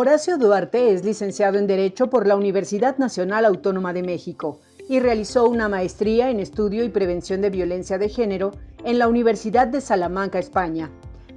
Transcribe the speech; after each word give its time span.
Horacio 0.00 0.38
Duarte 0.38 0.94
es 0.94 1.04
licenciado 1.04 1.58
en 1.58 1.66
Derecho 1.66 2.08
por 2.08 2.26
la 2.26 2.34
Universidad 2.34 2.96
Nacional 2.96 3.44
Autónoma 3.44 3.92
de 3.92 4.02
México 4.02 4.58
y 4.88 4.98
realizó 4.98 5.46
una 5.46 5.68
maestría 5.68 6.30
en 6.30 6.40
Estudio 6.40 6.84
y 6.84 6.88
Prevención 6.88 7.42
de 7.42 7.50
Violencia 7.50 7.98
de 7.98 8.08
Género 8.08 8.52
en 8.82 8.98
la 8.98 9.08
Universidad 9.08 9.66
de 9.66 9.82
Salamanca, 9.82 10.38
España. 10.38 10.90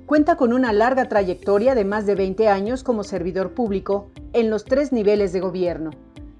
Cuenta 0.05 0.37
con 0.37 0.53
una 0.53 0.71
larga 0.71 1.09
trayectoria 1.09 1.75
de 1.75 1.83
más 1.83 2.05
de 2.05 2.15
20 2.15 2.47
años 2.47 2.85
como 2.85 3.03
servidor 3.03 3.53
público 3.53 4.11
en 4.31 4.49
los 4.49 4.63
tres 4.63 4.93
niveles 4.93 5.33
de 5.33 5.41
gobierno. 5.41 5.91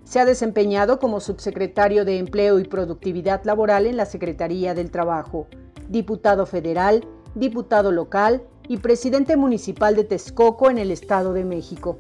Se 0.06 0.22
ha 0.22 0.26
desempeñado 0.26 1.00
como 1.00 1.20
subsecretario 1.20 2.06
de 2.06 2.20
Empleo 2.20 2.58
y 2.58 2.64
Productividad 2.64 3.44
Laboral 3.44 3.86
en 3.86 3.98
la 3.98 4.06
Secretaría 4.06 4.74
del 4.74 4.92
Trabajo, 4.92 5.48
diputado 5.90 6.46
federal, 6.46 7.06
diputado 7.36 7.92
local 7.92 8.44
y 8.70 8.78
presidente 8.78 9.36
municipal 9.36 9.98
de 9.98 10.06
Texcoco 10.06 10.70
en 10.70 10.78
el 10.78 10.90
Estado 10.90 11.34
de 11.34 11.44
México. 11.44 12.00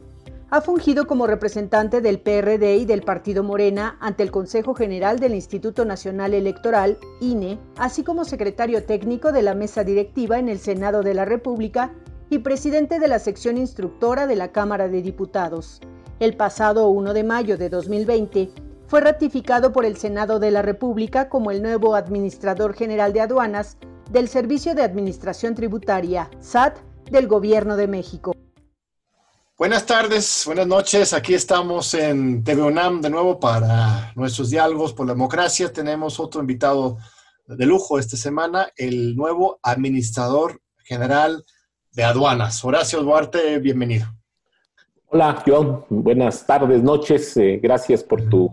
Ha 0.53 0.61
fungido 0.61 1.07
como 1.07 1.25
representante 1.25 1.99
del 1.99 2.19
PRD 2.19 2.75
y 2.75 2.85
del 2.85 3.01
Partido 3.01 3.41
Morena 3.41 3.97
ante 3.99 4.21
el 4.21 4.29
Consejo 4.29 4.75
General 4.75 5.17
del 5.17 5.33
Instituto 5.33 5.83
Nacional 5.83 6.35
Electoral, 6.35 6.99
INE, 7.21 7.57
así 7.75 8.03
como 8.03 8.23
secretario 8.23 8.85
técnico 8.85 9.31
de 9.31 9.41
la 9.41 9.55
mesa 9.55 9.83
directiva 9.83 10.37
en 10.37 10.49
el 10.49 10.59
Senado 10.59 11.01
de 11.01 11.15
la 11.15 11.25
República 11.25 11.91
y 12.29 12.37
presidente 12.37 12.99
de 12.99 13.07
la 13.07 13.17
sección 13.17 13.57
instructora 13.57 14.27
de 14.27 14.35
la 14.35 14.51
Cámara 14.51 14.87
de 14.87 15.01
Diputados. 15.01 15.81
El 16.19 16.37
pasado 16.37 16.87
1 16.89 17.15
de 17.15 17.23
mayo 17.23 17.57
de 17.57 17.69
2020 17.69 18.51
fue 18.85 19.01
ratificado 19.01 19.73
por 19.73 19.85
el 19.85 19.97
Senado 19.97 20.37
de 20.37 20.51
la 20.51 20.61
República 20.61 21.29
como 21.29 21.49
el 21.49 21.63
nuevo 21.63 21.95
Administrador 21.95 22.75
General 22.75 23.11
de 23.11 23.21
Aduanas 23.21 23.77
del 24.11 24.27
Servicio 24.27 24.75
de 24.75 24.83
Administración 24.83 25.55
Tributaria, 25.55 26.29
SAT, 26.41 26.77
del 27.09 27.27
Gobierno 27.27 27.75
de 27.75 27.87
México. 27.87 28.35
Buenas 29.55 29.85
tardes, 29.85 30.43
buenas 30.47 30.65
noches. 30.65 31.13
Aquí 31.13 31.35
estamos 31.35 31.93
en 31.93 32.43
TV 32.43 32.63
UNAM 32.63 33.01
de 33.01 33.11
nuevo 33.11 33.39
para 33.39 34.11
nuestros 34.15 34.49
diálogos 34.49 34.93
por 34.93 35.05
la 35.05 35.13
democracia. 35.13 35.71
Tenemos 35.71 36.19
otro 36.19 36.41
invitado 36.41 36.97
de 37.45 37.63
lujo 37.67 37.99
esta 37.99 38.17
semana, 38.17 38.69
el 38.75 39.15
nuevo 39.15 39.59
administrador 39.61 40.59
general 40.83 41.45
de 41.91 42.03
aduanas. 42.03 42.65
Horacio 42.65 43.03
Duarte, 43.03 43.59
bienvenido. 43.59 44.07
Hola, 45.05 45.43
John. 45.45 45.85
Buenas 45.87 46.47
tardes, 46.47 46.81
noches. 46.81 47.37
Eh, 47.37 47.59
gracias 47.61 48.03
por 48.03 48.27
tu 48.27 48.51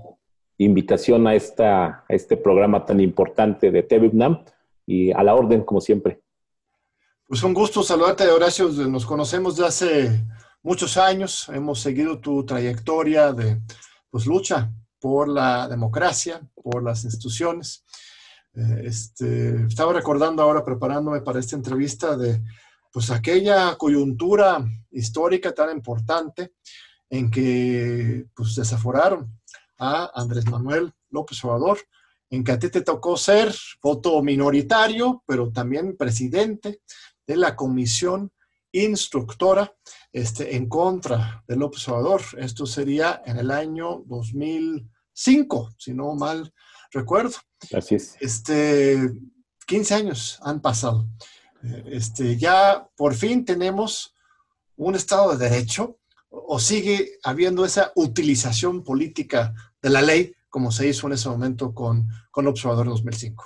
invitación 0.59 1.27
a, 1.27 1.35
esta, 1.35 1.87
a 1.87 2.05
este 2.11 2.37
programa 2.37 2.85
tan 2.85 3.01
importante 3.01 3.71
de 3.71 3.83
TV 3.83 4.09
UNAM 4.09 4.45
y 4.85 5.13
a 5.13 5.23
la 5.23 5.35
orden, 5.35 5.65
como 5.65 5.81
siempre. 5.81 6.21
Pues 7.27 7.43
un 7.43 7.55
gusto 7.55 7.83
saludarte, 7.83 8.29
Horacio. 8.29 8.69
Nos 8.69 9.07
conocemos 9.07 9.57
de 9.57 9.67
hace 9.67 10.21
muchos 10.63 10.97
años. 10.97 11.49
Hemos 11.49 11.81
seguido 11.81 12.19
tu 12.19 12.45
trayectoria 12.45 13.33
de 13.33 13.61
pues, 14.11 14.27
lucha 14.27 14.73
por 14.99 15.29
la 15.29 15.69
democracia, 15.69 16.41
por 16.55 16.83
las 16.83 17.05
instituciones. 17.05 17.85
Eh, 18.55 18.83
este, 18.85 19.67
estaba 19.67 19.93
recordando 19.93 20.43
ahora, 20.43 20.65
preparándome 20.65 21.21
para 21.23 21.41
esta 21.41 21.57
entrevista, 21.57 22.17
de 22.17 22.43
pues 22.93 23.11
aquella 23.11 23.77
coyuntura 23.77 24.65
histórica 24.91 25.53
tan 25.53 25.71
importante 25.77 26.55
en 27.09 27.31
que 27.31 28.27
pues, 28.35 28.57
desaforaron 28.57 29.41
a 29.79 30.11
Andrés 30.15 30.47
Manuel 30.47 30.93
López 31.11 31.43
Obrador, 31.45 31.79
en 32.29 32.45
que 32.45 32.53
a 32.53 32.59
ti 32.59 32.69
te 32.69 32.83
tocó 32.83 33.17
ser 33.17 33.55
voto 33.83 34.23
minoritario, 34.23 35.23
pero 35.27 35.51
también 35.51 35.97
presidente 35.97 36.81
de 37.27 37.37
la 37.37 37.57
comisión 37.57 38.31
instructora 38.73 39.75
este, 40.13 40.57
en 40.57 40.69
contra 40.69 41.45
del 41.47 41.63
observador. 41.63 42.23
Esto 42.39 42.67
sería 42.67 43.23
en 43.25 43.39
el 43.39 43.51
año 43.51 44.03
2005, 44.07 45.71
si 45.79 45.95
no 45.95 46.15
mal 46.15 46.53
recuerdo. 46.93 47.37
Así 47.73 47.95
es. 47.97 48.17
Este, 48.21 49.11
15 49.67 49.95
años 49.95 50.39
han 50.43 50.61
pasado. 50.61 51.07
Este, 51.87 52.37
ya 52.37 52.89
por 52.97 53.15
fin 53.15 53.45
tenemos 53.45 54.15
un 54.77 54.95
Estado 54.95 55.37
de 55.37 55.49
Derecho 55.49 55.99
o 56.31 56.59
sigue 56.59 57.19
habiendo 57.23 57.65
esa 57.65 57.93
utilización 57.97 58.83
política 58.83 59.53
de 59.83 59.91
la 59.91 60.01
ley 60.01 60.33
como 60.51 60.73
se 60.73 60.89
hizo 60.89 61.07
en 61.07 61.15
ese 61.15 61.29
momento 61.29 61.73
con, 61.73 62.09
con 62.31 62.47
Observador 62.47 62.87
2005? 62.89 63.45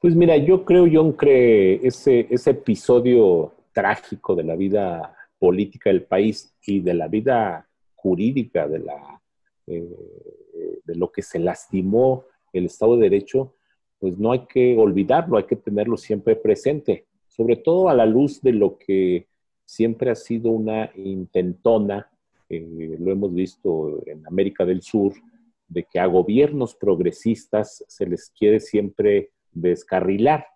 Pues 0.00 0.14
mira, 0.14 0.36
yo 0.36 0.64
creo, 0.64 0.86
John, 0.92 1.16
que 1.16 1.76
ese, 1.82 2.26
ese 2.30 2.50
episodio 2.50 3.52
trágico 3.74 4.34
de 4.34 4.44
la 4.44 4.56
vida 4.56 5.14
política 5.38 5.90
del 5.90 6.04
país 6.04 6.56
y 6.66 6.80
de 6.80 6.94
la 6.94 7.08
vida 7.08 7.68
jurídica, 7.94 8.66
de, 8.66 8.78
la, 8.78 9.20
eh, 9.66 10.80
de 10.84 10.94
lo 10.94 11.12
que 11.12 11.20
se 11.20 11.38
lastimó 11.38 12.24
el 12.52 12.66
Estado 12.66 12.96
de 12.96 13.10
Derecho, 13.10 13.54
pues 13.98 14.18
no 14.18 14.32
hay 14.32 14.46
que 14.46 14.76
olvidarlo, 14.76 15.36
hay 15.36 15.44
que 15.44 15.56
tenerlo 15.56 15.96
siempre 15.96 16.36
presente, 16.36 17.06
sobre 17.28 17.56
todo 17.56 17.88
a 17.88 17.94
la 17.94 18.06
luz 18.06 18.40
de 18.40 18.52
lo 18.52 18.78
que 18.78 19.26
siempre 19.64 20.10
ha 20.10 20.14
sido 20.14 20.50
una 20.50 20.90
intentona, 20.94 22.10
eh, 22.48 22.96
lo 22.98 23.10
hemos 23.10 23.34
visto 23.34 24.02
en 24.06 24.26
América 24.26 24.64
del 24.64 24.82
Sur, 24.82 25.14
de 25.66 25.84
que 25.84 25.98
a 25.98 26.06
gobiernos 26.06 26.74
progresistas 26.74 27.84
se 27.88 28.06
les 28.06 28.30
quiere 28.30 28.60
siempre 28.60 29.30
descarrilar. 29.52 30.46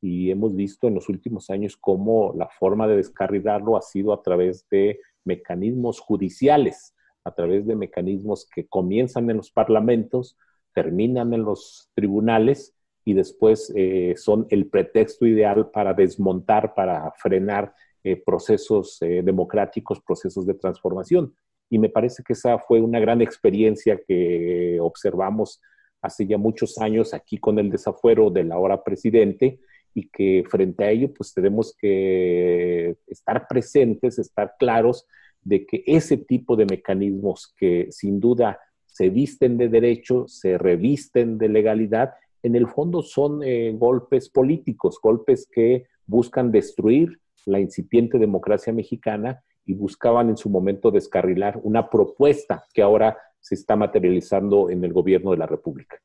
Y 0.00 0.30
hemos 0.30 0.54
visto 0.54 0.86
en 0.86 0.94
los 0.94 1.08
últimos 1.08 1.50
años 1.50 1.76
cómo 1.76 2.32
la 2.36 2.48
forma 2.48 2.86
de 2.86 2.96
descarrilarlo 2.96 3.76
ha 3.76 3.82
sido 3.82 4.12
a 4.12 4.22
través 4.22 4.68
de 4.70 5.00
mecanismos 5.24 6.00
judiciales, 6.00 6.94
a 7.24 7.34
través 7.34 7.66
de 7.66 7.76
mecanismos 7.76 8.48
que 8.54 8.66
comienzan 8.66 9.28
en 9.30 9.38
los 9.38 9.50
parlamentos, 9.50 10.36
terminan 10.72 11.34
en 11.34 11.42
los 11.42 11.90
tribunales 11.94 12.74
y 13.04 13.14
después 13.14 13.72
eh, 13.74 14.14
son 14.16 14.46
el 14.50 14.68
pretexto 14.68 15.26
ideal 15.26 15.70
para 15.70 15.94
desmontar, 15.94 16.74
para 16.74 17.10
frenar 17.12 17.74
eh, 18.04 18.16
procesos 18.16 19.00
eh, 19.02 19.22
democráticos, 19.24 20.00
procesos 20.00 20.46
de 20.46 20.54
transformación. 20.54 21.34
Y 21.70 21.78
me 21.78 21.88
parece 21.88 22.22
que 22.22 22.34
esa 22.34 22.58
fue 22.58 22.80
una 22.80 23.00
gran 23.00 23.20
experiencia 23.20 24.00
que 24.06 24.78
observamos 24.80 25.60
hace 26.00 26.26
ya 26.26 26.38
muchos 26.38 26.78
años 26.78 27.12
aquí 27.12 27.38
con 27.38 27.58
el 27.58 27.70
desafuero 27.70 28.30
del 28.30 28.52
ahora 28.52 28.84
presidente 28.84 29.58
y 29.98 30.08
que 30.10 30.44
frente 30.48 30.84
a 30.84 30.90
ello 30.90 31.12
pues 31.12 31.34
tenemos 31.34 31.74
que 31.76 32.96
estar 33.08 33.48
presentes, 33.48 34.18
estar 34.18 34.54
claros 34.56 35.06
de 35.42 35.66
que 35.66 35.82
ese 35.86 36.16
tipo 36.16 36.54
de 36.54 36.66
mecanismos 36.66 37.52
que 37.56 37.88
sin 37.90 38.20
duda 38.20 38.60
se 38.86 39.10
visten 39.10 39.56
de 39.58 39.68
derecho, 39.68 40.26
se 40.28 40.56
revisten 40.56 41.36
de 41.36 41.48
legalidad, 41.48 42.12
en 42.44 42.54
el 42.54 42.68
fondo 42.68 43.02
son 43.02 43.42
eh, 43.42 43.72
golpes 43.76 44.28
políticos, 44.28 45.00
golpes 45.02 45.48
que 45.50 45.86
buscan 46.06 46.52
destruir 46.52 47.18
la 47.44 47.58
incipiente 47.58 48.18
democracia 48.18 48.72
mexicana 48.72 49.42
y 49.66 49.74
buscaban 49.74 50.28
en 50.28 50.36
su 50.36 50.48
momento 50.48 50.92
descarrilar 50.92 51.58
una 51.64 51.90
propuesta 51.90 52.64
que 52.72 52.82
ahora 52.82 53.18
se 53.40 53.56
está 53.56 53.74
materializando 53.74 54.70
en 54.70 54.84
el 54.84 54.92
gobierno 54.92 55.32
de 55.32 55.38
la 55.38 55.46
República. 55.46 55.98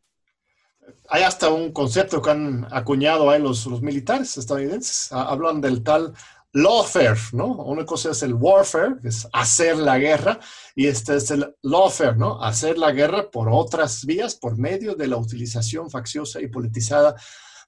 Hay 1.09 1.23
hasta 1.23 1.49
un 1.49 1.71
concepto 1.71 2.21
que 2.21 2.31
han 2.31 2.67
acuñado 2.71 3.29
ahí 3.29 3.41
los, 3.41 3.65
los 3.65 3.81
militares 3.81 4.37
estadounidenses. 4.37 5.11
Hablan 5.11 5.61
del 5.61 5.83
tal 5.83 6.13
lawfare, 6.53 7.19
¿no? 7.33 7.47
Una 7.47 7.85
cosa 7.85 8.11
es 8.11 8.21
el 8.23 8.35
warfare, 8.35 8.95
que 9.01 9.09
es 9.09 9.27
hacer 9.33 9.77
la 9.77 9.97
guerra, 9.97 10.39
y 10.75 10.87
este 10.87 11.15
es 11.15 11.31
el 11.31 11.53
lawfare, 11.63 12.15
¿no? 12.15 12.41
Hacer 12.41 12.77
la 12.77 12.91
guerra 12.91 13.29
por 13.29 13.49
otras 13.49 14.05
vías, 14.05 14.35
por 14.35 14.57
medio 14.57 14.95
de 14.95 15.07
la 15.07 15.17
utilización 15.17 15.89
facciosa 15.89 16.39
y 16.41 16.47
politizada 16.47 17.15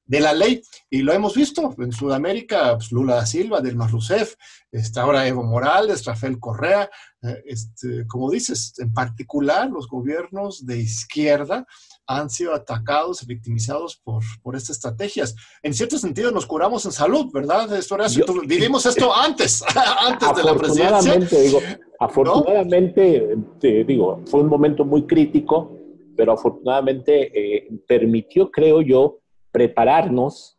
de 0.06 0.19
la 0.19 0.33
ley. 0.33 0.62
Y 0.89 1.01
lo 1.01 1.13
hemos 1.13 1.33
visto 1.33 1.73
en 1.79 1.91
Sudamérica, 1.91 2.75
pues, 2.77 2.91
Lula 2.91 3.15
da 3.15 3.25
Silva, 3.25 3.59
Dilma 3.59 3.88
Rousseff, 3.88 4.35
está 4.71 5.01
ahora 5.01 5.27
Evo 5.27 5.44
Morales, 5.44 6.06
Rafael 6.06 6.39
Correa. 6.39 6.89
Eh, 7.23 7.44
este, 7.47 8.06
como 8.06 8.29
dices, 8.29 8.75
en 8.77 8.94
particular 8.94 9.67
los 9.69 9.88
gobiernos 9.88 10.63
de 10.63 10.77
izquierda 10.77 11.65
han 12.07 12.29
sido 12.29 12.53
atacados 12.53 13.25
victimizados 13.25 13.97
por, 13.97 14.23
por 14.43 14.55
estas 14.55 14.77
estrategias. 14.77 15.35
En 15.63 15.73
cierto 15.73 15.97
sentido 15.97 16.31
nos 16.31 16.45
curamos 16.45 16.85
en 16.85 16.91
salud, 16.91 17.31
¿verdad? 17.33 17.75
Esto 17.75 17.97
vivimos 18.45 18.85
esto 18.85 19.13
antes, 19.13 19.63
antes 20.07 20.35
de 20.35 20.43
la 20.43 20.55
presidencia. 20.55 21.39
Digo, 21.39 21.59
afortunadamente, 21.99 23.37
digo, 23.85 24.21
fue 24.25 24.41
un 24.41 24.47
momento 24.47 24.85
muy 24.85 25.05
crítico, 25.07 25.77
pero 26.15 26.33
afortunadamente 26.33 27.31
eh, 27.33 27.67
permitió, 27.87 28.51
creo 28.51 28.81
yo, 28.81 29.19
prepararnos 29.51 30.57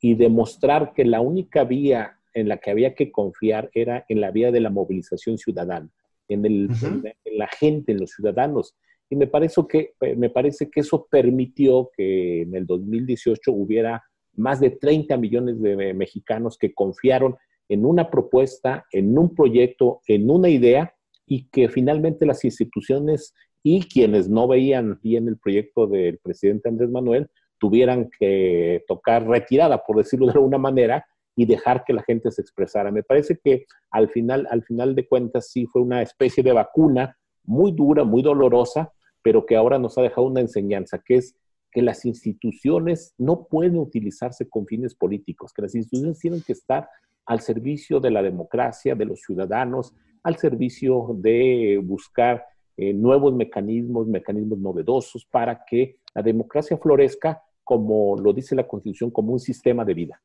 y 0.00 0.14
demostrar 0.14 0.92
que 0.94 1.04
la 1.04 1.20
única 1.20 1.64
vía 1.64 2.18
en 2.34 2.48
la 2.48 2.58
que 2.58 2.70
había 2.70 2.94
que 2.94 3.12
confiar 3.12 3.70
era 3.72 4.04
en 4.08 4.20
la 4.20 4.30
vía 4.30 4.50
de 4.50 4.60
la 4.60 4.70
movilización 4.70 5.38
ciudadana, 5.38 5.88
en, 6.28 6.44
el, 6.44 6.68
en, 6.82 7.38
la 7.38 7.46
gente, 7.48 7.92
en 7.92 8.00
los 8.00 8.10
ciudadanos. 8.10 8.74
Y 9.12 9.16
me 9.16 9.26
parece, 9.26 9.60
que, 9.68 9.92
me 10.16 10.30
parece 10.30 10.70
que 10.70 10.80
eso 10.80 11.06
permitió 11.10 11.90
que 11.94 12.40
en 12.40 12.54
el 12.54 12.64
2018 12.64 13.52
hubiera 13.52 14.02
más 14.36 14.58
de 14.58 14.70
30 14.70 15.18
millones 15.18 15.60
de 15.60 15.92
mexicanos 15.92 16.56
que 16.56 16.72
confiaron 16.72 17.36
en 17.68 17.84
una 17.84 18.08
propuesta, 18.08 18.86
en 18.90 19.18
un 19.18 19.34
proyecto, 19.34 20.00
en 20.06 20.30
una 20.30 20.48
idea 20.48 20.94
y 21.26 21.46
que 21.50 21.68
finalmente 21.68 22.24
las 22.24 22.42
instituciones 22.42 23.34
y 23.62 23.82
quienes 23.82 24.30
no 24.30 24.48
veían 24.48 24.98
bien 25.02 25.28
el 25.28 25.36
proyecto 25.36 25.86
del 25.86 26.16
presidente 26.16 26.70
Andrés 26.70 26.88
Manuel 26.88 27.28
tuvieran 27.58 28.08
que 28.18 28.82
tocar 28.88 29.28
retirada, 29.28 29.84
por 29.84 29.98
decirlo 29.98 30.24
de 30.24 30.32
alguna 30.32 30.56
manera, 30.56 31.04
y 31.36 31.44
dejar 31.44 31.84
que 31.84 31.92
la 31.92 32.02
gente 32.02 32.30
se 32.30 32.40
expresara. 32.40 32.90
Me 32.90 33.02
parece 33.02 33.38
que 33.44 33.66
al 33.90 34.08
final, 34.08 34.48
al 34.50 34.62
final 34.62 34.94
de 34.94 35.06
cuentas 35.06 35.50
sí 35.50 35.66
fue 35.66 35.82
una 35.82 36.00
especie 36.00 36.42
de 36.42 36.52
vacuna 36.52 37.18
muy 37.44 37.72
dura, 37.72 38.04
muy 38.04 38.22
dolorosa, 38.22 38.90
pero 39.22 39.46
que 39.46 39.56
ahora 39.56 39.78
nos 39.78 39.96
ha 39.98 40.02
dejado 40.02 40.26
una 40.26 40.40
enseñanza, 40.40 41.02
que 41.04 41.16
es 41.16 41.36
que 41.70 41.82
las 41.82 42.04
instituciones 42.04 43.14
no 43.16 43.44
pueden 43.44 43.78
utilizarse 43.78 44.48
con 44.48 44.66
fines 44.66 44.94
políticos, 44.94 45.52
que 45.54 45.62
las 45.62 45.74
instituciones 45.74 46.18
tienen 46.18 46.42
que 46.42 46.52
estar 46.52 46.88
al 47.24 47.40
servicio 47.40 47.98
de 48.00 48.10
la 48.10 48.22
democracia, 48.22 48.94
de 48.94 49.06
los 49.06 49.20
ciudadanos, 49.20 49.94
al 50.22 50.36
servicio 50.36 51.08
de 51.14 51.80
buscar 51.82 52.44
eh, 52.76 52.92
nuevos 52.92 53.34
mecanismos, 53.34 54.06
mecanismos 54.06 54.58
novedosos 54.58 55.24
para 55.24 55.64
que 55.64 55.98
la 56.14 56.22
democracia 56.22 56.76
florezca, 56.76 57.42
como 57.64 58.16
lo 58.18 58.32
dice 58.32 58.54
la 58.54 58.66
Constitución, 58.66 59.10
como 59.10 59.32
un 59.32 59.40
sistema 59.40 59.84
de 59.84 59.94
vida. 59.94 60.22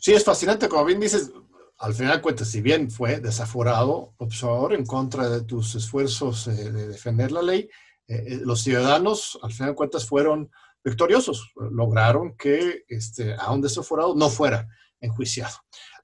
Sí, 0.00 0.12
es 0.12 0.24
fascinante, 0.24 0.68
como 0.68 0.84
bien 0.84 1.00
dices, 1.00 1.32
al 1.78 1.94
final 1.94 2.16
de 2.16 2.22
cuentas, 2.22 2.48
si 2.48 2.60
bien 2.60 2.90
fue 2.90 3.20
desaforado, 3.20 4.14
observador 4.18 4.74
en 4.74 4.86
contra 4.86 5.28
de 5.28 5.42
tus 5.42 5.74
esfuerzos 5.74 6.46
eh, 6.46 6.72
de 6.72 6.88
defender 6.88 7.32
la 7.32 7.42
ley, 7.42 7.68
eh, 8.06 8.40
los 8.42 8.62
ciudadanos, 8.62 9.38
al 9.42 9.52
final 9.52 9.70
de 9.70 9.76
cuentas, 9.76 10.06
fueron 10.06 10.50
victoriosos, 10.84 11.52
lograron 11.56 12.36
que, 12.36 12.84
este, 12.88 13.34
aún 13.34 13.60
desaforado, 13.60 14.14
no 14.14 14.28
fuera 14.28 14.68
enjuiciado. 15.00 15.56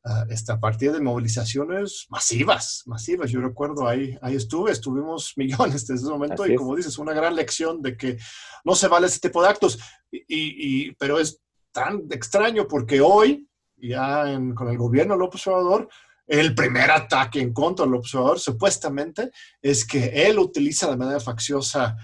Uh, 0.03 0.33
esta 0.33 0.59
partida 0.59 0.93
de 0.93 1.01
movilizaciones 1.03 2.07
masivas, 2.09 2.83
masivas. 2.87 3.31
Yo 3.31 3.43
recuerdo 3.43 3.87
ahí, 3.87 4.17
ahí 4.23 4.35
estuve, 4.35 4.73
estuvimos 4.73 5.35
millones 5.37 5.87
desde 5.87 6.03
ese 6.03 6.11
momento 6.11 6.47
y 6.47 6.57
como 6.57 6.75
dices, 6.75 6.97
una 6.97 7.13
gran 7.13 7.37
lección 7.37 7.83
de 7.83 7.99
que 7.99 8.17
no 8.65 8.75
se 8.75 8.89
vale 8.89 9.09
ese 9.09 9.21
tipo 9.21 9.43
de 9.43 9.49
actos. 9.51 9.79
Y, 10.11 10.25
y 10.27 10.93
pero 10.95 11.21
es 11.21 11.43
tan 11.71 12.07
extraño 12.11 12.67
porque 12.67 13.03
hoy, 13.03 13.47
ya 13.81 14.25
con 14.55 14.69
el 14.69 14.79
gobierno 14.79 15.17
López 15.17 15.47
Obrador, 15.47 15.89
el 16.31 16.55
primer 16.55 16.93
ataque 16.93 17.41
en 17.41 17.53
contra 17.53 17.85
del 17.85 17.97
observador 17.97 18.39
supuestamente 18.39 19.33
es 19.61 19.85
que 19.85 20.27
él 20.27 20.39
utiliza 20.39 20.89
de 20.89 20.97
manera 20.97 21.19
facciosa 21.19 21.97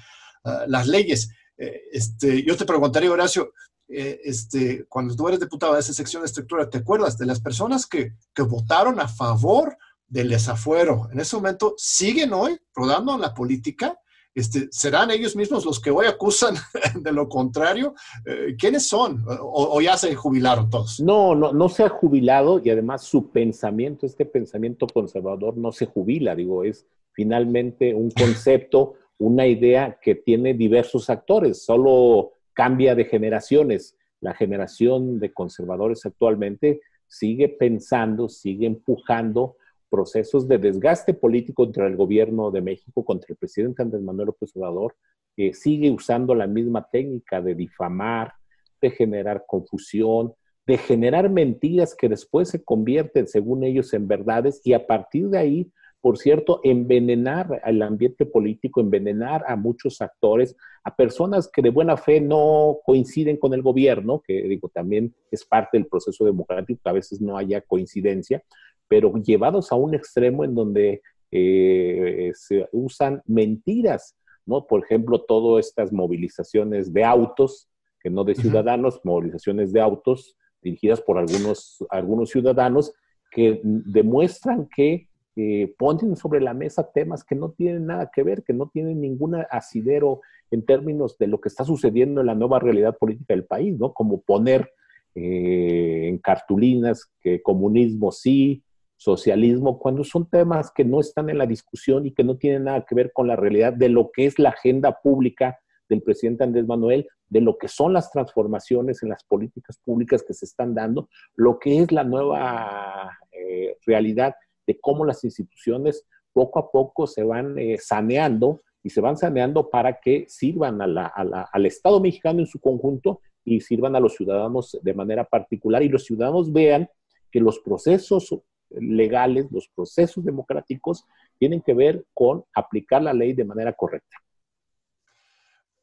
uh, 0.43 0.50
las 0.67 0.88
leyes. 0.88 1.31
Eh, 1.56 1.82
este, 1.93 2.43
yo 2.43 2.56
te 2.56 2.64
preguntaría, 2.64 3.12
Horacio, 3.12 3.52
eh, 3.88 4.20
este, 4.25 4.84
cuando 4.88 5.14
tú 5.14 5.28
eres 5.28 5.38
diputado 5.38 5.75
de 5.75 5.81
esa 5.81 5.93
sección 5.93 6.23
de 6.23 6.26
estructura, 6.26 6.69
¿te 6.69 6.78
acuerdas 6.78 7.17
de 7.17 7.26
las 7.26 7.40
personas 7.40 7.87
que, 7.87 8.14
que 8.34 8.43
votaron 8.43 8.99
a 8.99 9.06
favor 9.06 9.78
del 10.08 10.31
desafuero? 10.31 11.08
En 11.12 11.20
ese 11.20 11.37
momento, 11.37 11.75
¿siguen 11.76 12.32
hoy 12.32 12.58
rodando 12.75 13.14
en 13.14 13.20
la 13.20 13.32
política? 13.32 13.96
Este, 14.36 14.68
¿Serán 14.70 15.10
ellos 15.10 15.34
mismos 15.34 15.64
los 15.64 15.80
que 15.80 15.90
hoy 15.90 16.04
acusan 16.04 16.56
de 17.00 17.10
lo 17.10 17.26
contrario? 17.26 17.94
Eh, 18.26 18.54
¿Quiénes 18.58 18.86
son? 18.86 19.24
O, 19.26 19.80
ya 19.80 19.96
se 19.96 20.14
jubilaron 20.14 20.68
todos? 20.68 21.00
No, 21.00 21.34
no, 21.34 21.54
no 21.54 21.70
se 21.70 21.84
ha 21.84 21.88
jubilado 21.88 22.60
y 22.62 22.68
además 22.68 23.02
su 23.04 23.30
pensamiento, 23.30 24.04
este 24.04 24.26
pensamiento 24.26 24.86
conservador 24.86 25.56
no 25.56 25.72
se 25.72 25.86
jubila, 25.86 26.36
digo, 26.36 26.64
es 26.64 26.86
finalmente 27.12 27.94
un 27.94 28.10
concepto, 28.10 28.96
una 29.16 29.46
idea 29.46 29.98
que 30.02 30.14
tiene 30.14 30.52
diversos 30.52 31.08
actores, 31.08 31.64
solo 31.64 32.32
cambia 32.52 32.94
de 32.94 33.06
generaciones. 33.06 33.96
La 34.20 34.34
generación 34.34 35.18
de 35.18 35.32
conservadores 35.32 36.04
actualmente 36.04 36.82
sigue 37.06 37.48
pensando, 37.48 38.28
sigue 38.28 38.66
empujando 38.66 39.56
procesos 39.88 40.48
de 40.48 40.58
desgaste 40.58 41.14
político 41.14 41.64
contra 41.64 41.86
el 41.86 41.96
gobierno 41.96 42.50
de 42.50 42.60
México, 42.60 43.04
contra 43.04 43.28
el 43.30 43.36
presidente 43.36 43.82
Andrés 43.82 44.02
Manuel 44.02 44.26
López 44.26 44.54
Obrador, 44.56 44.96
que 45.36 45.52
sigue 45.52 45.90
usando 45.90 46.34
la 46.34 46.46
misma 46.46 46.88
técnica 46.90 47.40
de 47.40 47.54
difamar, 47.54 48.32
de 48.80 48.90
generar 48.90 49.44
confusión, 49.46 50.32
de 50.66 50.78
generar 50.78 51.30
mentiras 51.30 51.94
que 51.94 52.08
después 52.08 52.48
se 52.48 52.64
convierten, 52.64 53.28
según 53.28 53.62
ellos, 53.62 53.92
en 53.94 54.08
verdades 54.08 54.60
y 54.64 54.72
a 54.72 54.86
partir 54.86 55.28
de 55.28 55.38
ahí, 55.38 55.72
por 56.00 56.18
cierto, 56.18 56.60
envenenar 56.62 57.60
al 57.64 57.82
ambiente 57.82 58.26
político, 58.26 58.80
envenenar 58.80 59.44
a 59.46 59.56
muchos 59.56 60.00
actores, 60.00 60.56
a 60.84 60.94
personas 60.94 61.48
que 61.52 61.62
de 61.62 61.70
buena 61.70 61.96
fe 61.96 62.20
no 62.20 62.78
coinciden 62.84 63.36
con 63.38 63.54
el 63.54 63.62
gobierno, 63.62 64.22
que 64.24 64.42
digo, 64.42 64.68
también 64.68 65.14
es 65.30 65.44
parte 65.44 65.78
del 65.78 65.86
proceso 65.86 66.24
democrático, 66.24 66.80
a 66.84 66.92
veces 66.92 67.20
no 67.20 67.36
haya 67.36 67.60
coincidencia, 67.60 68.42
pero 68.88 69.12
llevados 69.16 69.72
a 69.72 69.76
un 69.76 69.94
extremo 69.94 70.44
en 70.44 70.54
donde 70.54 71.02
eh, 71.30 72.32
se 72.34 72.68
usan 72.72 73.22
mentiras, 73.26 74.16
¿no? 74.44 74.66
Por 74.66 74.84
ejemplo, 74.84 75.20
todas 75.22 75.66
estas 75.66 75.92
movilizaciones 75.92 76.92
de 76.92 77.04
autos, 77.04 77.68
que 78.00 78.10
no 78.10 78.24
de 78.24 78.34
ciudadanos, 78.34 79.00
movilizaciones 79.04 79.72
de 79.72 79.80
autos 79.80 80.36
dirigidas 80.62 81.00
por 81.00 81.18
algunos, 81.18 81.84
algunos 81.90 82.30
ciudadanos 82.30 82.92
que 83.30 83.60
demuestran 83.62 84.68
que 84.74 85.08
eh, 85.36 85.74
ponen 85.78 86.16
sobre 86.16 86.40
la 86.40 86.54
mesa 86.54 86.90
temas 86.90 87.22
que 87.22 87.34
no 87.34 87.50
tienen 87.50 87.86
nada 87.86 88.10
que 88.12 88.22
ver, 88.22 88.42
que 88.42 88.54
no 88.54 88.68
tienen 88.68 89.00
ningún 89.00 89.34
asidero 89.50 90.20
en 90.50 90.64
términos 90.64 91.18
de 91.18 91.26
lo 91.26 91.40
que 91.40 91.48
está 91.48 91.64
sucediendo 91.64 92.20
en 92.20 92.28
la 92.28 92.34
nueva 92.34 92.58
realidad 92.58 92.96
política 92.96 93.34
del 93.34 93.44
país, 93.44 93.78
¿no? 93.78 93.92
Como 93.92 94.22
poner 94.22 94.70
eh, 95.14 96.08
en 96.08 96.18
cartulinas 96.18 97.10
que 97.20 97.42
comunismo 97.42 98.12
sí, 98.12 98.62
socialismo, 98.96 99.78
cuando 99.78 100.04
son 100.04 100.28
temas 100.28 100.70
que 100.70 100.84
no 100.84 101.00
están 101.00 101.28
en 101.31 101.38
la 101.38 101.46
discusión 101.46 102.06
y 102.06 102.12
que 102.12 102.25
no 102.25 102.37
tienen 102.37 102.64
nada 102.64 102.85
que 102.88 102.94
ver 102.94 103.12
con 103.12 103.26
la 103.26 103.37
realidad 103.37 103.73
de 103.73 103.88
lo 103.88 104.11
que 104.11 104.26
es 104.26 104.38
la 104.38 104.50
agenda 104.50 105.00
pública 105.02 105.59
del 105.88 106.02
presidente 106.02 106.44
Andrés 106.44 106.66
Manuel, 106.66 107.06
de 107.28 107.40
lo 107.40 107.59
que 107.59 107.68
son 107.68 107.92
las 107.92 108.11
transformaciones 108.11 109.02
en 109.02 109.11
las 109.11 109.23
políticas 109.25 109.78
públicas 109.85 110.23
que 110.26 110.35
se 110.35 110.47
están 110.47 110.75
dando, 110.75 111.09
lo 111.35 111.59
que 111.59 111.80
es 111.80 111.92
la 111.92 112.04
nueva 112.04 113.18
eh, 113.32 113.76
realidad 113.85 114.35
de 114.66 114.78
cómo 114.80 115.04
las 115.04 115.23
instituciones 115.25 116.06
poco 116.32 116.59
a 116.59 116.70
poco 116.70 117.06
se 117.06 117.23
van 117.23 117.59
eh, 117.59 117.78
saneando 117.78 118.61
y 118.82 118.90
se 118.90 119.00
van 119.00 119.16
saneando 119.16 119.68
para 119.68 120.00
que 120.00 120.26
sirvan 120.28 120.80
al 120.80 121.66
Estado 121.66 122.00
mexicano 122.00 122.40
en 122.40 122.47
su 122.47 122.61
conjunto 122.61 123.20
y 123.44 123.61
sirvan 123.61 123.97
a 123.97 124.00
los 124.00 124.14
ciudadanos 124.14 124.78
de 124.80 124.94
manera 124.94 125.25
particular 125.25 125.82
y 125.82 125.88
los 125.88 126.04
ciudadanos 126.04 126.52
vean 126.52 126.88
que 127.30 127.40
los 127.40 127.59
procesos 127.61 128.35
legales, 128.70 129.46
los 129.50 129.68
procesos 129.68 130.25
democráticos 130.25 131.04
tienen 131.38 131.61
que 131.61 131.75
ver 131.75 132.04
con 132.12 132.44
aplicar 132.54 133.02
la 133.02 133.12
ley 133.12 133.32
de 133.32 133.44
manera 133.44 133.73
correcta. 133.73 134.16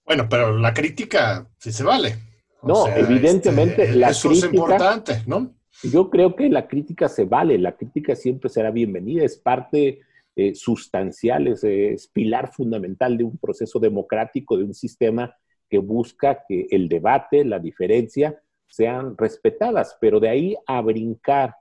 Bueno, 0.05 0.27
pero 0.29 0.57
la 0.57 0.73
crítica 0.73 1.47
sí 1.57 1.71
se 1.71 1.83
vale. 1.83 2.15
no, 2.61 2.87
evidentemente 2.87 3.83
este, 3.83 3.95
la 3.95 4.09
eso 4.09 4.31
es 4.31 4.43
importante, 4.43 5.23
¿no? 5.25 5.53
Yo 5.81 6.09
creo 6.09 6.35
que 6.35 6.49
la 6.49 6.67
crítica 6.67 7.09
se 7.09 7.25
vale, 7.25 7.57
la 7.57 7.75
crítica 7.75 8.15
siempre 8.15 8.49
será 8.49 8.69
bienvenida, 8.69 9.23
es 9.23 9.37
parte 9.37 10.01
eh, 10.35 10.55
sustancial, 10.55 11.47
es, 11.47 11.63
es, 11.63 12.07
pilar 12.07 12.51
fundamental 12.53 13.17
de 13.17 13.23
un 13.23 13.37
proceso 13.37 13.79
democrático, 13.79 14.57
de 14.57 14.65
un 14.65 14.73
sistema 14.73 15.35
que 15.69 15.79
busca 15.79 16.43
que 16.47 16.67
el 16.69 16.87
debate, 16.87 17.43
la 17.43 17.59
diferencia 17.59 18.39
sean 18.67 19.17
respetadas, 19.17 19.97
pero 19.99 20.19
de 20.19 20.29
ahí 20.29 20.55
a 20.65 20.81
brincar 20.81 21.55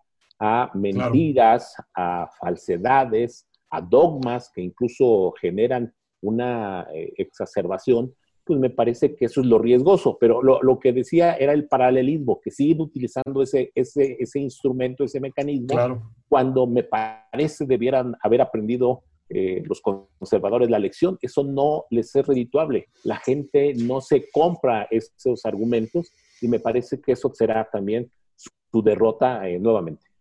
a 0.45 0.73
mentiras, 0.75 1.77
a 1.95 2.29
falsedades, 2.41 3.47
a 3.71 3.81
dogmas 3.81 4.51
que 4.53 4.61
incluso 4.61 5.33
generan 5.41 5.95
una 6.21 6.85
eh, 6.93 7.13
exacerbación, 7.17 8.13
pues 8.45 8.59
me 8.59 8.71
parece 8.71 9.15
que 9.15 9.27
eso 9.27 9.41
es 9.41 9.47
lo 9.47 9.61
riesgoso. 9.61 10.19
Pero 10.19 10.43
lo, 10.43 10.81
que 10.81 10.93
decía 10.93 11.35
era 11.35 11.53
el 11.53 11.69
paralelismo, 11.69 12.41
que 12.41 12.51
siguen 12.51 12.81
utilizando 12.81 13.41
ese, 13.41 13.71
ese, 13.77 14.17
ese 14.19 14.41
instrumento, 14.41 15.05
ese 15.05 15.21
mecanismo, 15.21 16.13
cuando 16.29 16.67
me 16.67 16.83
parece 16.83 17.65
debieran 17.65 18.17
haber 18.21 18.41
aprendido 18.41 19.05
eh, 19.29 19.63
los 19.65 19.81
conservadores 19.81 20.69
la 20.69 20.81
lección. 20.81 21.19
Eso 21.23 21.45
no 21.45 21.85
les 21.91 22.17
es 22.17 22.27
redituable. 22.27 22.89
La 23.05 23.19
gente 23.19 23.75
no 23.77 24.01
se 24.01 24.29
compra 24.33 24.89
esos 24.91 25.47
argumentos 25.47 26.11
y 26.41 26.49
me 26.49 26.59
parece 26.59 27.01
que 27.01 27.13
eso 27.13 27.31
será 27.33 27.69
también 27.71 28.11
su, 28.35 28.83
derrota 28.83 29.49
eh, 29.49 29.61
nuevamente. 29.61 30.12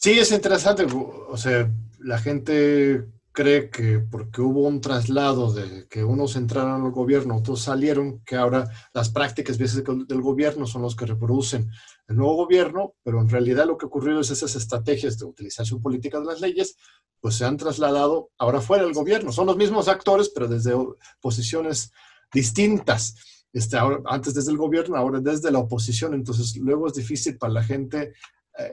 Sí, 0.00 0.12
es 0.12 0.30
interesante. 0.30 0.86
O 1.28 1.36
sea, 1.36 1.68
la 1.98 2.18
gente 2.18 3.04
cree 3.32 3.68
que 3.68 3.98
porque 3.98 4.40
hubo 4.40 4.62
un 4.68 4.80
traslado 4.80 5.52
de 5.52 5.88
que 5.88 6.04
unos 6.04 6.36
entraron 6.36 6.84
al 6.84 6.92
gobierno, 6.92 7.36
otros 7.36 7.62
salieron, 7.62 8.20
que 8.24 8.36
ahora 8.36 8.70
las 8.94 9.10
prácticas 9.10 9.58
del 9.58 10.22
gobierno 10.22 10.66
son 10.66 10.82
los 10.82 10.94
que 10.94 11.06
reproducen 11.06 11.68
el 12.06 12.16
nuevo 12.16 12.36
gobierno, 12.36 12.94
pero 13.02 13.20
en 13.20 13.28
realidad 13.28 13.66
lo 13.66 13.76
que 13.76 13.86
ha 13.86 13.88
ocurrido 13.88 14.20
es 14.20 14.30
esas 14.30 14.54
estrategias 14.54 15.18
de 15.18 15.26
utilización 15.26 15.82
política 15.82 16.20
de 16.20 16.26
las 16.26 16.40
leyes, 16.40 16.76
pues 17.20 17.34
se 17.34 17.44
han 17.44 17.56
trasladado 17.56 18.30
ahora 18.38 18.60
fuera 18.60 18.84
del 18.84 18.94
gobierno. 18.94 19.32
Son 19.32 19.46
los 19.46 19.56
mismos 19.56 19.88
actores, 19.88 20.30
pero 20.32 20.46
desde 20.46 20.74
posiciones 21.20 21.90
distintas. 22.32 23.16
Este, 23.52 23.76
antes 24.06 24.34
desde 24.34 24.52
el 24.52 24.58
gobierno, 24.58 24.96
ahora 24.96 25.18
desde 25.18 25.50
la 25.50 25.58
oposición. 25.58 26.14
Entonces, 26.14 26.56
luego 26.56 26.86
es 26.86 26.94
difícil 26.94 27.36
para 27.36 27.54
la 27.54 27.64
gente 27.64 28.12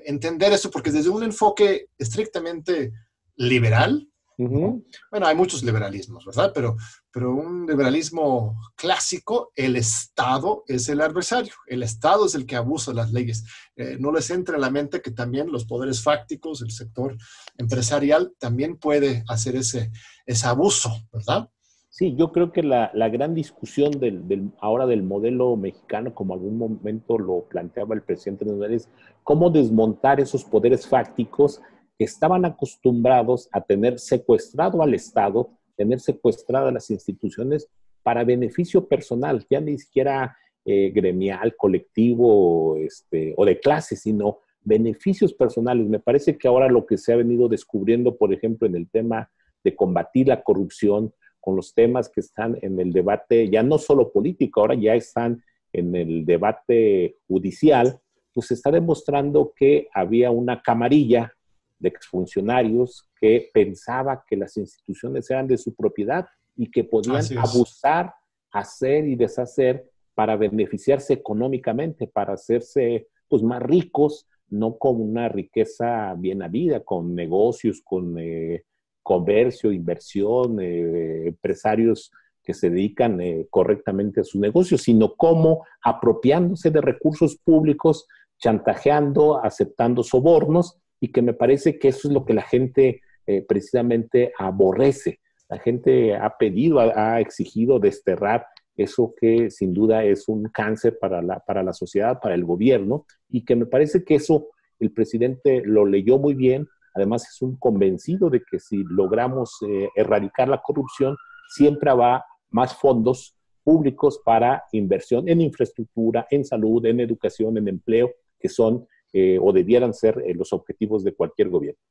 entender 0.06 0.54
eso, 0.54 0.72
porque 0.72 0.92
desde 0.92 1.10
un 1.10 1.24
enfoque 1.24 1.88
estrictamente 1.98 2.92
liberal. 3.36 4.08
Bueno, 4.38 5.28
hay 5.28 5.36
muchos 5.36 5.64
liberalismos, 5.64 6.26
¿verdad? 6.26 6.52
Pero, 6.54 6.76
pero 7.10 7.32
un 7.32 7.66
liberalismo 7.66 8.60
clásico, 8.76 9.54
el 9.56 9.78
Estado 9.78 10.66
es 10.68 10.90
el 10.90 11.00
adversario, 11.00 11.54
el 11.68 11.84
Estado 11.84 12.26
es 12.26 12.36
el 12.36 12.46
que 12.46 12.58
abusa 12.58 12.92
de 12.92 12.98
las 12.98 13.14
leyes. 13.14 13.46
Eh, 13.78 13.96
no 13.98 14.12
les 14.12 14.30
entra 14.30 14.56
en 14.56 14.62
la 14.62 14.70
mente 14.70 15.02
que 15.02 15.12
también 15.12 15.52
los 15.52 15.64
poderes 15.64 16.04
fácticos, 16.04 16.62
el 16.62 16.72
sector 16.72 17.16
empresarial, 17.58 18.34
también 18.38 18.78
puede 18.78 19.24
hacer 19.30 19.56
ese, 19.56 19.92
ese 20.26 20.48
abuso, 20.48 20.92
¿verdad? 21.14 21.50
Sí, 21.98 22.14
yo 22.18 22.34
creo 22.34 22.52
que 22.52 22.62
la, 22.62 22.92
gran 23.08 23.34
discusión 23.34 23.90
del, 24.02 24.52
ahora 24.60 24.86
del 24.86 25.02
modelo 25.02 25.56
mexicano, 25.56 26.14
como 26.14 26.34
algún 26.34 26.58
momento 26.58 27.18
lo 27.18 27.46
planteaba 27.46 27.96
el 27.96 28.02
presidente 28.02 28.46
es 28.76 28.90
cómo 29.24 29.50
desmontar 29.50 30.20
esos 30.20 30.44
poderes 30.44 30.86
fácticos 30.86 31.62
que 31.98 32.04
estaban 32.04 32.44
acostumbrados 32.44 33.48
a 33.54 33.62
tener 33.62 33.98
secuestrado 33.98 34.82
al 34.84 34.94
Estado, 34.94 35.50
tener 35.78 36.02
secuestradas 36.02 36.74
las 36.74 36.90
instituciones 36.90 37.70
para 38.04 38.26
beneficio 38.26 38.90
personal, 38.90 39.46
ya 39.50 39.62
ni 39.62 39.78
siquiera 39.80 40.36
eh, 40.66 40.92
gremial, 40.94 41.56
colectivo 41.56 42.76
este, 42.76 43.34
o 43.38 43.46
de 43.46 43.58
clase, 43.58 43.96
sino 43.96 44.40
beneficios 44.66 45.34
personales. 45.34 45.88
Me 45.88 46.02
parece 46.02 46.38
que 46.38 46.50
ahora 46.50 46.68
lo 46.68 46.86
que 46.86 46.98
se 46.98 47.14
ha 47.14 47.16
venido 47.16 47.48
descubriendo, 47.48 48.18
por 48.18 48.34
ejemplo, 48.34 48.68
en 48.68 48.76
el 48.76 48.90
tema 48.90 49.32
de 49.64 49.74
combatir 49.74 50.28
la 50.28 50.44
corrupción, 50.44 51.14
con 51.46 51.56
los 51.56 51.76
temas 51.76 52.10
que 52.10 52.22
están 52.22 52.58
en 52.64 52.80
el 52.80 52.92
debate, 52.92 53.48
ya 53.52 53.62
no 53.62 53.78
solo 53.78 54.12
político, 54.12 54.62
ahora 54.62 54.74
ya 54.74 54.96
están 54.96 55.44
en 55.72 55.96
el 55.96 56.26
debate 56.26 57.18
judicial, 57.28 58.00
pues 58.34 58.50
está 58.50 58.72
demostrando 58.72 59.54
que 59.56 59.88
había 59.94 60.32
una 60.32 60.64
camarilla 60.64 61.32
de 61.78 61.90
exfuncionarios 61.90 63.08
que 63.22 63.52
pensaba 63.54 64.24
que 64.28 64.38
las 64.38 64.58
instituciones 64.58 65.30
eran 65.30 65.46
de 65.46 65.60
su 65.60 65.76
propiedad 65.76 66.26
y 66.56 66.72
que 66.72 66.84
podían 66.84 67.24
abusar, 67.38 68.12
hacer 68.52 69.06
y 69.06 69.16
deshacer 69.16 69.88
para 70.16 70.36
beneficiarse 70.38 71.14
económicamente, 71.14 72.08
para 72.08 72.34
hacerse 72.34 73.08
pues 73.28 73.44
más 73.44 73.62
ricos, 73.62 74.28
no 74.50 74.80
con 74.80 75.00
una 75.00 75.30
riqueza 75.30 76.16
bien 76.18 76.42
habida, 76.42 76.80
con 76.80 77.14
negocios, 77.14 77.84
con 77.84 78.18
eh, 78.18 78.64
comercio, 79.06 79.72
inversión, 79.72 80.60
eh, 80.60 81.28
empresarios 81.28 82.12
que 82.44 82.56
se 82.56 82.72
dedican 82.72 83.22
eh, 83.22 83.46
correctamente 83.52 84.22
a 84.22 84.24
sus 84.24 84.42
negocios, 84.42 84.82
sino 84.82 85.16
cómo 85.16 85.64
apropiándose 85.84 86.72
de 86.72 86.82
recursos 86.82 87.38
públicos, 87.38 88.08
chantajeando, 88.40 89.44
aceptando 89.44 90.02
sobornos, 90.02 90.80
y 91.00 91.12
que 91.12 91.22
me 91.22 91.36
parece 91.36 91.78
que 91.78 91.90
eso 91.90 92.08
es 92.08 92.16
lo 92.16 92.26
que 92.26 92.34
la 92.34 92.42
gente 92.42 93.02
eh, 93.28 93.44
precisamente 93.48 94.34
aborrece. 94.40 95.20
La 95.50 95.60
gente 95.60 96.16
ha 96.16 96.36
pedido, 96.40 96.80
ha, 96.80 97.22
exigido 97.22 97.78
desterrar 97.78 98.48
eso 98.76 99.14
que 99.22 99.52
sin 99.52 99.72
duda 99.72 100.04
es 100.04 100.28
un 100.28 100.46
cáncer 100.46 100.98
para 101.00 101.22
la, 101.22 101.40
para 101.42 101.62
la 101.62 101.74
sociedad, 101.74 102.20
para 102.20 102.34
el 102.34 102.44
gobierno, 102.44 103.06
y 103.30 103.46
que 103.46 103.56
me 103.56 103.68
parece 103.68 104.04
que 104.04 104.16
eso 104.16 104.48
el 104.80 104.92
presidente 104.92 105.62
lo 105.64 105.86
leyó 105.86 106.18
muy 106.18 106.34
bien, 106.34 106.68
Además, 106.96 107.28
es 107.30 107.42
un 107.42 107.58
convencido 107.58 108.30
de 108.30 108.42
que 108.50 108.58
si 108.60 108.84
logramos 108.84 109.58
eh, 109.68 109.90
erradicar 109.96 110.48
la 110.48 110.62
corrupción, 110.62 111.18
siempre 111.50 111.92
va 111.94 112.26
más 112.50 112.76
fondos 112.76 113.36
públicos 113.64 114.22
para 114.24 114.64
inversión 114.72 115.28
en 115.28 115.42
infraestructura, 115.42 116.26
en 116.30 116.46
salud, 116.46 116.86
en 116.86 117.02
educación, 117.02 117.58
en 117.58 117.68
empleo, 117.68 118.12
que 118.40 118.48
son 118.48 118.88
eh, 119.12 119.38
o 119.42 119.52
debieran 119.52 119.94
ser 119.94 120.24
eh, 120.26 120.34
los 120.34 120.54
objetivos 120.54 121.04
de 121.04 121.14
cualquier 121.14 121.50
gobierno. 121.50 121.82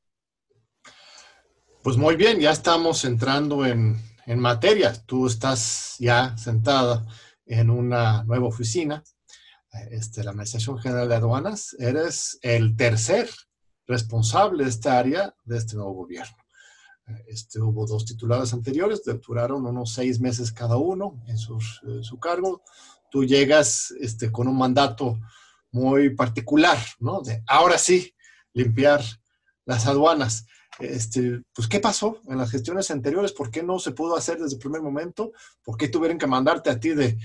Pues 1.83 1.97
muy 1.97 2.15
bien, 2.15 2.39
ya 2.39 2.51
estamos 2.51 3.05
entrando 3.05 3.63
en, 3.65 3.97
en 4.25 4.39
materia. 4.39 4.93
Tú 5.05 5.27
estás 5.27 5.97
ya 5.99 6.35
sentada 6.35 7.05
en 7.45 7.69
una 7.69 8.23
nueva 8.23 8.47
oficina, 8.47 9.03
este, 9.91 10.23
la 10.23 10.31
Administración 10.31 10.79
General 10.79 11.07
de 11.07 11.15
Aduanas. 11.15 11.75
Eres 11.77 12.39
el 12.41 12.75
tercer 12.75 13.29
responsable 13.87 14.63
de 14.63 14.69
esta 14.69 14.97
área 14.97 15.35
de 15.43 15.57
este 15.57 15.75
nuevo 15.75 15.93
gobierno. 15.93 16.37
Este, 17.27 17.61
hubo 17.61 17.85
dos 17.85 18.05
titulares 18.05 18.51
anteriores, 18.53 19.01
duraron 19.25 19.65
unos 19.65 19.93
seis 19.93 20.19
meses 20.19 20.51
cada 20.51 20.77
uno 20.77 21.21
en, 21.27 21.37
su 21.37 22.19
cargo. 22.19 22.63
Tú 23.11 23.23
llegas 23.23 23.93
este, 23.99 24.31
con 24.31 24.47
un 24.47 24.57
mandato 24.57 25.19
muy 25.71 26.15
particular, 26.15 26.77
¿no? 26.99 27.21
De 27.21 27.43
ahora 27.47 27.77
sí, 27.77 28.15
limpiar 28.53 29.03
las 29.65 29.85
aduanas 29.85 30.47
este, 30.79 31.41
pues, 31.53 31.67
¿qué 31.67 31.79
pasó 31.79 32.19
en 32.27 32.37
las 32.37 32.51
gestiones 32.51 32.91
anteriores? 32.91 33.31
¿Por 33.31 33.49
qué 33.49 33.63
no 33.63 33.79
se 33.79 33.91
pudo 33.91 34.15
hacer 34.15 34.37
desde 34.39 34.55
el 34.55 34.61
primer 34.61 34.81
momento? 34.81 35.31
¿Por 35.63 35.77
qué 35.77 35.87
tuvieron 35.87 36.17
que 36.17 36.27
mandarte 36.27 36.69
a 36.69 36.79
ti 36.79 36.89
de, 36.89 37.17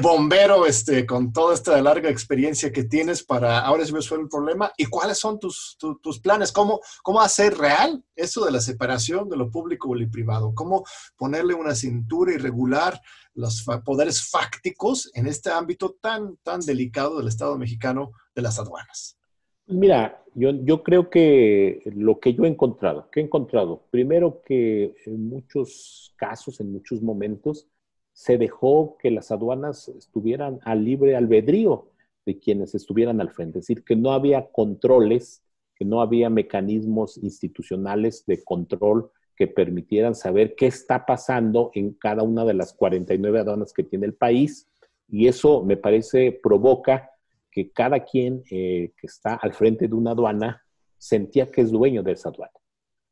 bombero 0.00 0.66
este, 0.66 1.06
con 1.06 1.32
toda 1.32 1.54
esta 1.54 1.80
larga 1.80 2.10
experiencia 2.10 2.72
que 2.72 2.84
tienes 2.84 3.22
para 3.22 3.60
ahora 3.60 3.84
sí 3.84 3.92
resolver 3.92 4.24
el 4.24 4.28
problema? 4.28 4.72
¿Y 4.76 4.86
cuáles 4.86 5.18
son 5.18 5.38
tus, 5.38 5.76
tus 6.02 6.20
planes? 6.20 6.50
¿Cómo, 6.52 6.80
¿Cómo 7.02 7.20
hacer 7.20 7.56
real 7.56 8.04
eso 8.16 8.44
de 8.44 8.50
la 8.50 8.60
separación 8.60 9.28
de 9.28 9.36
lo 9.36 9.50
público 9.50 9.94
y 9.96 10.04
lo 10.04 10.10
privado? 10.10 10.52
¿Cómo 10.54 10.84
ponerle 11.16 11.54
una 11.54 11.74
cintura 11.74 12.32
y 12.32 12.38
regular 12.38 13.00
los 13.34 13.64
poderes 13.84 14.28
fácticos 14.28 15.10
en 15.14 15.26
este 15.26 15.50
ámbito 15.50 15.96
tan, 16.00 16.36
tan 16.38 16.60
delicado 16.60 17.18
del 17.18 17.28
Estado 17.28 17.56
mexicano 17.56 18.12
de 18.34 18.42
las 18.42 18.58
aduanas? 18.58 19.16
Mira, 19.68 20.22
yo, 20.34 20.50
yo, 20.64 20.82
creo 20.82 21.10
que 21.10 21.82
lo 21.94 22.20
que 22.20 22.34
yo 22.34 22.44
he 22.44 22.48
encontrado, 22.48 23.08
¿qué 23.10 23.20
he 23.20 23.24
encontrado? 23.24 23.82
Primero 23.90 24.42
que 24.42 24.94
en 25.06 25.28
muchos 25.28 26.14
casos, 26.16 26.60
en 26.60 26.72
muchos 26.72 27.02
momentos, 27.02 27.66
se 28.12 28.38
dejó 28.38 28.96
que 28.98 29.10
las 29.10 29.30
aduanas 29.30 29.88
estuvieran 29.88 30.60
a 30.64 30.74
libre 30.74 31.16
albedrío 31.16 31.90
de 32.24 32.38
quienes 32.38 32.74
estuvieran 32.74 33.20
al 33.20 33.30
frente, 33.30 33.58
es 33.58 33.66
decir, 33.66 33.84
que 33.84 33.96
no 33.96 34.12
había 34.12 34.46
controles, 34.50 35.42
que 35.74 35.84
no 35.84 36.00
había 36.00 36.30
mecanismos 36.30 37.18
institucionales 37.18 38.24
de 38.26 38.42
control 38.44 39.10
que 39.36 39.46
permitieran 39.46 40.14
saber 40.14 40.54
qué 40.54 40.66
está 40.66 41.04
pasando 41.04 41.70
en 41.74 41.92
cada 41.92 42.22
una 42.22 42.44
de 42.44 42.54
las 42.54 42.72
49 42.72 43.40
aduanas 43.40 43.72
que 43.72 43.82
tiene 43.82 44.06
el 44.06 44.14
país. 44.14 44.68
Y 45.08 45.28
eso 45.28 45.62
me 45.62 45.76
parece 45.76 46.32
provoca 46.32 47.10
que 47.56 47.70
cada 47.72 48.00
quien 48.00 48.42
eh, 48.50 48.92
que 48.98 49.06
está 49.06 49.36
al 49.36 49.54
frente 49.54 49.88
de 49.88 49.94
una 49.94 50.10
aduana 50.10 50.62
sentía 50.98 51.50
que 51.50 51.62
es 51.62 51.70
dueño 51.70 52.02
de 52.02 52.12
esa 52.12 52.28
aduana. 52.28 52.52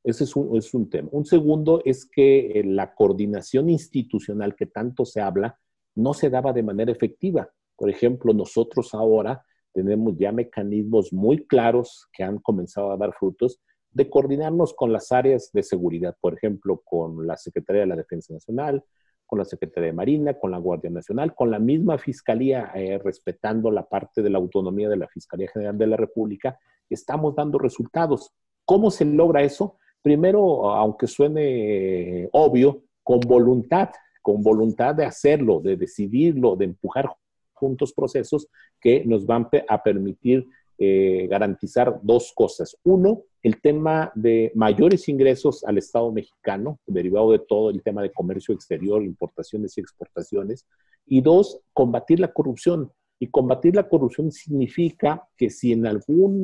Ese 0.05 0.25
es 0.25 0.37
un, 0.37 0.55
es 0.55 0.75
un 0.75 0.91
tema. 0.91 1.09
Un 1.13 1.25
segundo 1.25 1.81
es 1.83 2.05
que 2.05 2.61
eh, 2.61 2.63
la 2.63 2.95
coordinación 2.95 3.71
institucional 3.71 4.55
que 4.55 4.67
tanto 4.67 5.07
se 5.07 5.23
habla 5.23 5.59
no 5.95 6.13
se 6.13 6.29
daba 6.29 6.53
de 6.53 6.63
manera 6.63 6.93
efectiva. 6.93 7.49
Por 7.75 7.89
ejemplo, 7.89 8.35
nosotros 8.35 8.93
ahora 8.93 9.43
tenemos 9.73 10.15
ya 10.19 10.31
mecanismos 10.31 11.11
muy 11.11 11.47
claros 11.47 12.07
que 12.13 12.23
han 12.23 12.37
comenzado 12.37 12.93
a 12.93 12.99
dar 12.99 13.15
frutos 13.15 13.63
de 13.93 14.11
coordinarnos 14.11 14.75
con 14.75 14.93
las 14.93 15.11
áreas 15.11 15.53
de 15.55 15.63
seguridad, 15.63 16.15
por 16.21 16.35
ejemplo, 16.35 16.83
con 16.85 17.27
la 17.27 17.39
Secretaría 17.39 17.81
de 17.81 17.89
la 17.89 17.97
Defensa 17.97 18.35
Nacional, 18.35 18.85
con 19.26 19.38
la 19.38 19.45
Secretaría 19.45 19.88
de 19.88 19.93
Marina, 19.93 20.35
con 20.35 20.50
la 20.50 20.59
Guardia 20.59 20.90
Nacional, 20.90 21.35
con 21.35 21.50
la 21.50 21.59
misma 21.59 21.99
Fiscalía, 21.99 22.73
eh, 22.75 22.99
respetando 22.99 23.71
la 23.71 23.87
parte 23.88 24.23
de 24.23 24.31
la 24.31 24.38
autonomía 24.38 24.88
de 24.88 24.97
la 24.97 25.09
Fiscalía 25.09 25.49
General 25.52 25.76
de 25.76 25.87
la 25.87 25.97
República, 25.97 26.59
estamos 26.90 27.35
dando 27.35 27.59
resultados. 27.59 28.33
¿Cómo 28.64 28.90
se 28.90 29.04
logra 29.04 29.43
eso? 29.43 29.78
Primero, 30.02 30.71
aunque 30.71 31.07
suene 31.07 32.28
obvio, 32.33 32.83
con 33.02 33.21
voluntad, 33.21 33.90
con 34.23 34.43
voluntad 34.43 34.95
de 34.95 35.04
hacerlo, 35.04 35.61
de 35.61 35.76
decidirlo, 35.76 36.57
de 36.57 36.66
empujar 36.66 37.11
juntos 37.52 37.93
procesos 37.93 38.49
que 38.81 39.04
nos 39.04 39.25
van 39.26 39.49
a 39.69 39.83
permitir 39.83 40.47
eh, 40.78 41.26
garantizar 41.28 42.00
dos 42.02 42.33
cosas. 42.35 42.76
Uno, 42.83 43.23
el 43.43 43.61
tema 43.61 44.11
de 44.14 44.50
mayores 44.54 45.09
ingresos 45.09 45.64
al 45.64 45.78
Estado 45.78 46.11
mexicano, 46.11 46.81
derivado 46.87 47.33
de 47.33 47.38
todo 47.38 47.71
el 47.71 47.83
tema 47.83 48.02
de 48.02 48.12
comercio 48.12 48.54
exterior, 48.54 49.02
importaciones 49.02 49.76
y 49.76 49.81
exportaciones. 49.81 50.66
Y 51.07 51.21
dos, 51.21 51.61
combatir 51.73 52.21
la 52.21 52.33
corrupción. 52.33 52.90
Y 53.21 53.28
combatir 53.28 53.76
la 53.76 53.88
corrupción 53.88 54.33
significa 54.33 55.28
que 55.37 55.50
si 55.50 55.73
en 55.73 55.87
algún 55.87 56.43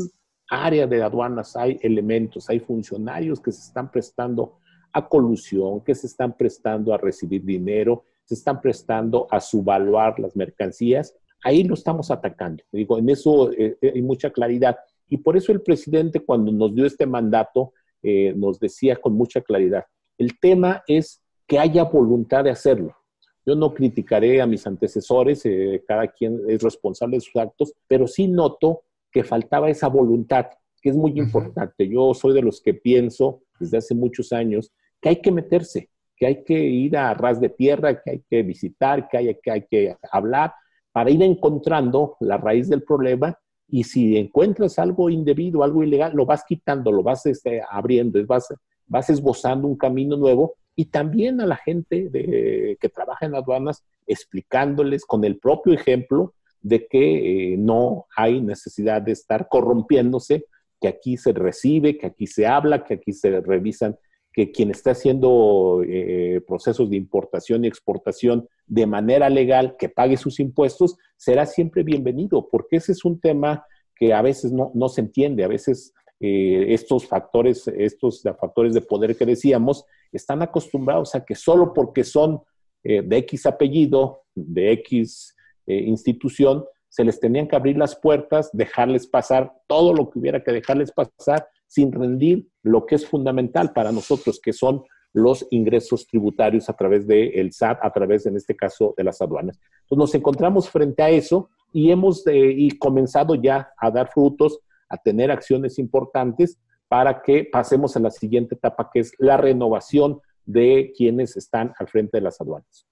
área 0.49 0.87
de 0.87 1.03
aduanas 1.03 1.57
hay 1.57 1.79
elementos, 1.83 2.49
hay 2.51 2.61
funcionarios 2.61 3.41
que 3.41 3.53
se 3.53 3.63
están 3.63 3.91
prestando 3.91 4.59
a 4.93 5.09
colusión, 5.09 5.81
que 5.83 5.95
se 5.95 6.07
están 6.07 6.37
prestando 6.37 6.93
a 6.93 6.99
recibir 6.99 7.45
dinero, 7.45 8.05
se 8.25 8.35
están 8.35 8.61
prestando 8.61 9.27
a 9.31 9.41
subvaluar 9.41 10.19
las 10.19 10.37
mercancías, 10.37 11.15
ahí 11.43 11.65
lo 11.65 11.75
estamos 11.75 12.11
atacando. 12.11 12.63
Digo, 12.73 12.99
en 12.99 13.09
eso 13.09 13.53
eh, 13.53 13.77
eh, 13.81 13.93
hay 13.95 14.03
mucha 14.03 14.31
claridad. 14.31 14.77
Y 15.09 15.19
por 15.19 15.37
eso 15.37 15.53
el 15.53 15.63
presidente 15.63 16.21
cuando 16.21 16.53
nos 16.53 16.75
dio 16.75 16.87
este 16.87 17.07
mandato 17.07 17.73
eh, 18.03 18.33
nos 18.37 18.59
decía 18.59 18.97
con 18.97 19.15
mucha 19.15 19.41
claridad, 19.41 19.85
el 20.17 20.39
tema 20.39 20.83
es 20.87 21.23
que 21.47 21.59
haya 21.59 21.85
voluntad 21.85 22.45
de 22.45 22.51
hacerlo. 22.51 22.97
Yo 23.45 23.55
no 23.55 23.75
criticaré 23.75 24.41
a 24.41 24.47
mis 24.47 24.67
antecesores, 24.67 25.43
cada 25.89 26.07
quien 26.09 26.41
es 26.47 26.63
responsable 26.63 27.17
de 27.17 27.23
sus 27.23 27.37
actos, 27.37 27.73
pero 27.89 28.07
sí 28.07 28.29
noto 28.29 28.83
que 29.11 29.25
faltaba 29.25 29.71
esa 29.71 29.89
voluntad, 29.89 30.47
que 30.81 30.91
es 30.91 30.97
muy 30.97 31.19
importante. 31.19 31.89
Yo 31.89 32.15
soy 32.15 32.35
de 32.35 32.43
los 32.43 32.61
que 32.61 32.75
pienso 32.75 33.43
desde 33.59 33.79
hace 33.79 33.95
muchos 33.95 34.33
años, 34.33 34.73
que 35.01 35.09
hay 35.09 35.17
que 35.17 35.33
meterse, 35.33 35.91
que 36.17 36.27
hay 36.27 36.45
que 36.45 36.55
ir 36.55 36.97
a 36.97 37.15
ras 37.15 37.41
de 37.41 37.49
tierra, 37.49 38.01
que 38.01 38.11
hay 38.11 38.23
que 38.29 38.43
visitar, 38.43 39.09
que 39.09 39.17
hay 39.17 39.35
que, 39.43 39.51
hay 39.51 39.67
que 39.69 39.97
hablar 40.13 40.53
para 40.93 41.11
ir 41.11 41.23
encontrando 41.23 42.17
la 42.21 42.37
raíz 42.37 42.69
del 42.69 42.83
problema 42.83 43.39
y 43.69 43.85
si 43.85 44.17
encuentras 44.17 44.79
algo 44.79 45.11
indebido, 45.11 45.63
algo 45.63 45.83
ilegal, 45.83 46.13
lo 46.15 46.27
vas 46.27 46.45
quitando, 46.47 46.91
lo 46.91 47.03
vas 47.03 47.25
este, 47.27 47.63
abriendo, 47.71 48.19
vas, 48.27 49.11
esbozando 49.11 49.69
un 49.69 49.77
camino 49.77 50.17
nuevo 50.17 50.55
y 50.75 50.87
también 50.87 51.41
a 51.41 51.47
la 51.47 51.57
gente 51.57 52.11
que 52.13 52.89
trabaja 52.89 53.27
en 53.27 53.35
aduanas 53.35 53.85
explicándoles 54.07 55.05
con 55.05 55.25
el 55.25 55.39
propio 55.39 55.73
ejemplo 55.73 56.35
de 56.63 56.87
que 56.87 57.53
eh, 57.53 57.57
no 57.57 58.07
hay 58.17 58.41
necesidad 58.41 59.03
de 59.03 59.13
estar 59.13 59.49
corrompiéndose, 59.49 60.45
que 60.81 60.89
aquí 60.89 61.17
se 61.17 61.33
recibe, 61.33 61.99
que 61.99 62.07
aquí 62.07 62.27
se 62.27 62.47
habla, 62.47 62.85
que 62.85 62.95
aquí 62.95 63.13
se 63.13 63.41
revisan 63.41 63.97
que 64.33 64.53
quien 64.53 64.71
está 64.71 64.93
haciendo 64.93 65.83
eh, 65.87 66.41
procesos 66.47 66.89
de 66.89 66.97
importación 66.97 67.65
y 67.65 67.69
exportación 67.69 68.49
de 68.67 68.87
manera 68.87 69.29
legal, 69.29 69.77
que 69.79 69.89
pague 69.89 70.17
sus 70.17 70.39
impuestos, 70.39 70.97
será 71.17 71.47
siempre 71.47 71.83
bienvenido, 71.83 72.49
porque 72.49 72.77
ese 72.77 72.93
es 72.93 73.05
un 73.05 73.21
tema 73.21 73.65
que 73.97 74.15
a 74.15 74.23
veces 74.23 74.53
no, 74.53 74.89
se 74.89 75.01
entiende, 75.01 75.45
a 75.45 75.49
veces 75.49 75.93
eh, 76.21 76.67
estos 76.69 77.07
factores, 77.07 77.67
estos 77.69 78.23
factores 78.23 78.73
de 78.73 78.81
poder 78.81 79.17
que 79.17 79.27
decíamos, 79.27 79.85
están 80.13 80.43
acostumbrados 80.43 81.15
a 81.15 81.25
que 81.25 81.35
solo 81.35 81.75
porque 81.75 82.05
son 82.05 82.41
eh, 82.85 83.03
de 83.03 83.17
X 83.19 83.47
apellido, 83.47 84.23
de 84.35 84.73
X 84.73 85.37
institución, 85.67 86.65
se 86.89 87.05
les 87.05 87.21
tenían 87.21 87.47
que 87.47 87.55
abrir 87.55 87.77
las 87.77 87.95
puertas, 87.95 88.51
dejarles 88.53 89.07
pasar 89.07 89.53
todo 89.69 89.95
lo 89.95 90.11
que 90.11 90.19
hubiera 90.19 90.43
que 90.43 90.51
dejarles 90.51 90.91
pasar 90.91 91.47
sin 91.71 91.93
rendir 91.93 92.49
lo 92.65 92.85
que 92.85 92.97
es 92.97 93.07
fundamental 93.07 93.73
para 93.73 93.93
nosotros, 93.93 94.41
que 94.43 94.53
son 94.53 94.83
los 95.13 95.47
ingresos 95.51 96.05
tributarios 96.05 96.69
a 96.69 96.73
través 96.73 97.07
del 97.07 97.53
SAT, 97.53 97.79
a 97.81 97.93
través, 97.93 98.27
en 98.27 98.37
este 98.37 98.57
caso, 98.57 98.93
de 98.97 99.05
las 99.05 99.23
aduanas. 99.23 99.57
Entonces 99.83 99.99
nos 99.99 100.15
encontramos 100.17 100.69
frente 100.69 101.01
a 101.01 101.11
eso 101.11 101.49
y 101.73 101.93
hemos 101.93 102.25
y 102.27 102.77
comenzado 102.77 103.37
ya 103.37 103.71
a 103.77 103.91
dar 103.93 104.09
frutos, 104.09 104.59
a 104.89 104.97
tener 104.97 105.31
acciones 105.31 105.79
importantes 105.79 106.59
para 106.89 107.23
que 107.23 107.49
pasemos 107.51 107.97
a 107.97 108.01
la 108.01 108.11
siguiente 108.11 108.57
etapa, 108.57 108.91
que 108.93 108.99
es 108.99 109.13
la 109.19 109.37
renovación 109.37 110.21
de 110.45 110.93
quienes 110.97 111.37
están 111.37 111.73
al 111.79 111.87
frente 111.87 112.19
de 112.19 112.23
las 112.23 112.41
aduanas. 112.41 112.90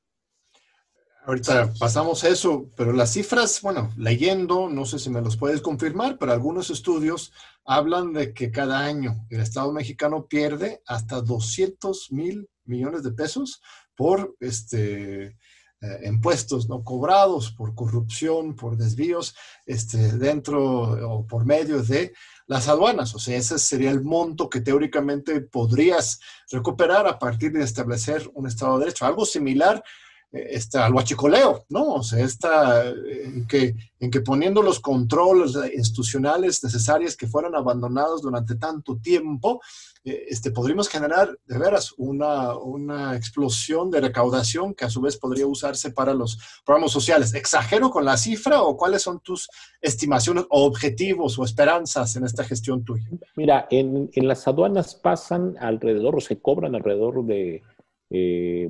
Ahorita 1.28 1.74
pasamos 1.78 2.24
a 2.24 2.30
eso, 2.30 2.70
pero 2.74 2.90
las 2.90 3.12
cifras, 3.12 3.60
bueno, 3.60 3.92
leyendo, 3.98 4.70
no 4.70 4.86
sé 4.86 4.98
si 4.98 5.10
me 5.10 5.20
los 5.20 5.36
puedes 5.36 5.60
confirmar, 5.60 6.16
pero 6.16 6.32
algunos 6.32 6.70
estudios 6.70 7.34
hablan 7.66 8.14
de 8.14 8.32
que 8.32 8.50
cada 8.50 8.78
año 8.78 9.26
el 9.28 9.40
Estado 9.40 9.70
mexicano 9.70 10.26
pierde 10.26 10.80
hasta 10.86 11.20
200 11.20 12.12
mil 12.12 12.48
millones 12.64 13.02
de 13.02 13.10
pesos 13.10 13.60
por 13.94 14.36
este, 14.40 15.36
eh, 15.82 16.00
impuestos 16.06 16.66
no 16.66 16.82
cobrados, 16.82 17.52
por 17.52 17.74
corrupción, 17.74 18.56
por 18.56 18.78
desvíos 18.78 19.36
este, 19.66 20.12
dentro 20.12 21.10
o 21.10 21.26
por 21.26 21.44
medio 21.44 21.82
de 21.82 22.14
las 22.46 22.68
aduanas. 22.68 23.14
O 23.14 23.18
sea, 23.18 23.36
ese 23.36 23.58
sería 23.58 23.90
el 23.90 24.02
monto 24.02 24.48
que 24.48 24.62
teóricamente 24.62 25.42
podrías 25.42 26.20
recuperar 26.50 27.06
a 27.06 27.18
partir 27.18 27.52
de 27.52 27.64
establecer 27.64 28.30
un 28.32 28.46
Estado 28.46 28.78
de 28.78 28.86
Derecho. 28.86 29.04
Algo 29.04 29.26
similar 29.26 29.84
está 30.30 30.84
al 30.84 30.94
huachicoleo, 30.94 31.64
¿no? 31.70 31.94
O 31.94 32.02
sea, 32.02 32.22
está 32.22 32.86
en 32.88 33.46
que, 33.46 33.74
en 33.98 34.10
que 34.10 34.20
poniendo 34.20 34.62
los 34.62 34.78
controles 34.78 35.56
institucionales 35.74 36.62
necesarios 36.62 37.16
que 37.16 37.26
fueran 37.26 37.54
abandonados 37.54 38.20
durante 38.20 38.56
tanto 38.56 38.98
tiempo, 38.98 39.62
eh, 40.04 40.26
este, 40.28 40.50
podríamos 40.50 40.88
generar 40.88 41.36
de 41.46 41.58
veras 41.58 41.94
una, 41.96 42.56
una 42.56 43.16
explosión 43.16 43.90
de 43.90 44.02
recaudación 44.02 44.74
que 44.74 44.84
a 44.84 44.90
su 44.90 45.00
vez 45.00 45.16
podría 45.16 45.46
usarse 45.46 45.92
para 45.92 46.12
los 46.12 46.38
programas 46.64 46.92
sociales. 46.92 47.32
¿Exagero 47.32 47.90
con 47.90 48.04
la 48.04 48.18
cifra 48.18 48.62
o 48.62 48.76
cuáles 48.76 49.02
son 49.02 49.20
tus 49.20 49.48
estimaciones 49.80 50.44
o 50.50 50.66
objetivos 50.66 51.38
o 51.38 51.44
esperanzas 51.44 52.16
en 52.16 52.24
esta 52.24 52.44
gestión 52.44 52.84
tuya? 52.84 53.08
Mira, 53.34 53.66
en, 53.70 54.10
en 54.12 54.28
las 54.28 54.46
aduanas 54.46 54.94
pasan 54.94 55.56
alrededor 55.58 56.16
o 56.16 56.20
se 56.20 56.38
cobran 56.38 56.74
alrededor 56.74 57.24
de 57.24 57.62
eh, 58.10 58.68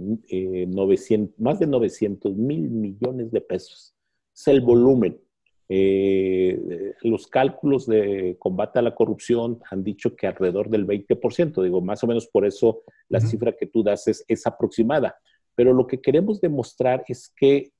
900, 0.68 1.34
eh, 1.34 1.42
más 1.42 1.58
de 1.58 1.66
900 1.66 2.36
mil 2.36 2.70
millones 2.70 3.30
de 3.30 3.40
pesos. 3.40 3.94
Es 4.34 4.48
el 4.48 4.60
volumen. 4.60 5.20
Eh, 5.70 6.94
los 7.02 7.26
cálculos 7.26 7.86
de 7.86 8.36
combate 8.38 8.78
a 8.78 8.82
la 8.82 8.94
corrupción 8.94 9.60
han 9.70 9.84
dicho 9.84 10.16
que 10.16 10.26
alrededor 10.26 10.70
del 10.70 10.86
20%, 10.86 11.62
digo, 11.62 11.80
más 11.80 12.02
o 12.02 12.06
menos 12.06 12.26
por 12.26 12.46
eso 12.46 12.82
la 13.08 13.20
cifra 13.20 13.52
que 13.52 13.66
tú 13.66 13.82
das 13.82 14.08
es, 14.08 14.24
es 14.28 14.46
aproximada. 14.46 15.16
Pero 15.54 15.74
lo 15.74 15.86
que 15.86 16.00
queremos 16.00 16.40
demostrar 16.40 17.04
es 17.08 17.32
que 17.36 17.72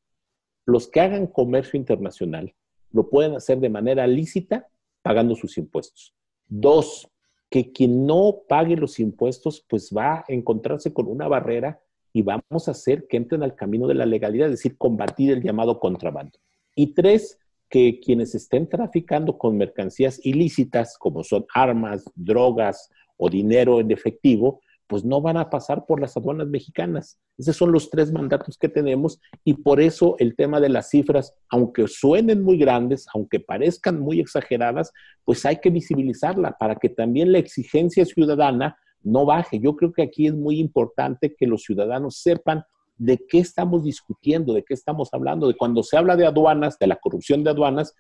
los 0.67 0.89
que 0.89 1.01
hagan 1.01 1.27
comercio 1.27 1.79
internacional 1.79 2.55
lo 2.93 3.09
pueden 3.09 3.35
hacer 3.35 3.59
de 3.59 3.71
manera 3.71 4.07
lícita 4.07 4.69
pagando 5.03 5.35
sus 5.35 5.57
impuestos. 5.57 6.15
Dos, 6.47 7.09
que 7.51 7.73
quien 7.73 8.07
no 8.07 8.41
pague 8.49 8.77
los 8.77 8.99
impuestos, 9.01 9.65
pues 9.69 9.91
va 9.97 10.19
a 10.19 10.25
encontrarse 10.29 10.93
con 10.93 11.07
una 11.07 11.29
barrera 11.29 11.81
y 12.13 12.23
vamos 12.23 12.69
a 12.69 12.73
hacer 12.73 13.07
que 13.07 13.17
entren 13.17 13.43
al 13.43 13.55
camino 13.55 13.87
de 13.87 13.95
la 13.95 14.07
legalidad, 14.07 14.49
es 14.49 14.55
decir, 14.55 14.77
combatir 14.77 15.33
el 15.33 15.43
llamado 15.43 15.79
contrabando. 15.79 16.39
Y 16.75 16.95
tres, 16.95 17.39
que 17.69 18.01
quienes 18.01 18.35
estén 18.35 18.69
traficando 18.69 19.37
con 19.37 19.57
mercancías 19.57 20.25
ilícitas, 20.25 20.97
como 20.99 21.23
son 21.23 21.47
armas, 21.55 22.05
drogas 22.15 22.91
o 23.17 23.29
dinero 23.29 23.81
en 23.81 23.91
efectivo, 23.91 24.61
pues 24.89 25.05
no 25.05 25.21
van 25.21 25.37
a 25.37 25.51
pasar 25.51 25.85
por 25.87 26.01
las 26.01 26.17
aduanas 26.17 26.49
mexicanas. 26.49 27.19
Esos 27.37 27.57
son 27.57 27.71
los 27.71 27.91
tres 27.91 28.11
mandatos 28.11 28.57
que 28.57 28.71
tenemos 28.71 29.21
y 29.45 29.55
por 29.55 29.81
eso 29.81 30.17
el 30.19 30.35
tema 30.35 30.61
de 30.61 30.71
las 30.71 30.89
cifras, 30.89 31.35
aunque 31.51 31.87
suenen 31.87 32.43
muy 32.43 32.57
grandes, 32.57 33.07
aunque 33.15 33.39
parezcan 33.39 34.01
muy 34.01 34.19
exageradas, 34.19 34.93
pues 35.25 35.45
hay 35.45 35.59
que 35.59 35.71
visibilizarla 35.71 36.57
para 36.59 36.77
que 36.77 36.89
también 36.89 37.33
la 37.33 37.39
exigencia 37.39 38.05
ciudadana 38.07 38.79
no 39.03 39.27
baje. 39.27 39.61
Yo 39.61 39.77
creo 39.77 39.93
que 39.93 40.03
aquí 40.03 40.27
es 40.27 40.35
muy 40.35 40.59
importante 40.59 41.37
que 41.39 41.47
los 41.47 41.63
ciudadanos 41.63 42.17
sepan 42.17 42.65
de 42.97 43.19
qué 43.29 43.39
estamos 43.39 43.85
discutiendo, 43.85 44.55
de 44.55 44.65
qué 44.65 44.73
estamos 44.73 45.11
hablando, 45.13 45.47
de 45.49 45.55
cuando 45.55 45.83
se 45.83 45.99
habla 45.99 46.17
de 46.17 46.27
aduanas, 46.27 46.79
de 46.79 46.87
la 46.87 46.97
corrupción 46.97 47.45
de 47.45 47.51
aduanas, 47.51 47.95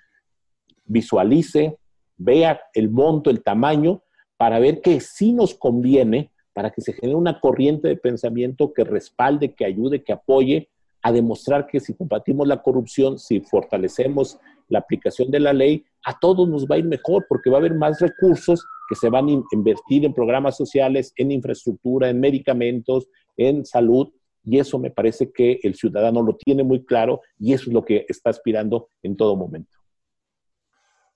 visualice, 0.86 1.78
vea 2.16 2.60
el 2.72 2.90
monto, 2.90 3.28
el 3.28 3.42
tamaño, 3.42 4.02
para 4.38 4.58
ver 4.58 4.80
que 4.80 5.00
sí 5.00 5.34
nos 5.34 5.54
conviene 5.54 6.32
para 6.58 6.72
que 6.72 6.80
se 6.80 6.92
genere 6.92 7.14
una 7.14 7.38
corriente 7.38 7.86
de 7.86 7.94
pensamiento 7.94 8.72
que 8.72 8.82
respalde, 8.82 9.54
que 9.54 9.64
ayude, 9.64 10.02
que 10.02 10.12
apoye 10.12 10.68
a 11.02 11.12
demostrar 11.12 11.68
que 11.68 11.78
si 11.78 11.94
combatimos 11.94 12.48
la 12.48 12.64
corrupción, 12.64 13.16
si 13.16 13.38
fortalecemos 13.38 14.40
la 14.66 14.80
aplicación 14.80 15.30
de 15.30 15.38
la 15.38 15.52
ley, 15.52 15.84
a 16.04 16.18
todos 16.18 16.48
nos 16.48 16.66
va 16.66 16.74
a 16.74 16.78
ir 16.78 16.84
mejor 16.84 17.26
porque 17.28 17.48
va 17.48 17.58
a 17.58 17.60
haber 17.60 17.76
más 17.76 18.00
recursos 18.00 18.66
que 18.88 18.96
se 18.96 19.08
van 19.08 19.28
a 19.28 19.40
invertir 19.52 20.04
en 20.04 20.12
programas 20.12 20.56
sociales, 20.56 21.12
en 21.14 21.30
infraestructura, 21.30 22.10
en 22.10 22.18
medicamentos, 22.18 23.06
en 23.36 23.64
salud. 23.64 24.08
Y 24.42 24.58
eso 24.58 24.80
me 24.80 24.90
parece 24.90 25.30
que 25.30 25.60
el 25.62 25.76
ciudadano 25.76 26.22
lo 26.22 26.34
tiene 26.34 26.64
muy 26.64 26.84
claro 26.84 27.20
y 27.38 27.52
eso 27.52 27.70
es 27.70 27.72
lo 27.72 27.84
que 27.84 28.04
está 28.08 28.30
aspirando 28.30 28.88
en 29.04 29.16
todo 29.16 29.36
momento. 29.36 29.77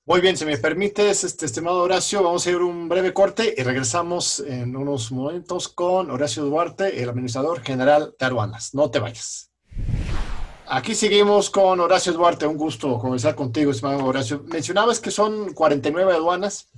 Muy 0.05 0.21
bien, 0.21 0.37
si 0.37 0.45
me 0.45 0.59
permites, 0.59 1.23
este, 1.23 1.47
estimado 1.47 1.81
Horacio, 1.81 2.25
vamos 2.25 2.45
a 2.45 2.51
ir 2.51 2.57
un 2.57 2.89
breve 2.89 3.15
corte 3.15 3.55
y 3.57 3.63
regresamos 3.63 4.41
en 4.41 4.75
unos 4.75 5.13
momentos 5.13 5.69
con 5.69 6.11
Horacio 6.11 6.43
Duarte, 6.43 7.01
el 7.01 7.09
administrador 7.09 7.63
general 7.63 8.13
de 8.19 8.27
aduanas. 8.27 8.75
No 8.75 8.91
te 8.91 8.99
vayas. 8.99 9.53
Aquí 10.67 10.97
seguimos 10.97 11.51
con 11.51 11.79
Horacio 11.79 12.13
Duarte. 12.13 12.49
Un 12.49 12.57
gusto 12.57 12.99
conversar 12.99 13.37
contigo, 13.37 13.71
estimado 13.71 14.05
Horacio. 14.05 14.43
Mencionabas 14.49 14.99
que 14.99 15.13
son 15.13 15.55
49 15.55 16.15
aduanas. 16.15 16.69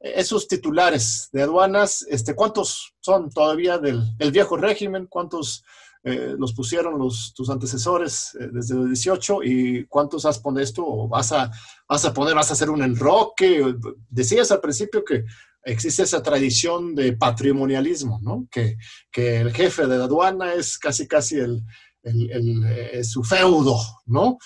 Esos 0.00 0.48
titulares 0.48 1.28
de 1.30 1.42
aduanas, 1.42 2.06
este, 2.08 2.34
¿cuántos 2.34 2.94
son 3.00 3.28
todavía 3.28 3.76
del, 3.76 4.16
del 4.16 4.32
viejo 4.32 4.56
régimen? 4.56 5.08
¿Cuántos 5.08 5.62
eh, 6.04 6.34
los 6.36 6.52
pusieron 6.52 6.98
los, 6.98 7.32
tus 7.32 7.48
antecesores 7.48 8.36
eh, 8.40 8.48
desde 8.52 8.74
el 8.74 8.88
18 8.88 9.44
y 9.44 9.86
cuántos 9.86 10.26
has 10.26 10.40
poner 10.40 10.64
esto 10.64 10.84
o 10.84 11.06
vas 11.06 11.30
a, 11.30 11.48
vas 11.88 12.04
a 12.04 12.12
poner, 12.12 12.34
vas 12.34 12.50
a 12.50 12.54
hacer 12.54 12.70
un 12.70 12.82
enroque. 12.82 13.62
Decías 14.08 14.50
al 14.50 14.60
principio 14.60 15.04
que 15.04 15.24
existe 15.62 16.02
esa 16.02 16.20
tradición 16.20 16.96
de 16.96 17.12
patrimonialismo, 17.12 18.18
¿no? 18.20 18.48
Que, 18.50 18.76
que 19.12 19.42
el 19.42 19.52
jefe 19.52 19.86
de 19.86 19.96
la 19.96 20.04
aduana 20.04 20.54
es 20.54 20.76
casi, 20.76 21.06
casi 21.06 21.36
el, 21.36 21.62
el, 22.02 22.64
eh, 22.66 23.04
su 23.04 23.22
feudo, 23.22 23.76
¿no? 24.06 24.38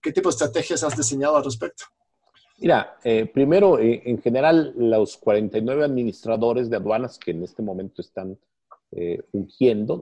¿Qué 0.00 0.12
tipo 0.12 0.30
de 0.30 0.32
estrategias 0.32 0.82
has 0.82 0.96
diseñado 0.96 1.36
al 1.36 1.44
respecto? 1.44 1.84
Mira, 2.58 2.96
primero, 3.34 3.78
en 3.78 4.20
general, 4.22 4.72
los 4.76 5.16
49 5.16 5.84
administradores 5.84 6.70
de 6.70 6.76
aduanas 6.76 7.18
que 7.18 7.32
en 7.32 7.42
este 7.42 7.62
momento 7.62 8.00
están 8.00 8.38
eh. 8.92 9.22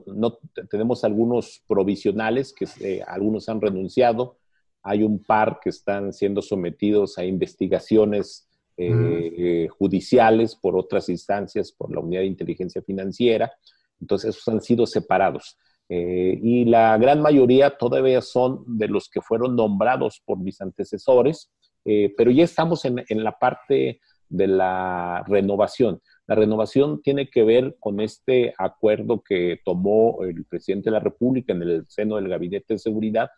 No, 0.05 0.37
tenemos 0.69 1.03
algunos 1.03 1.63
provisionales 1.67 2.53
que 2.53 2.67
eh, 2.81 3.01
algunos 3.07 3.49
han 3.49 3.61
renunciado. 3.61 4.37
Hay 4.83 5.03
un 5.03 5.23
par 5.23 5.59
que 5.63 5.69
están 5.69 6.13
siendo 6.13 6.41
sometidos 6.41 7.17
a 7.17 7.25
investigaciones 7.25 8.47
eh, 8.77 9.67
judiciales, 9.77 10.55
por 10.55 10.75
otras 10.75 11.07
instancias, 11.09 11.71
por 11.71 11.93
la 11.93 11.99
unidad 11.99 12.21
de 12.21 12.27
inteligencia 12.27 12.81
financiera. 12.81 13.51
Entonces, 13.99 14.35
esos 14.35 14.47
han 14.47 14.61
sido 14.61 14.85
separados. 14.85 15.57
Eh, 15.93 16.39
y 16.41 16.63
la 16.63 16.97
gran 16.97 17.21
mayoría 17.21 17.77
todavía 17.77 18.21
son 18.21 18.63
de 18.65 18.87
los 18.87 19.09
que 19.09 19.19
fueron 19.19 19.57
nombrados 19.57 20.21
por 20.25 20.39
mis 20.39 20.61
antecesores, 20.61 21.51
eh, 21.83 22.13
pero 22.15 22.31
ya 22.31 22.45
estamos 22.45 22.85
en, 22.85 23.03
en, 23.09 23.23
la 23.25 23.33
parte 23.33 23.99
de 24.29 24.47
la 24.47 25.21
renovación. 25.27 26.01
La 26.31 26.35
renovación 26.35 27.01
tiene 27.01 27.29
que 27.29 27.43
ver 27.43 27.75
con 27.77 27.99
este 27.99 28.53
acuerdo 28.57 29.21
que 29.21 29.59
tomó 29.65 30.23
el 30.23 30.45
presidente 30.45 30.85
de 30.85 30.93
la 30.93 31.01
República 31.01 31.51
en 31.51 31.61
el 31.61 31.85
seno 31.89 32.15
del 32.15 32.29
Gabinete 32.29 32.75
de 32.75 32.79
Seguridad 32.79 33.29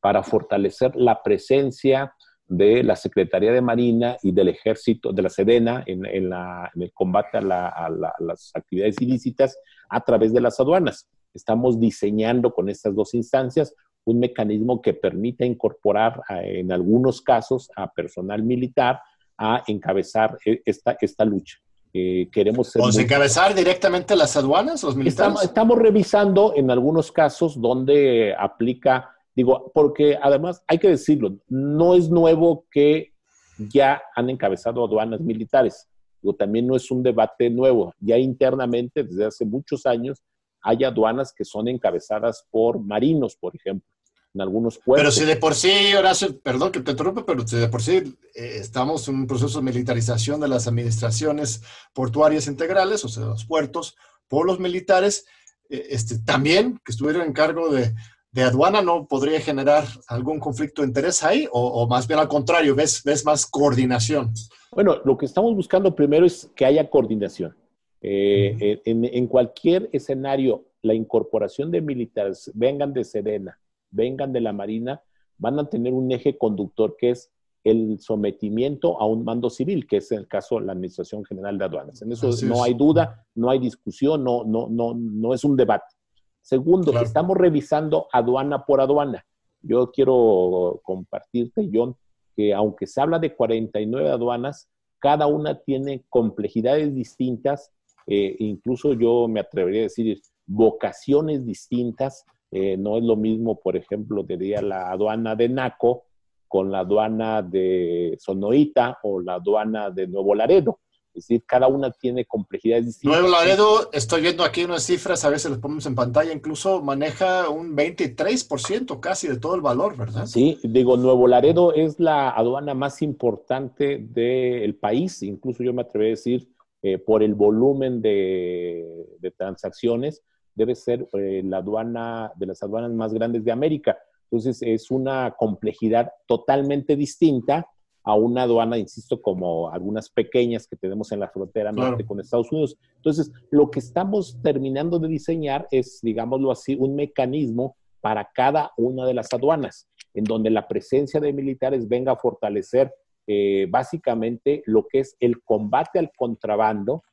para 0.00 0.24
fortalecer 0.24 0.96
la 0.96 1.22
presencia 1.22 2.12
de 2.48 2.82
la 2.82 2.96
Secretaría 2.96 3.52
de 3.52 3.60
Marina 3.60 4.16
y 4.24 4.32
del 4.32 4.48
Ejército, 4.48 5.12
de 5.12 5.22
la 5.22 5.28
Sedena, 5.28 5.84
en, 5.86 6.04
el 6.04 6.92
combate 6.92 7.38
a, 7.38 7.88
las 8.18 8.50
actividades 8.52 9.00
ilícitas 9.00 9.56
a 9.88 10.00
través 10.00 10.32
de 10.32 10.40
las 10.40 10.58
aduanas. 10.58 11.08
Estamos 11.32 11.78
diseñando 11.78 12.52
con 12.52 12.68
estas 12.68 12.96
dos 12.96 13.14
instancias 13.14 13.72
un 14.02 14.18
mecanismo 14.18 14.82
que 14.82 14.92
permita 14.92 15.44
incorporar 15.44 16.20
en 16.28 16.72
algunos 16.72 17.22
casos 17.22 17.70
a 17.76 17.92
personal 17.92 18.42
militar 18.42 18.98
a 19.38 19.62
encabezar 19.68 20.36
e, 20.44 20.62
esta 20.66 21.24
lucha. 21.24 21.60
Eh, 21.92 22.28
queremos 22.30 22.68
ser 22.68 22.82
encabezar 23.00 23.54
directamente 23.54 24.14
las 24.14 24.36
aduanas, 24.36 24.82
los 24.84 24.94
militares? 24.94 25.42
estamos 25.42 25.76
revisando 25.76 26.52
en 26.54 26.70
algunos 26.70 27.10
casos 27.10 27.60
donde 27.60 28.32
aplica 28.38 29.10
Digo, 29.34 29.70
porque 29.72 30.18
además 30.20 30.62
hay 30.66 30.78
que 30.78 30.88
decirlo, 30.88 31.38
no 31.48 31.94
es 31.94 32.10
nuevo 32.10 32.66
que 32.70 33.12
ya 33.56 34.02
han 34.14 34.28
encabezado 34.30 34.84
aduanas 34.84 35.20
militares. 35.20 35.88
Digo, 36.20 36.34
también 36.34 36.66
no 36.66 36.76
es 36.76 36.90
un 36.90 37.02
debate 37.02 37.48
nuevo. 37.48 37.94
Ya 38.00 38.18
internamente, 38.18 39.04
desde 39.04 39.26
hace 39.26 39.44
muchos 39.44 39.86
años, 39.86 40.22
hay 40.62 40.84
aduanas 40.84 41.32
que 41.32 41.44
son 41.44 41.68
encabezadas 41.68 42.46
por 42.50 42.80
marinos, 42.80 43.36
por 43.36 43.54
ejemplo, 43.54 43.88
en 44.34 44.40
algunos 44.40 44.78
puertos. 44.78 45.02
Pero 45.02 45.10
si 45.12 45.24
de 45.24 45.36
por 45.36 45.54
sí, 45.54 45.94
Horacio, 45.94 46.38
perdón 46.40 46.72
que 46.72 46.80
te 46.80 46.92
interrumpa, 46.92 47.24
pero 47.24 47.46
si 47.46 47.56
de 47.56 47.68
por 47.68 47.82
sí 47.82 47.96
eh, 47.96 48.12
estamos 48.34 49.06
en 49.08 49.16
un 49.16 49.26
proceso 49.26 49.58
de 49.58 49.64
militarización 49.64 50.40
de 50.40 50.48
las 50.48 50.66
administraciones 50.66 51.62
portuarias 51.92 52.46
integrales, 52.46 53.04
o 53.04 53.08
sea, 53.08 53.24
los 53.24 53.44
puertos, 53.44 53.96
por 54.28 54.46
los 54.46 54.60
militares, 54.60 55.26
eh, 55.68 55.88
este, 55.90 56.18
también 56.18 56.80
que 56.84 56.92
estuvieron 56.92 57.22
en 57.22 57.32
cargo 57.32 57.70
de 57.70 57.94
de 58.32 58.42
aduana 58.42 58.80
no 58.80 59.06
podría 59.06 59.40
generar 59.40 59.84
algún 60.06 60.38
conflicto 60.38 60.82
de 60.82 60.88
interés 60.88 61.22
ahí 61.22 61.48
o, 61.50 61.86
más 61.88 62.06
bien 62.06 62.20
al 62.20 62.28
contrario, 62.28 62.74
ves, 62.74 63.02
ves 63.04 63.24
más 63.24 63.46
coordinación? 63.46 64.32
Bueno, 64.72 64.98
lo 65.04 65.16
que 65.16 65.26
estamos 65.26 65.54
buscando 65.54 65.94
primero 65.94 66.24
es 66.24 66.50
que 66.54 66.64
haya 66.64 66.88
coordinación. 66.88 67.56
Eh, 68.02 68.80
en, 68.84 69.26
cualquier 69.26 69.90
escenario, 69.92 70.64
la 70.82 70.94
incorporación 70.94 71.70
de 71.70 71.80
militares, 71.80 72.50
vengan 72.54 72.92
de 72.92 73.04
Sedena, 73.04 73.58
vengan 73.90 74.32
de 74.32 74.40
la 74.40 74.52
Marina, 74.52 75.02
van 75.38 75.58
a 75.58 75.68
tener 75.68 75.92
un 75.92 76.10
eje 76.12 76.36
conductor 76.36 76.96
que 76.98 77.10
es 77.10 77.30
el 77.64 78.00
sometimiento 78.00 79.00
a 79.00 79.06
un 79.06 79.24
mando 79.24 79.50
civil, 79.50 79.86
que 79.86 79.98
es 79.98 80.12
el 80.12 80.26
caso 80.26 80.58
de 80.58 80.66
la 80.66 80.72
Administración 80.72 81.24
General 81.24 81.58
de 81.58 81.64
Aduanas. 81.64 82.00
En 82.02 82.12
eso 82.12 82.30
no 82.46 82.62
hay 82.62 82.74
duda, 82.74 83.26
no 83.34 83.50
hay 83.50 83.58
discusión, 83.58 84.24
no, 84.24 84.44
no, 84.44 84.68
no, 84.70 84.94
no 84.94 85.34
es 85.34 85.44
un 85.44 85.56
debate. 85.56 85.94
Segundo, 86.40 86.98
estamos 87.00 87.36
revisando 87.36 88.08
aduana 88.12 88.64
por 88.64 88.80
aduana. 88.80 89.24
Yo 89.60 89.90
quiero 89.90 90.80
compartirte, 90.82 91.68
John, 91.72 91.94
que 92.34 92.54
aunque 92.54 92.86
se 92.86 93.00
habla 93.00 93.18
de 93.18 93.34
49 93.34 94.08
aduanas, 94.08 94.68
cada 94.98 95.26
una 95.26 95.58
tiene 95.60 96.04
complejidades 96.08 96.94
distintas, 96.94 97.72
eh, 98.06 98.36
incluso 98.38 98.94
yo 98.94 99.28
me 99.28 99.40
atrevería 99.40 99.80
a 99.80 99.82
decir 99.84 100.20
vocaciones 100.46 101.44
distintas. 101.44 102.24
Eh, 102.50 102.76
no 102.76 102.96
es 102.96 103.04
lo 103.04 103.16
mismo, 103.16 103.60
por 103.60 103.76
ejemplo, 103.76 104.22
diría 104.22 104.60
la 104.60 104.90
aduana 104.90 105.36
de 105.36 105.48
Naco 105.48 106.04
con 106.48 106.72
la 106.72 106.80
aduana 106.80 107.42
de 107.42 108.16
Sonoita 108.18 108.98
o 109.04 109.20
la 109.20 109.34
aduana 109.34 109.90
de 109.90 110.08
Nuevo 110.08 110.34
Laredo. 110.34 110.80
Es 111.14 111.26
decir, 111.26 111.44
cada 111.44 111.66
una 111.66 111.90
tiene 111.90 112.24
complejidades 112.24 112.86
distintas. 112.86 113.20
Nuevo 113.20 113.36
Laredo, 113.36 113.90
estoy 113.92 114.22
viendo 114.22 114.44
aquí 114.44 114.64
unas 114.64 114.84
cifras, 114.84 115.24
a 115.24 115.30
veces 115.30 115.50
las 115.50 115.60
ponemos 115.60 115.84
en 115.86 115.94
pantalla, 115.94 116.32
incluso 116.32 116.82
maneja 116.82 117.48
un 117.48 117.76
23% 117.76 119.00
casi 119.00 119.26
de 119.28 119.38
todo 119.38 119.56
el 119.56 119.60
valor, 119.60 119.96
¿verdad? 119.96 120.26
Sí, 120.26 120.58
digo, 120.62 120.96
Nuevo 120.96 121.26
Laredo 121.26 121.74
es 121.74 121.98
la 121.98 122.30
aduana 122.30 122.74
más 122.74 123.02
importante 123.02 123.98
del 123.98 124.76
país, 124.76 125.22
incluso 125.22 125.64
yo 125.64 125.72
me 125.72 125.82
atrevo 125.82 126.06
a 126.06 126.10
decir, 126.10 126.48
eh, 126.82 126.96
por 126.96 127.22
el 127.22 127.34
volumen 127.34 128.00
de, 128.00 129.08
transacciones, 129.36 130.22
debe 130.54 130.74
ser 130.74 131.08
eh, 131.12 131.42
la 131.44 131.58
aduana 131.58 132.32
de 132.36 132.46
las 132.46 132.62
aduanas 132.62 132.92
más 132.92 133.12
grandes 133.12 133.44
de 133.44 133.52
América. 133.52 133.98
Entonces, 134.24 134.62
es 134.62 134.90
una 134.90 135.34
complejidad 135.36 136.12
totalmente 136.26 136.96
distinta 136.96 137.66
a 138.02 138.14
una 138.14 138.42
aduana, 138.42 138.78
insisto, 138.78 139.20
como 139.20 139.70
algunas 139.70 140.08
pequeñas 140.08 140.66
que 140.66 140.76
tenemos 140.76 141.12
en 141.12 141.20
la 141.20 141.28
frontera 141.28 141.72
norte 141.72 142.04
con 142.04 142.20
Estados 142.20 142.50
Unidos. 142.50 142.76
Entonces, 142.96 143.30
lo 143.50 143.70
que 143.70 143.80
estamos 143.80 144.38
terminando 144.42 144.98
de 144.98 145.08
diseñar 145.08 145.66
es, 145.70 146.00
digámoslo 146.02 146.50
así, 146.50 146.76
un 146.78 146.96
mecanismo 146.96 147.76
para 148.00 148.30
cada 148.32 148.72
una 148.76 149.04
de 149.04 149.14
las 149.14 149.32
aduanas, 149.32 149.88
en 150.14 150.24
donde 150.24 150.50
la 150.50 150.66
presencia 150.66 151.20
de 151.20 151.32
militares 151.32 151.88
venga 151.88 152.12
a 152.12 152.16
fortalecer 152.16 152.92
eh, 153.26 153.66
básicamente 153.68 154.62
lo 154.66 154.86
que 154.88 155.00
es 155.00 155.16
el 155.20 155.42
combate 155.42 155.98
al 155.98 156.10
contrabando, 156.16 157.04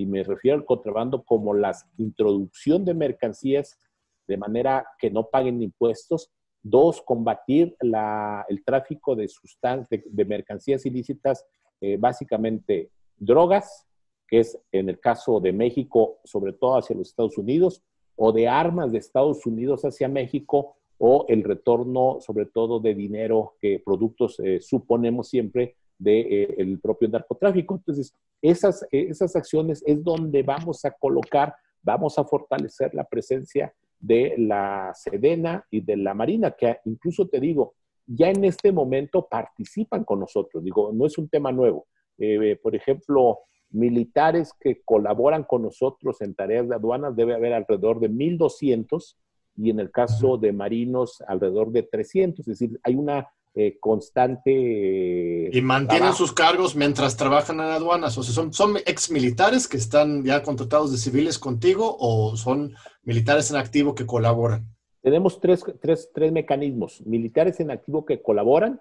y 0.00 0.06
me 0.06 0.22
refiero 0.22 0.56
al 0.56 0.64
contrabando 0.64 1.22
como 1.22 1.52
la 1.52 1.76
introducción 1.98 2.84
de 2.84 2.94
mercancías 2.94 3.78
de 4.26 4.36
manera 4.36 4.86
que 4.98 5.10
no 5.10 5.28
paguen 5.28 5.60
impuestos. 5.60 6.30
Dos, 6.62 7.02
combatir 7.02 7.76
el 7.80 8.64
tráfico 8.64 9.16
de 9.16 9.28
sustancias, 9.28 10.02
de, 10.04 10.24
mercancías 10.24 10.86
ilícitas, 10.86 11.44
eh, 11.80 11.96
básicamente 11.98 12.90
drogas, 13.16 13.86
que 14.28 14.40
es 14.40 14.58
en 14.72 14.88
el 14.88 15.00
caso 15.00 15.40
de 15.40 15.52
México, 15.52 16.18
sobre 16.24 16.52
todo 16.52 16.76
hacia 16.78 16.96
los 16.96 17.08
Estados 17.08 17.36
Unidos, 17.36 17.82
o 18.16 18.32
de 18.32 18.46
armas 18.46 18.92
de 18.92 18.98
Estados 18.98 19.44
Unidos 19.46 19.84
hacia 19.84 20.08
México, 20.08 20.76
o 20.98 21.24
el 21.28 21.42
retorno, 21.42 22.18
sobre 22.20 22.46
todo, 22.46 22.78
de 22.78 22.94
dinero 22.94 23.54
que 23.60 23.82
productos 23.84 24.38
eh, 24.40 24.60
suponemos 24.60 25.28
siempre 25.28 25.76
del 26.00 26.72
eh, 26.72 26.78
propio 26.82 27.08
narcotráfico. 27.08 27.76
Entonces, 27.76 28.14
esas, 28.42 28.86
esas 28.90 29.36
acciones 29.36 29.82
es 29.86 30.02
donde 30.02 30.42
vamos 30.42 30.84
a 30.84 30.90
colocar, 30.90 31.54
vamos 31.82 32.18
a 32.18 32.24
fortalecer 32.24 32.94
la 32.94 33.04
presencia 33.04 33.72
de 33.98 34.34
la 34.38 34.92
Sedena 34.94 35.64
y 35.70 35.82
de 35.82 35.96
la 35.98 36.14
Marina, 36.14 36.52
que 36.52 36.78
incluso 36.86 37.28
te 37.28 37.38
digo, 37.38 37.74
ya 38.06 38.30
en 38.30 38.44
este 38.44 38.72
momento 38.72 39.28
participan 39.30 40.04
con 40.04 40.20
nosotros. 40.20 40.64
Digo, 40.64 40.90
no 40.92 41.06
es 41.06 41.18
un 41.18 41.28
tema 41.28 41.52
nuevo. 41.52 41.86
Eh, 42.18 42.58
por 42.60 42.74
ejemplo, 42.74 43.40
militares 43.70 44.52
que 44.58 44.82
colaboran 44.82 45.44
con 45.44 45.62
nosotros 45.62 46.20
en 46.22 46.34
tareas 46.34 46.68
de 46.68 46.74
aduanas 46.74 47.14
debe 47.14 47.34
haber 47.34 47.52
alrededor 47.52 48.00
de 48.00 48.10
1.200 48.10 49.16
y 49.56 49.70
en 49.70 49.80
el 49.80 49.90
caso 49.90 50.38
de 50.38 50.52
marinos 50.52 51.22
alrededor 51.26 51.70
de 51.70 51.82
300. 51.82 52.40
Es 52.40 52.58
decir, 52.58 52.80
hay 52.82 52.94
una 52.94 53.28
eh, 53.54 53.78
constante. 53.80 55.50
y 55.52 55.60
mantienen 55.60 56.12
sus 56.12 56.32
cargos 56.32 56.76
mientras 56.76 57.16
trabajan 57.16 57.56
en 57.56 57.66
aduanas. 57.66 58.16
O 58.16 58.22
sea, 58.22 58.32
son, 58.32 58.52
son 58.52 58.76
ex 58.86 59.10
militares 59.10 59.66
que 59.66 59.76
están 59.76 60.24
ya 60.24 60.42
contratados 60.42 60.92
de 60.92 60.98
civiles 60.98 61.38
contigo 61.38 61.96
o 61.98 62.36
son 62.36 62.74
militares 63.02 63.50
en 63.50 63.56
activo 63.56 63.94
que 63.94 64.06
colaboran. 64.06 64.66
Tenemos 65.02 65.40
tres, 65.40 65.64
tres, 65.80 66.10
tres 66.14 66.30
mecanismos: 66.30 67.04
militares 67.04 67.58
en 67.58 67.72
activo 67.72 68.06
que 68.06 68.22
colaboran, 68.22 68.80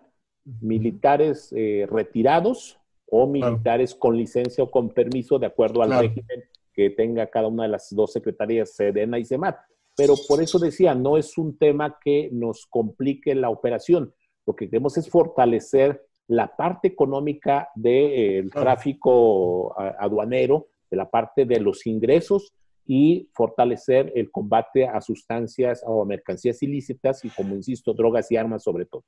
militares 0.62 1.52
eh, 1.56 1.88
retirados 1.90 2.78
o 3.08 3.26
militares 3.26 3.96
con 3.96 4.16
licencia 4.16 4.64
o 4.64 4.70
con 4.70 4.90
permiso 4.90 5.40
de 5.40 5.48
acuerdo 5.48 5.82
al 5.82 5.98
régimen 6.00 6.44
que 6.74 6.92
tenga 6.92 7.26
cada 7.28 7.48
una 7.48 7.64
de 7.64 7.70
las 7.70 7.88
dos 7.90 8.14
secretarías, 8.14 8.76
Sedena 8.76 9.18
y 9.18 9.26
SEMAT. 9.26 9.58
Pero 9.98 10.14
por 10.28 10.44
eso 10.44 10.60
decía, 10.60 10.94
no 10.94 11.18
es 11.18 11.40
un 11.40 11.58
tema 11.58 11.98
que 12.00 12.30
nos 12.32 12.68
complique 12.68 13.34
la 13.34 13.50
operación 13.50 14.14
lo 14.50 14.56
que 14.56 14.68
queremos 14.68 14.98
es 14.98 15.08
fortalecer 15.08 16.04
la 16.28 16.56
parte 16.56 16.88
económica 16.88 17.70
del 17.76 18.50
tráfico 18.50 19.80
aduanero, 20.00 20.70
de 20.90 20.98
la 20.98 21.08
parte 21.08 21.46
de 21.46 21.60
los 21.60 21.86
ingresos 21.86 22.52
y 22.84 23.30
fortalecer 23.32 24.12
el 24.16 24.32
combate 24.32 24.88
a 24.88 25.02
sustancias 25.02 25.84
o 25.86 26.04
mercancías 26.04 26.64
ilícitas 26.64 27.24
y, 27.26 27.30
como 27.30 27.54
insisto, 27.54 27.94
drogas 27.94 28.32
y 28.32 28.38
armas 28.38 28.64
sobre 28.64 28.86
todo. 28.86 29.04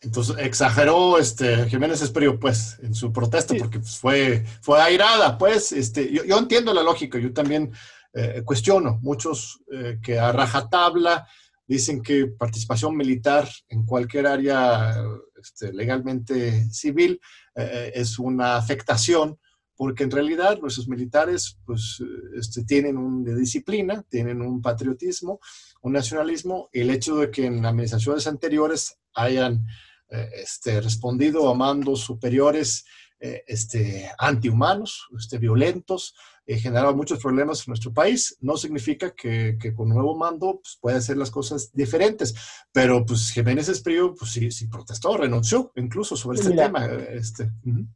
Entonces, 0.00 0.36
exageró 0.38 1.18
este, 1.18 1.64
Jiménez 1.68 2.00
Esperio, 2.00 2.38
pues, 2.38 2.78
en 2.84 2.94
su 2.94 3.12
protesta, 3.12 3.54
porque 3.58 3.80
pues, 3.80 3.98
fue, 3.98 4.44
fue 4.60 4.80
airada, 4.80 5.36
pues. 5.36 5.72
Este, 5.72 6.12
yo, 6.12 6.22
yo 6.22 6.38
entiendo 6.38 6.72
la 6.72 6.84
lógica, 6.84 7.18
yo 7.18 7.32
también 7.32 7.72
eh, 8.14 8.42
cuestiono 8.44 9.00
muchos 9.02 9.64
eh, 9.72 9.98
que 10.00 10.16
a 10.16 10.30
rajatabla 10.30 11.26
dicen 11.66 12.02
que 12.02 12.26
participación 12.26 12.96
militar 12.96 13.48
en 13.68 13.84
cualquier 13.84 14.26
área 14.26 14.94
este, 15.40 15.72
legalmente 15.72 16.68
civil 16.70 17.20
es 17.54 18.18
una 18.18 18.56
afectación 18.56 19.38
porque 19.76 20.04
en 20.04 20.10
realidad 20.10 20.58
nuestros 20.60 20.88
militares 20.88 21.58
pues, 21.64 22.02
este, 22.34 22.64
tienen 22.64 22.96
una 22.96 23.34
disciplina, 23.34 24.02
tienen 24.08 24.40
un 24.40 24.62
patriotismo, 24.62 25.38
un 25.82 25.92
nacionalismo, 25.92 26.70
y 26.72 26.80
el 26.80 26.90
hecho 26.90 27.16
de 27.16 27.30
que 27.30 27.46
en 27.46 27.64
administraciones 27.64 28.26
anteriores 28.26 28.98
hayan 29.14 29.66
eh, 30.08 30.30
este, 30.34 30.80
respondido 30.80 31.48
a 31.48 31.54
mandos 31.54 32.00
superiores 32.00 32.84
eh, 33.20 33.42
este, 33.46 34.10
antihumanos, 34.18 35.06
este, 35.18 35.38
violentos, 35.38 36.14
eh, 36.46 36.58
generaba 36.58 36.94
muchos 36.94 37.20
problemas 37.20 37.60
en 37.60 37.72
nuestro 37.72 37.92
país. 37.92 38.36
No 38.40 38.56
significa 38.56 39.10
que, 39.10 39.58
que 39.60 39.74
con 39.74 39.88
nuevo 39.88 40.16
mando 40.16 40.60
pues, 40.62 40.78
pueda 40.80 40.98
hacer 40.98 41.16
las 41.16 41.30
cosas 41.30 41.72
diferentes, 41.72 42.34
pero 42.72 43.04
pues 43.04 43.30
Jiménez 43.32 43.68
Esprío 43.68 44.14
pues, 44.14 44.32
sí, 44.32 44.50
sí 44.50 44.68
protestó, 44.68 45.16
renunció 45.16 45.72
incluso 45.76 46.16
sobre 46.16 46.38
este 46.38 46.54
tema. 46.54 46.86
Este, 46.86 47.50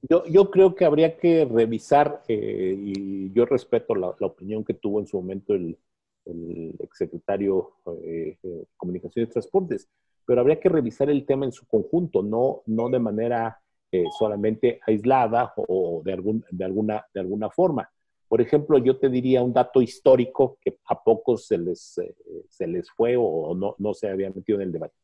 yo, 0.08 0.24
yo, 0.26 0.50
creo 0.50 0.74
que 0.74 0.84
habría 0.84 1.16
que 1.16 1.44
revisar, 1.44 2.22
eh, 2.28 2.74
y 2.76 3.32
yo 3.32 3.46
respeto 3.46 3.94
la, 3.94 4.14
la, 4.18 4.26
opinión 4.26 4.64
que 4.64 4.74
tuvo 4.74 5.00
en 5.00 5.06
su 5.06 5.16
momento 5.16 5.54
el, 5.54 5.78
el 6.26 6.74
exsecretario 6.80 7.72
eh, 8.04 8.36
de 8.42 8.66
Comunicaciones 8.76 9.30
y 9.30 9.32
Transportes, 9.32 9.88
pero 10.26 10.40
habría 10.40 10.60
que 10.60 10.68
revisar 10.68 11.10
el 11.10 11.26
tema 11.26 11.44
en 11.44 11.52
su 11.52 11.66
conjunto, 11.66 12.22
no, 12.22 12.62
no 12.66 12.88
de 12.88 12.98
manera 12.98 13.60
eh, 13.92 14.04
solamente 14.18 14.80
aislada 14.86 15.52
o 15.56 16.02
de, 16.04 16.12
algún, 16.12 16.44
de, 16.50 16.64
alguna, 16.64 17.04
de 17.12 17.20
alguna 17.20 17.50
forma. 17.50 17.90
Por 18.30 18.40
ejemplo, 18.40 18.78
yo 18.78 18.96
te 18.96 19.08
diría 19.08 19.42
un 19.42 19.52
dato 19.52 19.82
histórico 19.82 20.56
que 20.60 20.78
a 20.86 21.02
pocos 21.02 21.48
se 21.48 21.58
les, 21.58 21.98
eh, 21.98 22.14
se 22.48 22.68
les 22.68 22.88
fue 22.88 23.16
o 23.18 23.56
no, 23.56 23.74
no 23.78 23.92
se 23.92 24.08
había 24.08 24.30
metido 24.30 24.60
en 24.60 24.68
el 24.68 24.72
debate. 24.72 24.94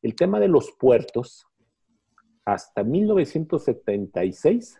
El 0.00 0.14
tema 0.14 0.40
de 0.40 0.48
los 0.48 0.72
puertos, 0.72 1.46
hasta 2.46 2.82
1976, 2.82 4.78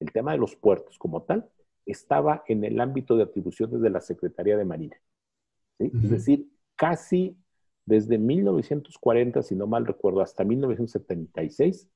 el 0.00 0.12
tema 0.12 0.32
de 0.32 0.38
los 0.38 0.56
puertos 0.56 0.98
como 0.98 1.22
tal, 1.22 1.48
estaba 1.86 2.44
en 2.48 2.64
el 2.64 2.78
ámbito 2.78 3.16
de 3.16 3.22
atribuciones 3.22 3.80
de 3.80 3.88
la 3.88 4.02
Secretaría 4.02 4.58
de 4.58 4.66
Marina. 4.66 5.00
Es 5.78 6.10
decir, 6.10 6.46
casi 6.76 7.34
desde 7.86 8.18
1940, 8.18 9.40
si 9.40 9.56
no 9.56 9.66
mal 9.66 9.86
recuerdo, 9.86 10.20
hasta 10.20 10.44
1976, 10.44 11.88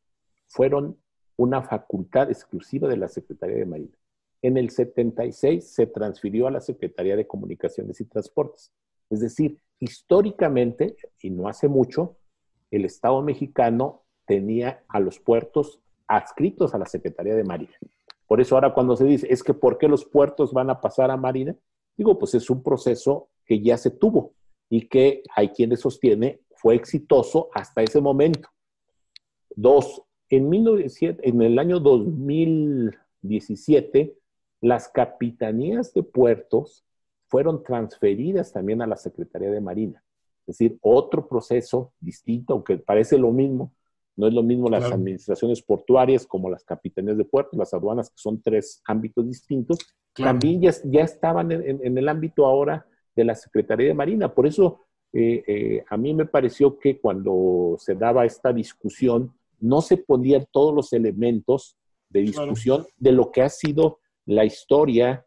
fueron 0.49 0.97
una 1.37 1.61
facultad 1.61 2.31
exclusiva 2.31 2.89
de 2.89 2.97
la 2.97 3.09
Secretaría 3.09 3.57
de 3.57 3.67
Marina. 3.67 3.99
En 4.43 4.57
el 4.57 4.71
76 4.71 5.75
se 5.75 5.87
transfirió 5.87 6.47
a 6.47 6.51
la 6.51 6.61
Secretaría 6.61 7.17
de 7.17 7.27
Comunicaciones 7.27 8.01
y 8.01 8.05
Transportes. 8.05 8.73
Es 9.11 9.21
decir, 9.21 9.59
históricamente, 9.79 10.97
y 11.21 11.31
no 11.31 11.49
hace 11.49 11.69
mucho, 11.69 12.17
el 12.71 12.85
Estado 12.85 13.23
mexicano 13.23 14.05
tenía 14.27 14.85
a 14.89 15.01
los 15.01 15.19
puertos 15.19 15.81
adscritos 16.07 16.75
a 16.75 16.79
la 16.79 16.87
Secretaría 16.87 17.35
de 17.35 17.45
Marina. 17.45 17.75
Por 18.27 18.41
eso 18.41 18.57
ahora 18.57 18.75
cuando 18.75 18.97
se 18.97 19.05
dice, 19.05 19.27
es 19.31 19.43
que 19.43 19.55
¿por 19.55 19.79
qué 19.79 19.89
los 19.89 20.05
puertos 20.05 20.53
van 20.53 20.69
a 20.71 20.81
pasar 20.81 21.11
a 21.11 21.17
Marina? 21.17 21.57
Digo, 21.97 22.19
pues 22.19 22.35
es 22.35 22.51
un 22.51 22.63
proceso 22.63 23.31
que 23.45 23.61
ya 23.61 23.79
se 23.79 23.91
tuvo 23.91 24.35
y 24.69 24.89
que 24.89 25.23
hay 25.35 25.49
quienes 25.51 25.81
sostiene 25.81 26.41
fue 26.57 26.75
exitoso 26.75 27.49
hasta 27.55 27.83
ese 27.83 28.01
momento. 28.01 28.49
Dos, 29.55 30.03
en, 30.29 30.53
en 30.53 31.43
el 31.43 31.59
año 31.59 31.81
2017 31.81 34.15
las 34.67 34.89
capitanías 34.89 35.95
de 35.95 36.03
puertos 36.03 36.85
fueron 37.29 37.63
transferidas 37.63 38.53
también 38.53 38.83
a 38.83 38.87
la 38.87 38.97
Secretaría 38.97 39.49
de 39.51 39.61
Marina. 39.61 40.03
Es 40.45 40.59
decir, 40.59 40.77
otro 40.81 41.29
proceso 41.29 41.93
distinto, 42.01 42.55
aunque 42.55 42.77
parece 42.77 43.17
lo 43.17 43.31
mismo, 43.31 43.73
no 44.17 44.27
es 44.27 44.35
lo 44.35 44.43
mismo 44.43 44.69
las 44.69 44.91
administraciones 44.91 45.63
portuarias 45.63 46.27
como 46.27 46.51
las 46.51 46.65
capitanías 46.65 47.17
de 47.17 47.25
puertos, 47.25 47.57
las 47.57 47.73
aduanas, 47.75 48.11
que 48.11 48.19
son 48.19 48.43
tres 48.43 48.83
ámbitos 48.87 49.25
distintos, 49.29 49.79
también 50.15 50.61
ya, 50.61 50.73
ya 50.85 51.03
estaban 51.03 51.53
en, 51.53 51.99
el 51.99 52.09
ámbito 52.09 52.45
ahora 52.45 52.87
de 53.15 53.25
la 53.25 53.37
Secretaría 53.37 53.89
de 53.89 53.95
Marina. 53.95 54.35
Por 54.35 54.49
eso 54.49 54.87
eh, 55.13 55.45
eh, 55.47 55.85
a 55.89 55.97
mí 55.97 56.13
me 56.13 56.27
pareció 56.27 56.77
que 56.77 56.99
cuando 56.99 57.77
se 57.79 57.95
daba 57.95 58.25
esta 58.25 58.53
discusión, 58.53 59.33
no 59.61 59.81
se 59.81 59.97
ponían 59.97 60.45
todos 60.51 60.75
los 60.75 60.93
elementos 60.93 61.77
de 62.09 62.21
discusión 62.23 62.85
de 62.97 63.13
lo 63.13 63.31
que 63.31 63.43
ha 63.43 63.49
sido 63.49 64.01
la 64.27 64.45
historia 64.45 65.25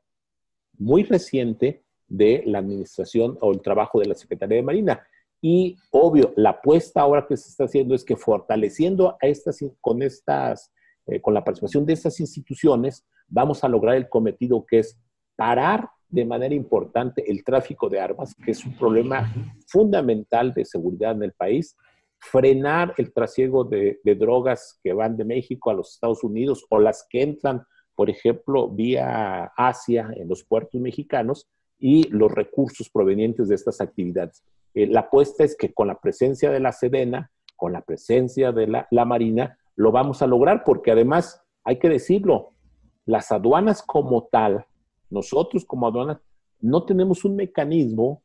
muy 0.78 1.04
reciente 1.04 1.84
de 2.08 2.44
la 2.46 2.60
administración 2.60 3.38
o 3.42 3.52
el 3.52 3.62
trabajo 3.62 4.00
de 4.00 4.08
la 4.08 4.16
Secretaría 4.16 4.58
de 4.58 4.64
Marina. 4.64 5.08
Y 5.42 5.78
obvio, 5.92 6.34
la 6.36 6.52
apuesta 6.52 7.02
ahora 7.02 7.26
que 7.28 7.38
se 7.38 7.50
está 7.50 7.66
haciendo 7.66 7.96
es 7.96 8.04
que 8.04 8.18
fortaleciendo 8.18 9.18
a 9.22 9.28
estas, 9.28 9.64
con, 9.80 10.02
estas, 10.02 10.72
eh, 11.06 11.22
con 11.22 11.34
la 11.34 11.44
participación 11.44 11.86
de 11.86 11.94
estas 11.94 12.20
instituciones, 12.20 13.06
vamos 13.28 13.64
a 13.64 13.70
lograr 13.70 13.96
el 13.96 14.10
cometido 14.10 14.66
que 14.66 14.80
es 14.80 15.00
parar 15.36 15.90
de 16.10 16.26
manera 16.26 16.56
importante 16.56 17.30
el 17.32 17.44
tráfico 17.44 17.88
de 17.88 18.00
armas, 18.00 18.36
que 18.44 18.52
es 18.52 18.66
un 18.66 18.76
problema 18.76 19.32
fundamental 19.68 20.54
de 20.54 20.66
seguridad 20.66 21.12
en 21.12 21.24
el 21.24 21.34
país, 21.34 21.78
frenar 22.18 22.94
el 22.98 23.14
trasiego 23.14 23.64
de, 23.64 24.00
de 24.04 24.16
drogas 24.16 24.80
que 24.84 24.92
van 24.92 25.16
de 25.16 25.24
México 25.24 25.70
a 25.70 25.74
los 25.74 25.94
Estados 25.94 26.24
Unidos 26.24 26.66
o 26.70 26.80
las 26.80 27.06
que 27.10 27.22
entran 27.22 27.64
por 28.00 28.10
ejemplo, 28.10 28.70
vía 28.70 29.52
Asia 29.58 30.10
en 30.16 30.30
los 30.30 30.46
puertos 30.46 30.80
mexicanos 30.80 31.50
y 31.78 32.08
los 32.08 32.32
recursos 32.32 32.90
provenientes 32.90 33.50
de 33.50 33.56
estas 33.56 33.82
actividades. 33.82 34.42
Eh, 34.74 34.88
la 34.88 35.02
apuesta 35.02 35.44
es 35.44 35.54
que 35.58 35.74
con 35.74 35.88
la 35.88 36.00
presencia 36.00 36.50
de 36.50 36.62
la 36.62 36.72
Sedena, 36.72 37.30
con 37.58 37.74
la 37.74 37.82
presencia 37.82 38.54
de 38.54 38.68
la, 38.68 38.88
la 38.90 39.04
Marina, 39.04 39.58
lo 39.76 39.92
vamos 39.92 40.22
a 40.22 40.28
lograr 40.28 40.64
porque 40.64 40.92
además, 40.92 41.44
hay 41.66 41.78
que 41.78 41.90
decirlo, 41.90 42.54
las 43.06 43.34
aduanas 43.34 43.84
como 43.84 44.30
tal, 44.32 44.66
nosotros 45.10 45.66
como 45.66 45.86
aduanas, 45.86 46.22
no 46.62 46.86
tenemos 46.86 47.26
un 47.26 47.36
mecanismo 47.36 48.24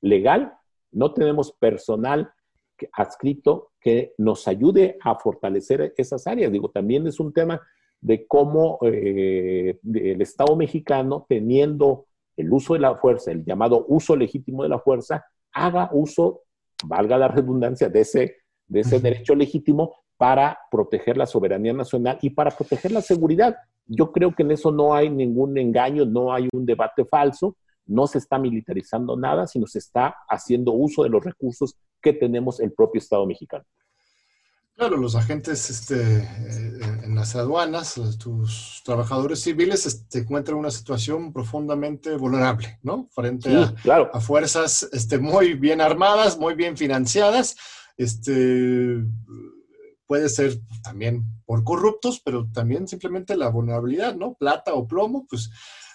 legal, 0.00 0.54
no 0.92 1.12
tenemos 1.12 1.50
personal 1.50 2.32
adscrito 2.92 3.72
que 3.80 4.14
nos 4.16 4.46
ayude 4.46 4.96
a 5.02 5.16
fortalecer 5.16 5.92
esas 5.96 6.24
áreas. 6.28 6.52
Digo, 6.52 6.70
también 6.70 7.04
es 7.08 7.18
un 7.18 7.32
tema 7.32 7.60
de 8.02 8.26
cómo 8.26 8.78
eh, 8.82 9.78
el 9.94 10.20
Estado 10.20 10.54
mexicano, 10.56 11.24
teniendo 11.28 12.06
el 12.36 12.52
uso 12.52 12.74
de 12.74 12.80
la 12.80 12.96
fuerza, 12.96 13.30
el 13.30 13.44
llamado 13.44 13.86
uso 13.88 14.16
legítimo 14.16 14.64
de 14.64 14.68
la 14.68 14.80
fuerza, 14.80 15.24
haga 15.52 15.88
uso, 15.92 16.42
valga 16.84 17.16
la 17.16 17.28
redundancia, 17.28 17.88
de 17.88 18.00
ese, 18.00 18.36
de 18.66 18.80
ese 18.80 18.98
derecho 18.98 19.34
legítimo 19.34 19.94
para 20.16 20.58
proteger 20.70 21.16
la 21.16 21.26
soberanía 21.26 21.72
nacional 21.72 22.18
y 22.20 22.30
para 22.30 22.50
proteger 22.50 22.90
la 22.90 23.02
seguridad. 23.02 23.56
Yo 23.86 24.10
creo 24.10 24.34
que 24.34 24.42
en 24.42 24.50
eso 24.50 24.72
no 24.72 24.94
hay 24.94 25.08
ningún 25.08 25.56
engaño, 25.56 26.04
no 26.04 26.32
hay 26.32 26.48
un 26.52 26.66
debate 26.66 27.04
falso, 27.04 27.56
no 27.86 28.06
se 28.08 28.18
está 28.18 28.38
militarizando 28.38 29.16
nada, 29.16 29.46
sino 29.46 29.66
se 29.66 29.78
está 29.78 30.16
haciendo 30.28 30.72
uso 30.72 31.04
de 31.04 31.08
los 31.08 31.24
recursos 31.24 31.76
que 32.00 32.12
tenemos 32.12 32.58
el 32.58 32.72
propio 32.72 32.98
Estado 32.98 33.26
mexicano. 33.26 33.64
Claro, 34.74 34.96
los 34.96 35.14
agentes 35.14 35.70
este, 35.70 36.22
eh, 36.22 36.91
en 37.12 37.18
las 37.18 37.36
aduanas, 37.36 38.00
tus 38.18 38.80
trabajadores 38.84 39.40
civiles 39.40 40.04
se 40.08 40.18
encuentran 40.18 40.56
en 40.56 40.60
una 40.60 40.70
situación 40.70 41.30
profundamente 41.30 42.16
vulnerable, 42.16 42.78
¿no? 42.82 43.08
Frente 43.12 43.54
a, 43.54 44.20
fuerzas 44.20 44.88
este, 44.92 45.18
muy 45.18 45.52
bien 45.52 45.82
armadas, 45.82 46.38
muy 46.38 46.54
bien 46.54 46.74
financiadas. 46.76 47.54
Este, 47.98 49.04
puede 50.06 50.30
ser 50.30 50.58
también 50.82 51.22
por 51.44 51.62
corruptos, 51.64 52.22
pero 52.24 52.48
también 52.50 52.88
simplemente 52.88 53.36
la 53.36 53.48
vulnerabilidad, 53.50 54.14
¿no? 54.16 54.32
Plata 54.32 54.72
o 54.72 54.88
plomo, 54.88 55.26
pues 55.28 55.50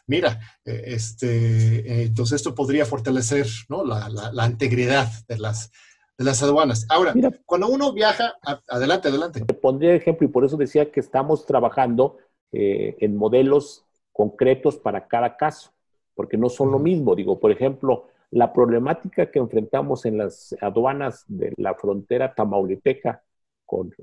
mira, 0.06 0.40
eh, 0.66 0.84
este, 0.86 1.80
eh, 1.80 2.04
entonces 2.04 2.36
esto 2.36 2.54
podría 2.54 2.86
fortalecer 2.86 3.48
¿no? 3.70 3.84
la, 3.84 4.08
la 4.08 4.46
integridad 4.46 5.12
de 5.28 5.40
las, 5.40 5.72
de 6.18 6.26
las 6.26 6.42
aduanas. 6.42 6.86
Ahora, 6.90 7.14
cuando 7.46 7.68
uno 7.68 7.94
viaja, 7.94 8.36
adelante, 8.68 9.10
adelante. 9.10 9.42
Te 9.42 9.54
pondría 9.54 9.94
ejemplo 9.94 10.28
y 10.28 10.32
por 10.32 10.44
eso 10.44 10.58
decía 10.58 10.92
que 10.92 11.00
estamos 11.00 11.46
trabajando 11.46 12.18
eh, 12.52 12.96
en 13.00 13.16
modelos 13.16 13.86
concretos 14.12 14.78
para 14.78 15.08
cada 15.08 15.38
caso, 15.38 15.72
porque 16.16 16.38
no 16.38 16.50
son 16.50 16.72
lo 16.72 16.80
mismo. 16.80 17.16
Digo, 17.16 17.40
por 17.40 17.52
ejemplo, 17.52 18.08
la 18.32 18.52
problemática 18.52 19.30
que 19.30 19.40
enfrentamos 19.40 20.06
en 20.06 20.18
las 20.18 20.56
aduanas 20.60 21.24
de 21.28 21.54
la 21.58 21.76
frontera 21.76 22.34
tamaulipeca 22.34 23.24
con, 23.66 23.94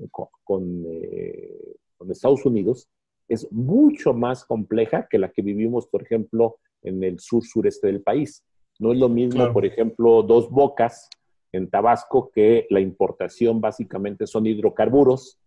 con, 0.43 0.83
eh, 0.87 1.75
Estados 2.09 2.45
Unidos 2.45 2.87
es 3.27 3.51
mucho 3.51 4.13
más 4.13 4.45
compleja 4.45 5.07
que 5.09 5.17
la 5.17 5.31
que 5.31 5.41
vivimos, 5.41 5.87
por 5.87 6.03
ejemplo, 6.03 6.57
en 6.83 7.03
el 7.03 7.19
sur-sureste 7.19 7.87
del 7.87 8.03
país. 8.03 8.43
No 8.77 8.93
es 8.93 8.99
lo 8.99 9.09
mismo, 9.09 9.51
por 9.51 9.65
ejemplo, 9.65 10.21
dos 10.21 10.49
bocas 10.51 11.09
en 11.55 11.69
Tabasco 11.69 12.31
que 12.33 12.67
la 12.69 12.79
importación 12.79 13.61
básicamente 13.61 14.27
son 14.27 14.45
hidrocarburos, 14.45 15.39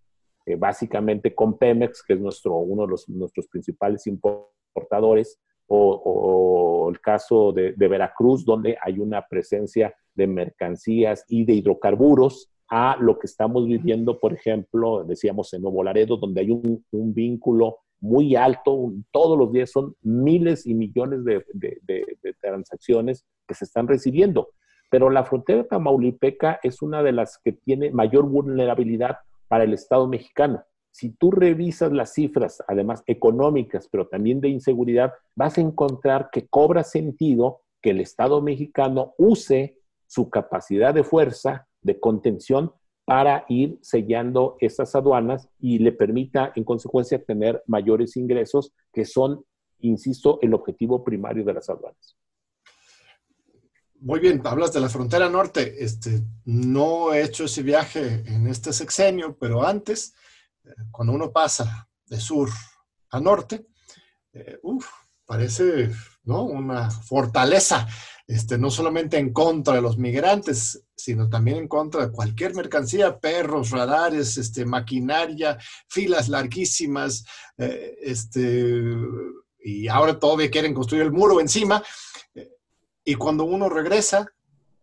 eh, 0.47 0.57
básicamente 0.57 1.35
con 1.35 1.59
Pemex, 1.59 2.03
que 2.03 2.15
es 2.15 2.21
nuestro, 2.21 2.57
uno 2.57 2.83
de 2.83 2.89
los, 2.89 3.09
nuestros 3.09 3.47
principales 3.49 4.07
importadores, 4.07 5.39
o, 5.69 6.89
el 6.91 7.01
caso 7.01 7.53
de, 7.53 7.73
Veracruz, 7.77 8.45
donde 8.45 8.77
hay 8.81 8.99
una 8.99 9.27
presencia 9.27 9.95
de 10.15 10.27
mercancías 10.27 11.25
y 11.29 11.45
de 11.45 11.55
hidrocarburos, 11.55 12.51
a 12.71 12.97
lo 13.01 13.19
que 13.19 13.27
estamos 13.27 13.67
viviendo, 13.67 14.19
por 14.19 14.35
ejemplo, 14.35 15.03
decíamos 15.05 15.53
en 15.55 15.63
Nuevo 15.63 15.83
Laredo, 15.83 16.19
donde 16.19 16.43
hay 16.43 16.51
un, 16.51 16.85
vínculo 17.15 17.79
muy 18.01 18.37
alto, 18.37 18.93
todos 19.11 19.39
los 19.39 19.53
días 19.53 19.71
son 19.71 19.95
miles 20.03 20.67
y 20.67 20.75
millones 20.75 21.25
de, 21.25 21.45
transacciones 22.41 23.25
que 23.47 23.55
se 23.55 23.65
están 23.65 23.89
recibiendo. 23.89 24.51
Pero 24.91 25.11
la 25.11 25.25
frontera 25.25 25.65
tamaulipeca 25.65 26.61
es 26.63 26.83
una 26.83 27.03
de 27.03 27.13
las 27.13 27.39
que 27.39 27.53
tiene 27.53 27.91
mayor 27.91 28.25
vulnerabilidad 28.25 29.19
para 29.49 29.65
el 29.65 29.75
Estado 29.75 30.07
mexicano. 30.09 30.65
Si 30.91 31.11
tú 31.11 31.31
revisas 31.31 31.93
las 31.93 32.15
cifras, 32.15 32.63
además 32.67 33.03
económicas, 33.07 33.89
pero 33.91 34.09
también 34.09 34.41
de 34.41 34.49
inseguridad, 34.49 35.13
vas 35.37 35.59
a 35.59 35.61
encontrar 35.61 36.31
que 36.33 36.49
cobra 36.49 36.83
sentido 36.83 37.61
que 37.81 37.91
el 37.91 38.01
Estado 38.01 38.41
mexicano 38.41 39.15
use 39.19 39.79
su 40.07 40.31
capacidad 40.31 40.95
de 40.95 41.05
fuerza, 41.05 41.69
de 41.83 42.01
contención, 42.01 42.73
para 43.05 43.47
ir 43.49 43.79
sellando 43.81 44.57
esas 44.61 44.95
aduanas 44.95 45.49
y 45.59 45.79
le 45.79 45.93
permita, 45.93 46.53
en 46.57 46.65
consecuencia, 46.65 47.23
tener 47.25 47.63
mayores 47.67 48.17
ingresos, 48.17 48.73
que 48.93 49.07
son, 49.07 49.45
insisto, 49.79 50.39
el 50.43 50.53
objetivo 50.53 51.05
primario 51.05 51.43
de 51.43 51.55
las 51.55 51.71
aduanas. 51.71 52.17
Muy 54.01 54.21
bien, 54.21 54.41
hablas 54.45 54.73
de 54.73 54.81
la 54.81 54.89
frontera 54.89 55.29
norte. 55.29 55.83
Este, 55.85 56.23
no 56.45 57.13
he 57.13 57.23
hecho 57.25 57.45
ese 57.45 57.63
viaje 57.63 58.23
en 58.27 58.47
este 58.47 58.73
sexenio, 58.73 59.37
pero 59.37 59.67
antes, 59.67 60.15
eh, 60.65 60.71
cuando 60.93 61.13
uno 61.13 61.33
pasa 61.33 61.89
de 62.07 62.21
sur 62.21 62.49
a 63.11 63.19
norte, 63.19 63.67
eh, 64.33 64.61
parece 65.27 65.91
¿no? 66.23 66.45
una 66.45 66.91
fortaleza, 66.91 67.89
este, 68.29 68.57
no 68.57 68.71
solamente 68.71 69.19
en 69.19 69.33
contra 69.33 69.75
de 69.75 69.83
los 69.83 69.99
migrantes, 69.99 70.85
sino 70.97 71.29
también 71.29 71.59
en 71.59 71.69
contra 71.69 72.07
de 72.07 72.13
cualquier 72.13 72.55
mercancía, 72.55 73.19
perros, 73.19 73.71
radares, 73.71 74.37
este, 74.37 74.65
maquinaria, 74.65 75.59
filas 75.89 76.29
larguísimas, 76.29 77.25
eh, 77.57 77.97
este, 78.03 78.95
y 79.61 79.89
ahora 79.89 80.19
todavía 80.19 80.51
quieren 80.51 80.73
construir 80.73 81.03
el 81.03 81.13
muro 81.13 81.41
encima. 81.41 81.83
Y 83.09 83.15
cuando 83.15 83.45
uno 83.45 83.71
regresa, 83.71 84.31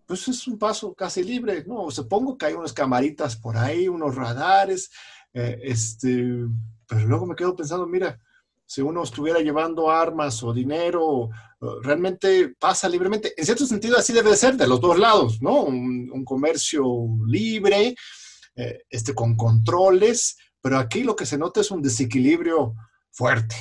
pues 0.07 0.27
es 0.27 0.47
un 0.47 0.57
paso 0.57 0.95
casi 0.95 1.23
libre, 1.23 1.63
¿no? 1.67 1.91
Supongo 1.91 2.35
que 2.35 2.47
hay 2.47 2.53
unas 2.55 2.73
camaritas 2.73 3.35
por 3.35 3.55
ahí, 3.55 3.88
unos 3.88 4.15
radares, 4.15 4.89
eh, 5.31 5.59
este, 5.61 6.33
pero 6.88 7.05
luego 7.05 7.27
me 7.27 7.35
quedo 7.35 7.55
pensando, 7.55 7.85
mira, 7.85 8.19
si 8.65 8.81
uno 8.81 9.03
estuviera 9.03 9.41
llevando 9.41 9.91
armas 9.91 10.41
o 10.41 10.51
dinero, 10.51 11.29
realmente 11.83 12.55
pasa 12.59 12.89
libremente. 12.89 13.31
En 13.38 13.45
cierto 13.45 13.67
sentido, 13.67 13.95
así 13.95 14.11
debe 14.11 14.35
ser 14.35 14.57
de 14.57 14.65
los 14.65 14.81
dos 14.81 14.97
lados, 14.97 15.39
¿no? 15.39 15.61
Un, 15.61 16.25
comercio 16.25 16.83
libre, 17.27 17.95
eh, 18.55 18.85
este, 18.89 19.13
con 19.13 19.38
controles, 19.38 20.35
pero 20.59 20.79
aquí 20.79 21.03
lo 21.03 21.15
que 21.15 21.27
se 21.27 21.38
nota 21.38 21.61
es 21.61 21.69
un 21.69 21.83
desequilibrio 21.83 22.73
fuerte. 23.11 23.55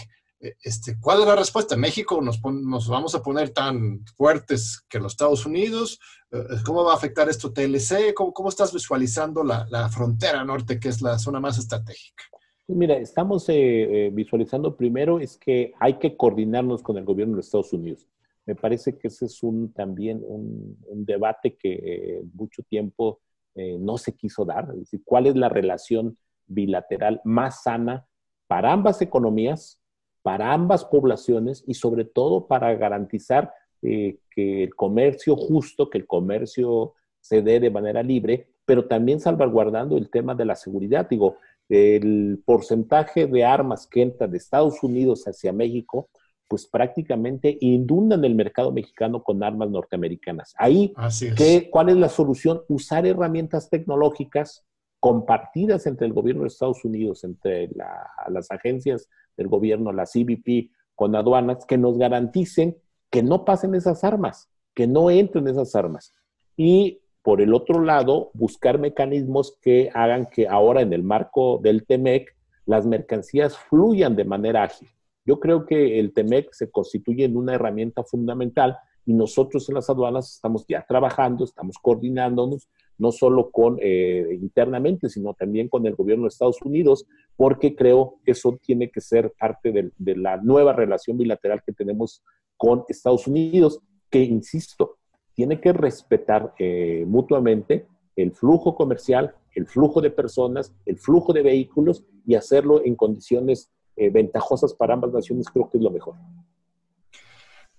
Eh, 0.45 0.57
este, 0.63 0.99
¿Cuál 1.01 1.21
es 1.21 1.27
la 1.27 1.37
respuesta? 1.37 1.77
¿México 1.77 2.21
nos, 2.21 2.41
nos, 2.45 2.89
vamos 2.89 3.15
a 3.15 3.23
poner 3.23 3.51
tan 3.51 4.05
fuertes 4.17 4.85
que 4.89 4.99
los 4.99 5.13
Estados 5.13 5.47
Unidos? 5.47 5.99
Eh, 6.31 6.39
¿Cómo 6.67 6.85
va 6.85 6.93
a 6.93 6.97
afectar 6.97 7.29
esto 7.29 7.53
TLC? 7.53 8.13
¿Cómo, 8.15 8.33
cómo 8.33 8.51
estás 8.51 8.73
visualizando 8.73 9.43
la, 9.43 9.67
la, 9.71 9.89
frontera 9.89 10.45
norte, 10.45 10.79
que 10.79 10.91
es 10.91 11.01
la 11.01 11.19
zona 11.19 11.41
más 11.41 11.59
estratégica? 11.59 12.25
Mira, 12.67 12.97
estamos 12.97 13.47
eh, 13.49 14.11
visualizando 14.13 14.77
primero 14.77 15.19
es 15.19 15.37
que 15.37 15.73
hay 15.81 15.99
que 15.99 16.17
coordinarnos 16.17 16.83
con 16.83 16.97
el 16.97 17.05
gobierno 17.05 17.35
de 17.35 17.41
Estados 17.41 17.73
Unidos. 17.73 18.07
Me 18.47 18.55
parece 18.55 18.99
que 18.99 19.09
ese 19.09 19.27
es 19.27 19.43
un, 19.43 19.73
también 19.73 20.23
un, 20.23 20.77
un 20.87 21.05
debate 21.05 21.57
que 21.57 22.23
mucho 22.35 22.63
tiempo 22.63 23.21
no 23.55 23.97
se 23.99 24.13
quiso 24.17 24.45
dar. 24.45 24.69
Es 24.73 24.81
decir, 24.81 25.03
¿cuál 25.05 25.27
es 25.27 25.37
la 25.37 25.49
relación 25.49 26.19
bilateral 26.47 27.21
más 27.25 27.63
sana 27.63 28.07
para 28.47 28.73
ambas 28.73 29.01
economías, 29.01 29.81
para 30.25 30.55
ambas 30.55 30.87
poblaciones 30.87 31.63
y 31.67 31.75
sobre 31.75 32.07
todo 32.07 32.47
para 32.47 32.75
garantizar 32.77 33.53
eh, 33.83 34.17
que 34.31 34.65
el 34.65 34.75
comercio 34.75 35.37
justo, 35.37 35.91
que 35.91 35.99
el 35.99 36.07
comercio 36.07 36.95
se 37.21 37.43
dé 37.43 37.61
de 37.61 37.71
manera 37.71 38.03
libre, 38.03 38.49
pero 38.65 38.87
también 38.87 39.21
salvaguardando 39.21 39.99
el 39.99 40.09
tema 40.09 40.35
de 40.35 40.47
la 40.47 40.57
seguridad. 40.57 41.07
Digo, 41.11 41.37
el 41.69 42.43
porcentaje 42.47 43.27
de 43.27 43.45
armas 43.45 43.87
que 43.87 44.01
entra 44.01 44.27
de 44.27 44.39
Estados 44.39 44.83
Unidos 44.83 45.25
hacia 45.29 45.53
México, 45.53 46.09
pues 46.49 46.67
prácticamente 46.67 47.59
inundan 47.61 48.25
el 48.25 48.35
mercado 48.35 48.73
mexicano 48.73 49.23
con 49.23 49.43
armas 49.43 49.69
norteamericanas. 49.69 50.55
Ahí, 50.57 50.95
¿qué, 51.37 51.69
¿cuál 51.71 51.91
es 51.91 51.97
la 51.97 52.09
solución? 52.09 52.63
Usar 52.69 53.07
herramientas 53.07 53.69
tecnológicas 53.69 54.65
compartidas 55.05 55.87
entre 55.87 56.07
el 56.07 56.15
gobierno 56.15 56.45
de 56.45 56.49
Estados 56.49 56.83
Unidos, 56.83 57.25
entre 57.25 57.69
las 57.75 58.51
agencias 58.51 59.11
del 59.37 59.49
gobierno, 59.49 59.93
la 59.93 60.07
CBP, 60.07 60.71
con 60.95 61.15
aduanas, 61.15 61.67
que 61.67 61.77
nos 61.77 61.99
garanticen 61.99 62.79
que 63.11 63.23
no 63.23 63.45
pasen 63.45 63.75
esas 63.75 64.03
armas, 64.03 64.49
que 64.73 64.87
no 64.87 65.11
entren 65.11 65.47
esas 65.47 65.77
armas. 65.77 66.15
Y 66.57 67.03
por 67.21 67.43
el 67.43 67.53
otro 67.53 67.83
lado, 67.83 68.31
buscar 68.33 68.79
mecanismos 68.79 69.59
que 69.61 69.91
hagan 69.93 70.25
que 70.25 70.49
ahora 70.49 70.81
en 70.81 70.95
el 70.95 71.03
marco 71.03 71.61
del 71.63 71.85
TEMEC 71.85 72.35
las 72.65 72.87
mercancías 72.87 73.59
fluyan 73.59 74.17
de 74.17 74.25
manera 74.25 74.63
ágil. 74.63 74.89
Yo 75.27 75.39
creo 75.39 75.67
que 75.67 76.01
el 76.01 76.15
TEMEC 76.15 76.51
se 76.55 76.71
constituye 76.71 77.27
en 77.27 77.37
una 77.37 77.57
herramienta 77.57 78.05
fundamental 78.05 78.79
y 79.05 79.13
nosotros 79.13 79.69
en 79.69 79.75
las 79.75 79.91
aduanas 79.91 80.33
estamos 80.33 80.65
ya 80.67 80.83
trabajando, 80.89 81.45
estamos 81.45 81.77
coordinándonos, 81.77 82.71
no 82.99 83.13
solo 83.13 83.51
con 83.51 83.79
eh, 83.81 84.39
internamente, 84.41 85.09
sino 85.09 85.35
también 85.35 85.69
con 85.69 85.87
el 85.87 85.95
gobierno 85.95 86.25
de 86.25 86.29
Estados 86.29 86.61
Unidos, 86.63 87.07
porque 87.37 87.75
creo 87.75 88.17
que 88.25 88.33
eso 88.33 88.59
tiene 88.63 88.91
que 88.91 89.01
ser 89.01 89.33
parte 89.39 89.73
de, 89.73 90.17
la 90.17 90.37
nueva 90.37 90.73
relación 90.73 91.19
bilateral 91.19 91.63
que 91.65 91.73
tenemos 91.73 92.23
con 92.57 92.85
Estados 92.89 93.27
Unidos, 93.27 93.81
que, 94.11 94.23
insisto, 94.23 94.97
tiene 95.35 95.61
que 95.61 95.73
respetar 95.73 96.55
eh, 96.59 97.05
mutuamente 97.07 97.87
el 98.17 98.33
flujo 98.33 98.77
comercial, 98.77 99.35
el 99.55 99.67
flujo 99.67 100.01
de 100.01 100.11
personas, 100.11 100.73
el 100.87 100.99
flujo 100.99 101.33
de 101.33 101.43
vehículos 101.43 102.05
y 102.27 102.35
hacerlo 102.35 102.85
en 102.85 102.95
condiciones 102.95 103.71
eh, 103.97 104.11
ventajosas 104.11 104.75
para 104.75 104.95
ambas 104.95 105.13
naciones, 105.13 105.49
creo 105.49 105.69
que 105.69 105.79
es 105.79 105.85
lo 105.85 105.91
mejor. 105.91 106.15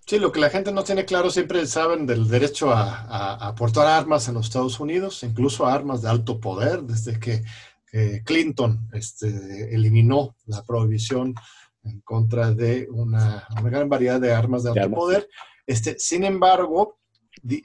Sí, 0.07 0.19
lo 0.19 0.31
que 0.31 0.39
la 0.39 0.51
gente 0.51 0.71
no 0.71 0.83
tiene 0.83 1.03
claro, 1.05 1.31
siempre 1.31 1.65
saben 1.65 2.05
del 2.05 2.27
derecho 2.27 2.71
a, 2.71 3.47
aportar 3.47 3.87
armas 3.87 4.27
en 4.27 4.35
los 4.35 4.45
Estados 4.45 4.79
Unidos, 4.79 5.23
incluso 5.23 5.65
armas 5.65 6.03
de 6.03 6.09
alto 6.09 6.39
poder, 6.39 6.83
desde 6.83 7.19
que 7.19 7.43
Clinton 8.23 8.89
este, 8.93 9.73
eliminó 9.73 10.35
la 10.45 10.61
prohibición 10.63 11.33
en 11.83 12.01
contra 12.01 12.51
de 12.51 12.87
una, 12.91 13.47
gran 13.63 13.89
variedad 13.89 14.19
de 14.19 14.33
armas 14.33 14.63
de 14.63 14.71
alto 14.71 14.91
poder. 14.91 15.27
Este, 15.65 15.97
sin 15.97 16.23
embargo, 16.23 16.99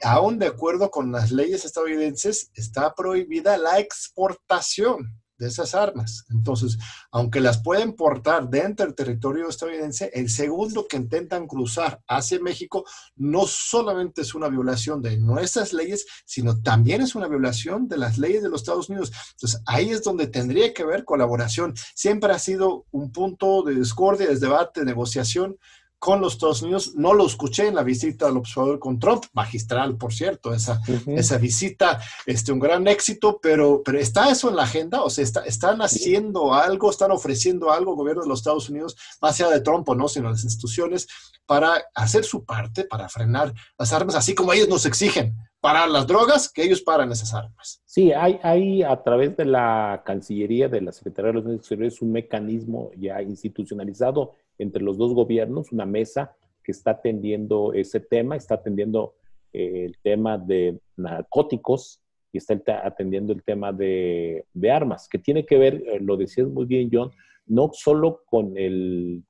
aún 0.03 0.39
de 0.39 0.47
acuerdo 0.47 0.89
con 0.89 1.11
las 1.11 1.31
leyes 1.31 1.65
estadounidenses, 1.65 2.49
está 2.53 2.93
prohibida 2.95 3.57
la 3.57 3.79
exportación 3.79 5.20
de 5.41 5.47
esas 5.47 5.73
armas. 5.73 6.25
Entonces, 6.29 6.77
aunque 7.11 7.41
las 7.41 7.61
pueden 7.61 7.93
portar 7.93 8.47
dentro 8.47 8.85
del 8.85 8.95
territorio 8.95 9.49
estadounidense, 9.49 10.11
el 10.13 10.29
segundo 10.29 10.87
que 10.87 10.97
intentan 10.97 11.47
cruzar 11.47 11.99
hacia 12.07 12.39
México 12.39 12.85
no 13.15 13.47
solamente 13.47 14.21
es 14.21 14.35
una 14.35 14.49
violación 14.49 15.01
de 15.01 15.17
nuestras 15.17 15.73
leyes, 15.73 16.05
sino 16.25 16.61
también 16.61 17.01
es 17.01 17.15
una 17.15 17.27
violación 17.27 17.87
de 17.87 17.97
las 17.97 18.19
leyes 18.19 18.43
de 18.43 18.49
los 18.49 18.61
Estados 18.61 18.89
Unidos. 18.89 19.11
Entonces, 19.31 19.61
ahí 19.65 19.89
es 19.89 20.03
donde 20.03 20.27
tendría 20.27 20.73
que 20.73 20.83
haber 20.83 21.05
colaboración. 21.05 21.73
Siempre 21.95 22.31
ha 22.31 22.39
sido 22.39 22.85
un 22.91 23.11
punto 23.11 23.63
de 23.63 23.73
discordia, 23.73 24.27
de 24.27 24.37
debate, 24.37 24.81
de 24.81 24.85
negociación 24.85 25.57
con 26.01 26.19
los 26.19 26.33
Estados 26.33 26.63
Unidos. 26.63 26.95
No 26.95 27.13
lo 27.13 27.27
escuché 27.27 27.67
en 27.67 27.75
la 27.75 27.83
visita 27.83 28.25
al 28.25 28.35
observador 28.35 28.79
con 28.79 28.97
Trump, 28.97 29.23
magistral, 29.33 29.97
por 29.97 30.11
cierto, 30.11 30.51
esa, 30.51 30.81
esa 31.05 31.37
visita, 31.37 32.01
este, 32.25 32.51
un 32.51 32.59
gran 32.59 32.87
éxito, 32.87 33.39
pero, 33.39 33.83
pero 33.85 33.99
¿está 33.99 34.31
eso 34.31 34.49
en 34.49 34.55
la 34.55 34.63
agenda? 34.63 35.03
O 35.03 35.11
sea, 35.11 35.23
está, 35.23 35.41
¿están 35.41 35.79
haciendo 35.83 36.55
algo, 36.55 36.89
están 36.89 37.11
ofreciendo 37.11 37.71
algo, 37.71 37.95
gobierno 37.95 38.23
de 38.23 38.29
los 38.29 38.39
Estados 38.39 38.67
Unidos, 38.67 38.97
más 39.21 39.39
allá 39.39 39.51
de 39.51 39.61
Trump 39.61 39.87
o 39.89 39.93
no, 39.93 40.07
sino 40.07 40.31
las 40.31 40.43
instituciones, 40.43 41.07
para 41.45 41.83
hacer 41.93 42.23
su 42.23 42.45
parte, 42.45 42.85
para 42.85 43.07
frenar 43.07 43.53
las 43.77 43.93
armas, 43.93 44.15
así 44.15 44.33
como 44.33 44.53
ellos 44.53 44.69
nos 44.69 44.87
exigen 44.87 45.37
parar 45.61 45.89
las 45.89 46.07
drogas, 46.07 46.51
que 46.51 46.63
ellos 46.63 46.81
paran 46.81 47.11
esas 47.11 47.33
armas. 47.33 47.81
Sí, 47.85 48.11
hay, 48.11 48.39
hay 48.41 48.81
a 48.81 49.01
través 49.03 49.37
de 49.37 49.45
la 49.45 50.01
Cancillería 50.03 50.67
de 50.67 50.81
la 50.81 50.91
Secretaría 50.91 51.29
de 51.29 51.35
Negocios 51.35 51.59
Exteriores 51.59 52.01
un 52.01 52.11
mecanismo 52.11 52.91
ya 52.97 53.21
institucionalizado 53.21 54.33
entre 54.57 54.81
los 54.81 54.97
dos 54.97 55.13
gobiernos, 55.13 55.71
una 55.71 55.85
mesa 55.85 56.35
que 56.63 56.71
está 56.71 56.91
atendiendo 56.91 57.73
ese 57.73 57.99
tema, 57.99 58.35
está 58.35 58.55
atendiendo 58.55 59.13
eh, 59.53 59.85
el 59.85 59.97
tema 60.01 60.37
de 60.37 60.79
narcóticos 60.97 62.01
y 62.31 62.37
está 62.37 62.55
atendiendo 62.83 63.33
el 63.33 63.43
tema 63.43 63.71
de, 63.71 64.45
armas, 64.71 65.07
que 65.09 65.19
tiene 65.19 65.45
que 65.45 65.57
ver, 65.57 65.83
eh, 65.85 65.99
lo 65.99 66.17
decías 66.17 66.47
muy 66.47 66.65
bien, 66.65 66.89
John, 66.91 67.11
no 67.45 67.71
solo 67.73 68.23
con 68.25 68.53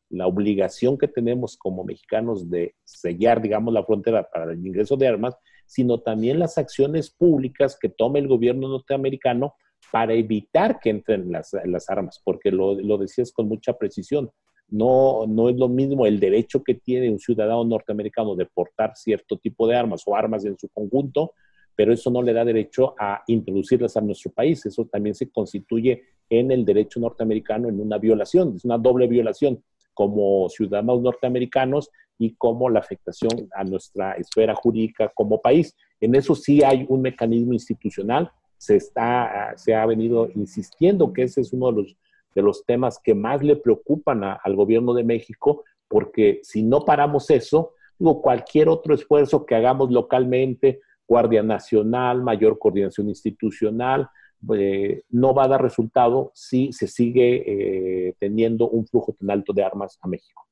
la 0.10 0.28
obligación 0.28 0.98
que 0.98 1.08
tenemos 1.08 1.58
como 1.58 1.84
mexicanos 1.84 2.50
de 2.50 2.76
sellar, 2.84 3.42
digamos, 3.42 3.74
la 3.74 3.84
frontera 3.84 4.30
para 4.30 4.52
el 4.52 4.66
ingreso 4.66 4.96
de 4.96 5.08
armas, 5.08 5.36
sino 5.72 6.02
también 6.02 6.38
las 6.38 6.58
acciones 6.58 7.10
públicas 7.10 7.78
que 7.80 7.88
tome 7.88 8.20
el 8.20 8.28
gobierno 8.28 8.68
norteamericano 8.68 9.56
para 9.90 10.14
evitar 10.14 10.82
que 10.82 10.90
entren 10.90 11.32
las, 11.32 11.54
armas, 11.88 12.20
porque 12.26 12.52
lo, 12.52 12.76
lo, 12.76 12.98
decías 12.98 13.32
con 13.32 13.48
mucha 13.48 13.78
precisión. 13.78 14.30
No, 14.68 15.26
no 15.28 15.48
es 15.48 15.56
lo 15.56 15.70
mismo 15.70 16.06
el 16.06 16.20
derecho 16.20 16.62
que 16.62 16.74
tiene 16.74 17.10
un 17.10 17.20
ciudadano 17.20 17.64
norteamericano 17.64 18.36
de 18.36 18.48
portar 18.48 18.98
cierto 18.98 19.38
tipo 19.38 19.66
de 19.66 19.78
armas 19.78 20.04
o 20.06 20.14
armas 20.14 20.44
en 20.44 20.58
su 20.58 20.68
conjunto, 20.68 21.36
pero 21.74 21.94
eso 21.94 22.12
no 22.12 22.22
le 22.22 22.34
da 22.34 22.44
derecho 22.44 22.94
a 23.00 23.24
introducirlas 23.28 23.96
a 23.96 24.02
nuestro 24.02 24.30
país. 24.32 24.66
Eso 24.66 24.90
también 24.92 25.16
se 25.16 25.32
constituye 25.32 26.04
en 26.30 26.52
el 26.52 26.66
derecho 26.66 27.00
norteamericano 27.00 27.70
en 27.70 27.80
una 27.80 27.98
violación, 27.98 28.56
es 28.58 28.66
una 28.66 28.78
doble 28.78 29.08
violación 29.08 29.64
como 29.94 30.50
ciudadanos 30.50 31.02
norteamericanos 31.02 31.90
y 32.22 32.36
como 32.36 32.70
la 32.70 32.82
afectación 32.82 33.50
a 33.56 33.64
nuestra 33.64 34.12
esfera 34.14 34.54
jurídica 34.54 35.12
como 35.16 35.42
país. 35.42 35.76
En 36.00 36.14
eso 36.14 36.36
sí 36.36 36.62
hay 36.64 36.86
un 36.88 37.02
mecanismo 37.02 37.54
institucional, 37.54 38.32
se, 38.58 38.76
está, 38.76 39.54
se 39.58 39.74
ha 39.74 39.84
venido 39.88 40.30
insistiendo 40.36 41.14
que 41.14 41.24
ese 41.24 41.42
es 41.42 41.52
uno 41.52 41.72
de 41.72 41.82
los, 41.82 41.98
de 42.36 42.42
los 42.44 42.64
temas 42.64 43.00
que 43.04 43.16
más 43.16 43.42
le 43.42 43.56
preocupan 43.56 44.24
al 44.24 44.56
gobierno 44.56 44.94
de 44.94 45.04
México, 45.04 45.64
porque 45.88 46.42
si 46.44 46.62
no 46.62 46.86
paramos 46.86 47.32
eso, 47.32 47.72
digo, 47.98 48.22
cualquier 48.22 48.70
otro 48.70 48.94
esfuerzo 48.94 49.44
que 49.44 49.56
hagamos 49.56 49.90
localmente, 49.90 50.80
Guardia 51.08 51.42
Nacional, 51.42 52.22
mayor 52.22 52.60
coordinación 52.60 53.10
institucional, 53.10 54.08
eh, 54.56 55.02
no 55.10 55.34
va 55.34 55.46
a 55.46 55.48
dar 55.48 55.62
resultado 55.64 56.32
si 56.36 56.72
se 56.72 56.88
sigue 56.88 57.44
eh, 57.48 58.14
teniendo 58.20 58.70
un 58.70 58.86
flujo 58.86 59.16
tan 59.20 59.32
alto 59.32 59.54
de 59.54 59.64
armas 59.64 59.98
a 60.02 60.08
México. 60.08 60.51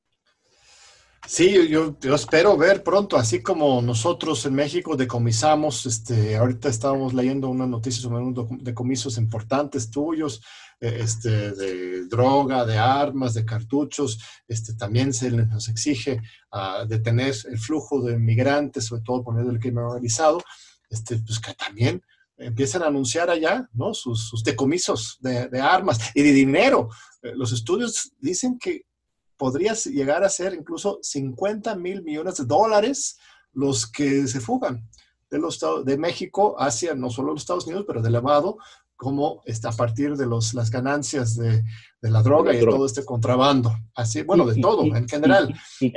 Sí, 1.32 1.68
yo, 1.68 1.96
espero 2.12 2.56
ver 2.56 2.82
pronto, 2.82 3.16
así 3.16 3.40
como 3.40 3.80
nosotros 3.80 4.44
en 4.46 4.54
México 4.54 4.96
decomisamos, 4.96 5.86
este, 5.86 6.36
ahorita 6.36 6.68
estábamos 6.68 7.14
leyendo 7.14 7.48
una 7.48 7.68
noticia 7.68 8.02
sobre 8.02 8.24
unos 8.24 8.48
decomisos 8.58 9.16
importantes 9.16 9.92
tuyos, 9.92 10.42
eh, 10.80 10.98
este, 10.98 11.52
de 11.52 12.08
droga, 12.08 12.66
de 12.66 12.78
armas, 12.78 13.34
de 13.34 13.44
cartuchos, 13.44 14.18
este, 14.48 14.74
también 14.74 15.14
se 15.14 15.30
nos 15.30 15.68
exige 15.68 16.20
uh, 16.50 16.84
detener 16.88 17.32
el 17.48 17.58
flujo 17.60 18.02
de 18.02 18.18
migrantes, 18.18 18.86
sobre 18.86 19.02
todo 19.02 19.22
por 19.22 19.32
medio 19.32 19.50
del 19.52 19.60
crimen 19.60 19.84
organizado, 19.84 20.42
este, 20.88 21.16
pues 21.18 21.38
que 21.38 21.54
también 21.54 22.02
empiezan 22.38 22.82
a 22.82 22.86
anunciar 22.86 23.30
allá 23.30 23.68
¿no? 23.72 23.94
sus, 23.94 24.42
decomisos 24.42 25.16
de, 25.20 25.48
armas 25.60 26.10
y 26.12 26.22
de 26.22 26.32
dinero. 26.32 26.88
Eh, 27.22 27.34
los 27.36 27.52
estudios 27.52 28.10
dicen 28.18 28.58
que 28.58 28.89
podría 29.40 29.72
llegar 29.72 30.22
a 30.22 30.28
ser 30.28 30.52
incluso 30.52 30.98
50 31.00 31.74
mil 31.76 32.02
millones 32.02 32.36
de 32.36 32.44
dólares 32.44 33.18
los 33.54 33.90
que 33.90 34.26
se 34.26 34.38
fugan 34.38 34.86
de, 35.30 35.38
los, 35.38 35.58
de 35.86 35.96
México 35.96 36.56
hacia 36.58 36.94
no 36.94 37.08
solo 37.08 37.32
los 37.32 37.40
Estados 37.40 37.66
Unidos, 37.66 37.86
pero 37.86 38.02
de 38.02 38.10
lavado, 38.10 38.58
como 38.96 39.40
está 39.46 39.70
a 39.70 39.72
partir 39.72 40.14
de 40.16 40.26
los, 40.26 40.52
las 40.52 40.70
ganancias 40.70 41.38
de, 41.38 41.64
de 42.02 42.10
la 42.10 42.22
droga 42.22 42.52
y 42.52 42.58
de 42.58 42.66
todo 42.66 42.84
este 42.84 43.02
contrabando. 43.02 43.72
Así, 43.94 44.22
bueno, 44.22 44.44
de 44.44 44.60
todo 44.60 44.84
en 44.84 45.08
general. 45.08 45.54
Y, 45.80 45.90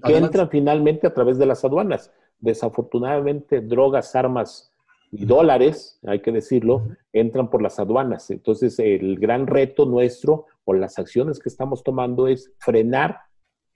que 0.00 0.16
entran 0.16 0.48
finalmente 0.50 1.06
a 1.06 1.12
través 1.12 1.36
de 1.36 1.46
las 1.46 1.64
aduanas 1.64 2.10
desafortunadamente 2.38 3.60
drogas, 3.60 4.16
armas 4.16 4.72
y 5.12 5.26
dólares, 5.26 6.00
hay 6.04 6.20
que 6.20 6.32
decirlo, 6.32 6.88
entran 7.12 7.50
por 7.50 7.62
las 7.62 7.78
aduanas. 7.78 8.30
Entonces, 8.30 8.78
el 8.78 9.18
gran 9.18 9.46
reto 9.46 9.84
nuestro 9.84 10.46
o 10.64 10.74
las 10.74 10.98
acciones 10.98 11.38
que 11.38 11.48
estamos 11.48 11.82
tomando 11.82 12.28
es 12.28 12.52
frenar, 12.58 13.18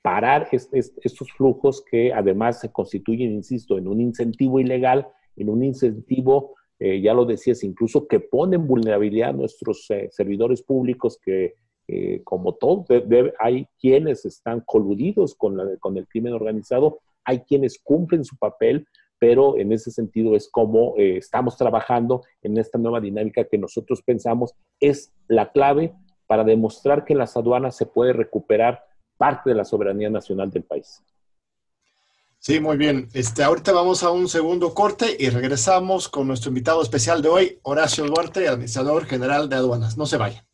parar 0.02 0.48
estos 0.50 1.32
flujos 1.32 1.82
que 1.90 2.12
además 2.12 2.60
se 2.60 2.70
constituyen, 2.70 3.32
insisto, 3.32 3.76
en 3.78 3.88
un 3.88 4.00
incentivo 4.00 4.60
ilegal, 4.60 5.08
en 5.36 5.48
un 5.48 5.64
incentivo, 5.64 6.54
eh, 6.78 7.00
ya 7.00 7.14
lo 7.14 7.24
decías, 7.24 7.64
incluso 7.64 8.06
que 8.06 8.20
ponen 8.20 8.66
vulnerabilidad 8.66 9.30
a 9.30 9.32
nuestros 9.32 9.86
eh, 9.90 10.08
servidores 10.10 10.62
públicos 10.62 11.18
que 11.22 11.54
eh, 11.88 12.20
como 12.24 12.54
todo, 12.54 12.84
hay 13.38 13.66
quienes 13.80 14.24
están 14.24 14.60
coludidos 14.66 15.36
con, 15.36 15.56
la, 15.56 15.76
con 15.78 15.96
el 15.96 16.08
crimen 16.08 16.32
organizado 16.32 16.98
hay 17.26 17.40
quienes 17.40 17.78
cumplen 17.82 18.24
su 18.24 18.36
papel, 18.38 18.86
pero 19.18 19.58
en 19.58 19.72
ese 19.72 19.90
sentido 19.90 20.36
es 20.36 20.48
como 20.48 20.94
eh, 20.96 21.18
estamos 21.18 21.56
trabajando 21.56 22.22
en 22.42 22.56
esta 22.56 22.78
nueva 22.78 23.00
dinámica 23.00 23.44
que 23.44 23.58
nosotros 23.58 24.02
pensamos 24.02 24.54
es 24.80 25.12
la 25.28 25.50
clave 25.50 25.92
para 26.26 26.44
demostrar 26.44 27.04
que 27.04 27.12
en 27.12 27.20
las 27.20 27.36
aduanas 27.36 27.76
se 27.76 27.86
puede 27.86 28.12
recuperar 28.12 28.84
parte 29.16 29.50
de 29.50 29.56
la 29.56 29.64
soberanía 29.64 30.10
nacional 30.10 30.50
del 30.50 30.64
país. 30.64 31.02
Sí, 32.38 32.60
muy 32.60 32.76
bien. 32.76 33.08
Este, 33.12 33.42
ahorita 33.42 33.72
vamos 33.72 34.02
a 34.02 34.10
un 34.10 34.28
segundo 34.28 34.72
corte 34.74 35.16
y 35.18 35.30
regresamos 35.30 36.08
con 36.08 36.28
nuestro 36.28 36.50
invitado 36.50 36.82
especial 36.82 37.22
de 37.22 37.28
hoy, 37.28 37.58
Horacio 37.62 38.04
Duarte, 38.04 38.46
administrador 38.46 39.06
general 39.06 39.48
de 39.48 39.56
aduanas. 39.56 39.96
No 39.96 40.06
se 40.06 40.16
vayan. 40.16 40.44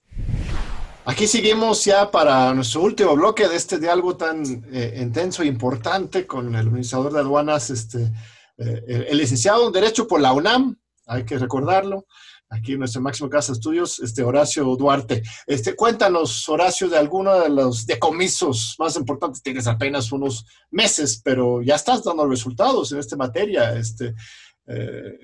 Aquí 1.05 1.27
seguimos 1.27 1.85
ya 1.85 2.11
para 2.11 2.55
nuestro 2.55 2.83
último 2.83 3.17
bloque 3.17 3.49
de 3.49 3.57
este 3.57 3.79
diálogo 3.79 4.17
tan 4.17 4.45
eh, 4.73 5.01
intenso 5.03 5.43
e 5.43 5.47
importante 5.47 6.27
con 6.27 6.55
el 6.55 6.61
administrador 6.61 7.13
de 7.13 7.19
aduanas, 7.19 7.71
este, 7.71 8.13
eh, 8.57 9.07
el 9.11 9.19
licenciado 9.19 9.67
en 9.67 9.73
Derecho 9.73 10.07
por 10.07 10.21
la 10.21 10.33
UNAM, 10.33 10.77
hay 11.07 11.25
que 11.25 11.39
recordarlo, 11.39 12.07
aquí 12.53 12.73
en 12.73 12.81
nuestra 12.81 13.01
máxima 13.01 13.29
casa 13.29 13.53
estudios, 13.53 13.99
este, 14.01 14.23
Horacio 14.23 14.65
Duarte. 14.77 15.23
Este, 15.47 15.75
cuéntanos, 15.75 16.49
Horacio, 16.49 16.89
de 16.89 16.99
alguno 16.99 17.41
de 17.41 17.49
los 17.49 17.87
decomisos 17.87 18.77
más 18.79 18.97
importantes. 18.97 19.43
Tienes 19.43 19.67
apenas 19.67 20.13
unos 20.13 20.47
meses, 20.71 21.21
pero 21.25 21.63
ya 21.63 21.75
estás 21.75 22.05
dando 22.05 22.27
resultados 22.27 22.93
en 22.93 22.99
esta 22.99 23.17
materia. 23.17 23.75
Este, 23.77 24.15
eh, 24.67 25.19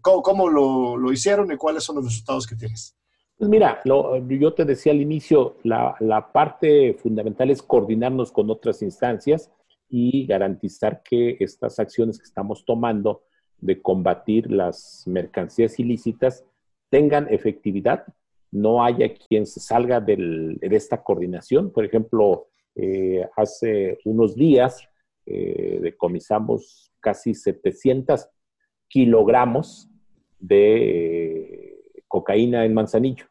¿Cómo, 0.00 0.48
lo, 0.48 0.96
lo 0.96 1.12
hicieron 1.12 1.50
y 1.52 1.56
cuáles 1.56 1.84
son 1.84 1.96
los 1.96 2.04
resultados 2.06 2.46
que 2.46 2.56
tienes? 2.56 2.96
Pues 3.36 3.50
mira, 3.50 3.82
yo 3.84 4.54
te 4.54 4.64
decía 4.64 4.92
al 4.92 5.00
inicio, 5.00 5.56
la, 5.64 6.30
parte 6.32 6.94
fundamental 6.94 7.50
es 7.50 7.62
coordinarnos 7.62 8.30
con 8.30 8.48
otras 8.48 8.80
instancias 8.82 9.50
y 9.88 10.24
garantizar 10.26 11.02
que 11.02 11.36
estas 11.40 11.78
acciones 11.78 12.18
que 12.18 12.24
estamos 12.24 12.64
tomando 12.64 13.24
de 13.64 13.80
combatir 13.80 14.50
las 14.50 15.04
mercancías 15.06 15.80
ilícitas 15.80 16.44
tengan 16.90 17.32
efectividad, 17.32 18.04
no 18.52 18.84
haya 18.84 19.14
quien 19.14 19.46
se 19.46 19.58
salga 19.58 20.00
de 20.00 20.58
esta 20.60 21.02
coordinación. 21.02 21.70
Por 21.70 21.86
ejemplo, 21.86 22.46
eh, 22.76 23.26
hace 23.36 23.98
unos 24.04 24.36
días 24.36 24.86
eh, 25.24 25.78
decomisamos 25.80 26.92
casi 27.00 27.34
700 27.34 28.28
kilogramos 28.86 29.88
de 30.38 31.80
cocaína 32.06 32.66
en 32.66 32.74
Manzanillo. 32.74 33.24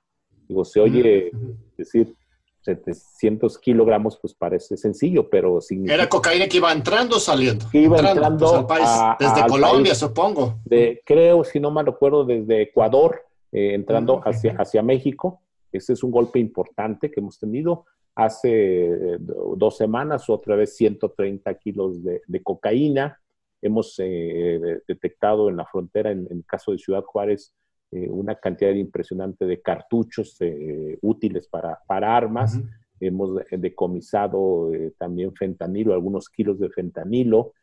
Digo, 0.48 0.66
se 0.66 0.80
oye 0.80 1.32
decir 1.78 2.16
700 2.64 3.58
kilogramos, 3.60 4.18
pues 4.18 4.34
parece 4.34 4.78
sencillo, 4.78 5.30
pero 5.30 5.60
significa... 5.60 5.96
Era 5.96 6.08
cocaína 6.08 6.48
que 6.48 6.58
iba 6.58 6.72
entrando 6.72 7.18
o 7.18 7.20
saliendo. 7.20 7.66
Que 7.70 7.82
iba 7.82 8.00
entrando, 8.00 8.66
pues, 8.66 8.90
desde 9.20 9.48
Colombia, 9.48 9.94
supongo. 9.94 10.60
De, 10.64 11.02
creo, 11.06 11.44
si 11.44 11.60
no 11.60 11.72
mal 11.72 11.86
recuerdo, 11.86 12.24
desde 12.24 12.62
Ecuador, 12.62 13.26
eh, 13.52 13.74
entrando 13.74 14.22
hacia, 14.24 14.56
hacia 14.58 14.82
México. 14.82 15.42
Ese 15.74 15.94
es 15.94 16.04
un 16.04 16.12
golpe 16.12 16.40
importante 16.40 17.12
que 17.12 17.20
hemos 17.20 17.38
tenido. 17.38 17.86
Hace 18.16 18.86
eh, 18.86 19.18
dos 19.20 19.76
semanas, 19.76 20.30
otra 20.30 20.56
vez 20.56 20.76
130 20.78 21.54
kilos 21.56 22.02
de, 22.02 22.44
cocaína. 22.44 23.20
Hemos 23.62 23.96
eh, 23.98 24.80
detectado 24.88 25.50
en 25.50 25.58
la 25.58 25.66
frontera, 25.66 26.12
en, 26.12 26.28
en 26.30 26.38
el 26.38 26.46
caso 26.46 26.72
de 26.72 26.78
Ciudad 26.78 27.04
Juárez, 27.04 27.54
eh, 27.96 28.10
una 28.10 28.34
cantidad 28.36 28.72
impresionante 28.72 29.46
de 29.46 29.62
cartuchos 29.62 30.36
eh, 30.40 30.98
útiles 31.02 31.48
para, 31.48 31.80
para 31.86 32.18
armas. 32.18 32.60
Hemos 33.00 33.40
decomisado 33.52 34.74
eh, 34.74 34.94
también 34.98 35.36
fentanilo, 35.36 35.94
algunos 35.94 36.28
kilos 36.28 36.60
de 36.60 36.70
fentanilo. 36.70 37.54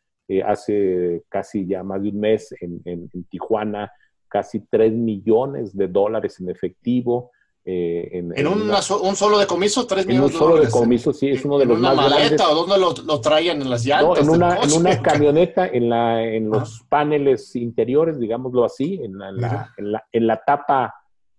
hace 0.45 1.23
casi 1.27 1.65
ya 1.65 1.83
más 1.83 2.01
de 2.01 2.09
un 2.09 2.19
mes 2.21 2.55
en, 2.61 2.81
en, 2.85 3.23
Tijuana, 3.25 3.91
casi 4.29 4.61
3 4.61 4.93
millones 4.93 5.75
de 5.75 5.89
dólares 5.89 6.39
en 6.39 6.49
efectivo. 6.49 7.31
Eh, 7.63 8.09
en, 8.13 8.33
¿En, 8.35 8.47
un 8.47 9.15
solo 9.15 9.37
decomiso? 9.37 9.85
¿Tres 9.85 10.07
millones 10.07 10.33
un 10.33 10.39
solo 10.39 10.57
decomiso, 10.57 11.13
sí, 11.13 11.29
es 11.29 11.45
uno 11.45 11.59
de 11.59 11.65
los 11.65 11.79
más 11.79 11.95
maleta, 11.95 12.49
¿O 12.49 12.55
dónde 12.55 12.79
lo, 12.79 12.91
lo, 13.05 13.21
traían? 13.21 13.61
¿En 13.61 13.69
las 13.69 13.85
llantas? 13.85 14.25
No, 14.25 14.33
en 14.33 14.41
una, 14.41 14.57
en 14.57 14.73
una 14.73 14.99
camioneta, 15.01 15.67
en, 15.67 15.89
la, 15.89 16.23
en 16.23 16.49
los 16.49 16.83
paneles 16.89 17.55
interiores, 17.55 18.19
digámoslo 18.19 18.65
así, 18.65 18.99
en 19.03 19.19
la, 19.19 19.29
en 19.77 19.91
la, 19.91 20.07
en 20.11 20.27
la, 20.27 20.37
tapa 20.43 20.95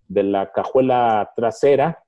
de 0.07 0.23
la 0.23 0.53
cajuela 0.53 1.29
trasera, 1.35 2.05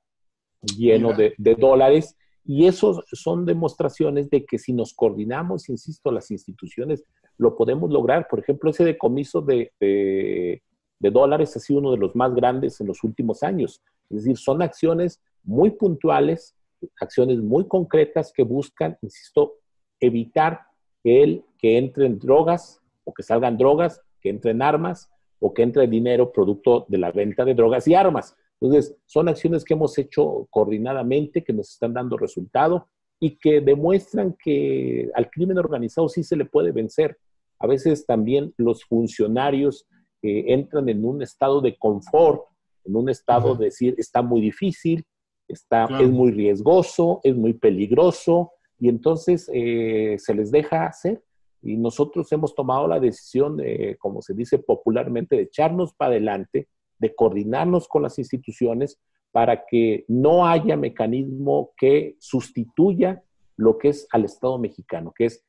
lleno 0.63 1.13
de, 1.13 1.35
de, 1.37 1.55
dólares. 1.57 2.17
Y 2.45 2.67
esos 2.67 3.05
son 3.11 3.45
demostraciones 3.45 4.31
de 4.31 4.45
que 4.45 4.59
si 4.61 4.73
nos 4.73 4.95
coordinamos, 4.95 5.69
insisto, 5.69 6.13
las 6.13 6.31
instituciones, 6.31 7.05
lo 7.37 7.57
podemos 7.57 7.91
lograr. 7.91 8.29
Por 8.29 8.39
ejemplo, 8.39 8.71
ese 8.71 8.85
decomiso 8.85 9.41
de, 9.41 9.73
de, 9.81 10.63
de 11.01 11.11
dólares 11.11 11.57
ha 11.57 11.59
sido 11.59 11.81
uno 11.81 11.91
de 11.91 11.99
los 11.99 12.15
más 12.15 12.33
grandes 12.33 12.81
en 12.81 12.87
los 12.87 13.03
últimos 13.03 13.43
años 13.43 13.83
es 14.11 14.25
decir, 14.25 14.37
son 14.37 14.63
acciones 14.63 15.21
muy 15.43 15.71
puntuales, 15.71 16.55
acciones 17.01 17.39
muy 17.41 17.67
concretas 17.67 18.33
que 18.35 18.43
buscan, 18.43 18.97
insisto, 19.03 19.55
evitar 20.01 20.61
el, 21.03 21.45
que 21.59 21.79
entren 21.79 22.19
drogas 22.19 22.81
o 23.05 23.13
que 23.13 23.23
salgan 23.23 23.57
drogas, 23.57 24.01
que 24.21 24.31
entren 24.31 24.63
armas 24.63 25.11
o 25.39 25.53
que 25.53 25.63
entre 25.63 25.87
dinero 25.87 26.33
producto 26.33 26.87
de 26.89 26.99
la 26.99 27.13
venta 27.13 27.45
de 27.45 27.55
drogas 27.55 27.87
y 27.89 27.95
armas. 27.95 28.37
Entonces, 28.61 28.97
son 29.05 29.29
acciones 29.29 29.65
que 29.65 29.75
hemos 29.75 29.97
hecho 29.99 30.47
coordinadamente, 30.51 31.45
que 31.45 31.53
nos 31.53 31.71
están 31.71 31.93
dando 31.93 32.17
resultado 32.17 32.89
y 33.21 33.37
que 33.37 33.61
demuestran 33.61 34.37
que 34.43 35.11
al 35.15 35.31
crimen 35.31 35.59
organizado 35.59 36.09
sí 36.09 36.23
se 36.23 36.37
le 36.37 36.47
puede 36.47 36.73
vencer. 36.73 37.19
A 37.59 37.67
veces 37.67 38.07
también 38.07 38.55
los 38.57 38.85
funcionarios 38.85 39.87
eh, 40.23 40.45
entran 40.49 40.89
en 40.89 41.05
un 41.05 41.23
estado 41.23 41.61
de 41.61 41.77
confort, 41.77 42.45
en 42.85 42.97
un 42.97 43.09
estado 43.09 43.55
de 43.55 43.67
decir, 43.67 43.95
está 43.99 44.23
muy 44.23 44.41
difícil, 44.41 45.05
está, 45.49 45.87
es 46.01 46.11
muy 46.11 46.33
riesgoso, 46.33 47.21
es 47.23 47.35
muy 47.35 47.55
peligroso, 47.55 48.53
y 48.79 48.89
entonces 48.89 49.51
eh, 49.53 50.17
se 50.19 50.35
les 50.35 50.51
deja 50.51 50.87
hacer. 50.87 51.23
Y 51.63 51.77
nosotros 51.77 52.31
hemos 52.33 52.55
tomado 52.55 52.87
la 52.87 53.01
decisión, 53.01 53.57
de, 53.57 53.97
como 53.99 54.21
se 54.21 54.35
dice 54.35 54.59
popularmente, 54.59 55.37
de 55.37 55.43
echarnos 55.43 55.95
para 55.95 56.11
adelante, 56.11 56.69
de 56.99 57.15
coordinarnos 57.15 57.89
con 57.89 58.03
las 58.03 58.19
instituciones 58.19 59.01
para 59.33 59.65
que 59.65 60.05
no 60.09 60.47
haya 60.47 60.77
mecanismo 60.77 61.73
que 61.77 62.17
sustituya 62.19 63.23
lo 63.57 63.79
que 63.79 63.89
es 63.89 64.07
al 64.11 64.25
Estado 64.25 64.59
mexicano, 64.59 65.13
que 65.17 65.27
es 65.27 65.45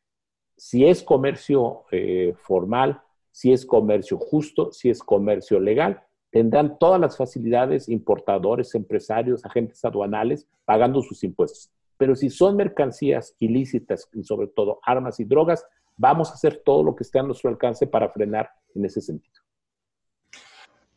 si 0.57 0.85
es 0.85 1.03
comercio 1.03 1.83
eh, 1.91 2.33
formal, 2.37 3.01
si 3.31 3.51
es 3.51 3.65
comercio 3.65 4.17
justo, 4.17 4.71
si 4.71 4.89
es 4.89 5.03
comercio 5.03 5.59
legal, 5.59 6.01
tendrán 6.35 6.77
todas 6.77 6.99
las 6.99 7.15
facilidades 7.15 7.87
importadores, 7.87 8.75
empresarios, 8.75 9.45
agentes 9.45 9.85
aduanales 9.85 10.45
pagando 10.65 11.01
sus 11.01 11.23
impuestos. 11.23 11.69
Pero 11.95 12.13
si 12.13 12.29
son 12.29 12.57
mercancías 12.57 13.33
ilícitas 13.39 14.09
y 14.11 14.21
sobre 14.25 14.47
todo 14.47 14.81
armas 14.83 15.17
y 15.21 15.23
drogas, 15.23 15.65
vamos 15.95 16.29
a 16.29 16.33
hacer 16.33 16.61
todo 16.65 16.83
lo 16.83 16.93
que 16.93 17.03
esté 17.03 17.19
a 17.19 17.23
nuestro 17.23 17.49
alcance 17.49 17.87
para 17.87 18.09
frenar 18.09 18.49
en 18.73 18.83
ese 18.83 18.99
sentido. 18.99 19.41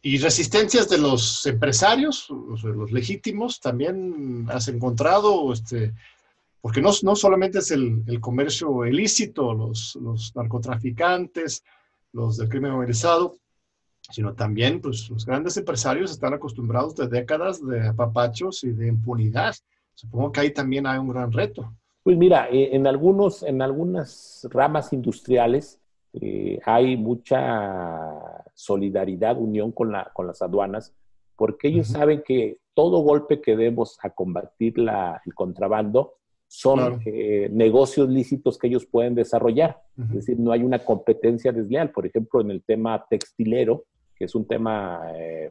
¿Y 0.03 0.19
resistencias 0.19 0.89
de 0.89 0.99
los 0.99 1.47
empresarios, 1.47 2.29
los 2.31 2.91
legítimos, 2.91 3.61
también 3.61 4.45
has 4.51 4.67
encontrado? 4.67 5.53
Este, 5.53 5.95
porque 6.61 6.83
no, 6.83 6.91
no 7.05 7.15
solamente 7.15 7.61
es 7.61 7.71
el, 7.71 8.03
comercio 8.21 8.85
ilícito, 8.85 9.55
los, 9.55 9.97
narcotraficantes, 10.35 11.63
los 12.13 12.39
del 12.39 12.49
crimen 12.49 12.73
organizado, 12.73 13.37
sino 14.11 14.35
también 14.35 14.81
pues, 14.81 15.11
los 15.11 15.27
grandes 15.27 15.57
empresarios 15.57 16.11
están 16.11 16.35
acostumbrados 16.35 16.95
de 16.97 17.09
décadas 17.09 17.65
de 17.65 17.89
apapachos 17.89 18.65
y 18.65 18.73
de 18.73 18.89
impunidad. 18.89 19.55
Supongo 19.95 20.33
que 20.33 20.41
ahí 20.41 20.51
también 20.53 20.87
hay 20.87 20.99
un 20.99 21.09
gran 21.09 21.31
reto. 21.33 21.75
Pues 22.03 22.17
mira, 22.17 22.49
eh, 22.51 22.71
en, 22.73 22.87
algunos, 22.87 23.43
en 23.43 23.61
algunas 23.61 24.47
ramas 24.51 24.93
industriales 24.93 25.79
eh, 26.15 26.59
hay 26.65 26.97
mucha 26.97 28.45
solidaridad, 28.55 29.39
unión 29.39 29.73
con, 29.73 29.93
la, 29.93 30.11
con 30.15 30.27
las 30.27 30.41
aduanas, 30.41 30.95
porque 31.37 31.69
ellos 31.69 31.89
saben 31.89 32.23
que 32.25 32.59
todo 32.75 33.01
golpe 33.01 33.41
que 33.41 33.57
demos 33.57 33.99
a 34.03 34.11
combatir 34.11 34.79
la, 34.79 35.21
el 35.27 35.35
contrabando 35.35 36.15
son 36.49 37.01
eh, 37.05 37.49
negocios 37.53 38.09
lícitos 38.09 38.57
que 38.57 38.69
ellos 38.69 38.87
pueden 38.87 39.15
desarrollar. 39.15 39.83
Es 39.99 40.15
decir, 40.15 40.39
no 40.39 40.51
hay 40.53 40.63
una 40.63 40.83
competencia 40.83 41.53
desleal. 41.53 41.91
Por 41.91 42.07
ejemplo, 42.07 42.41
en 42.41 42.51
el 42.51 42.63
tema 42.63 43.05
textilero, 43.09 43.85
que 44.19 44.25
es 44.25 44.35
un 44.35 44.47
tema 44.47 45.01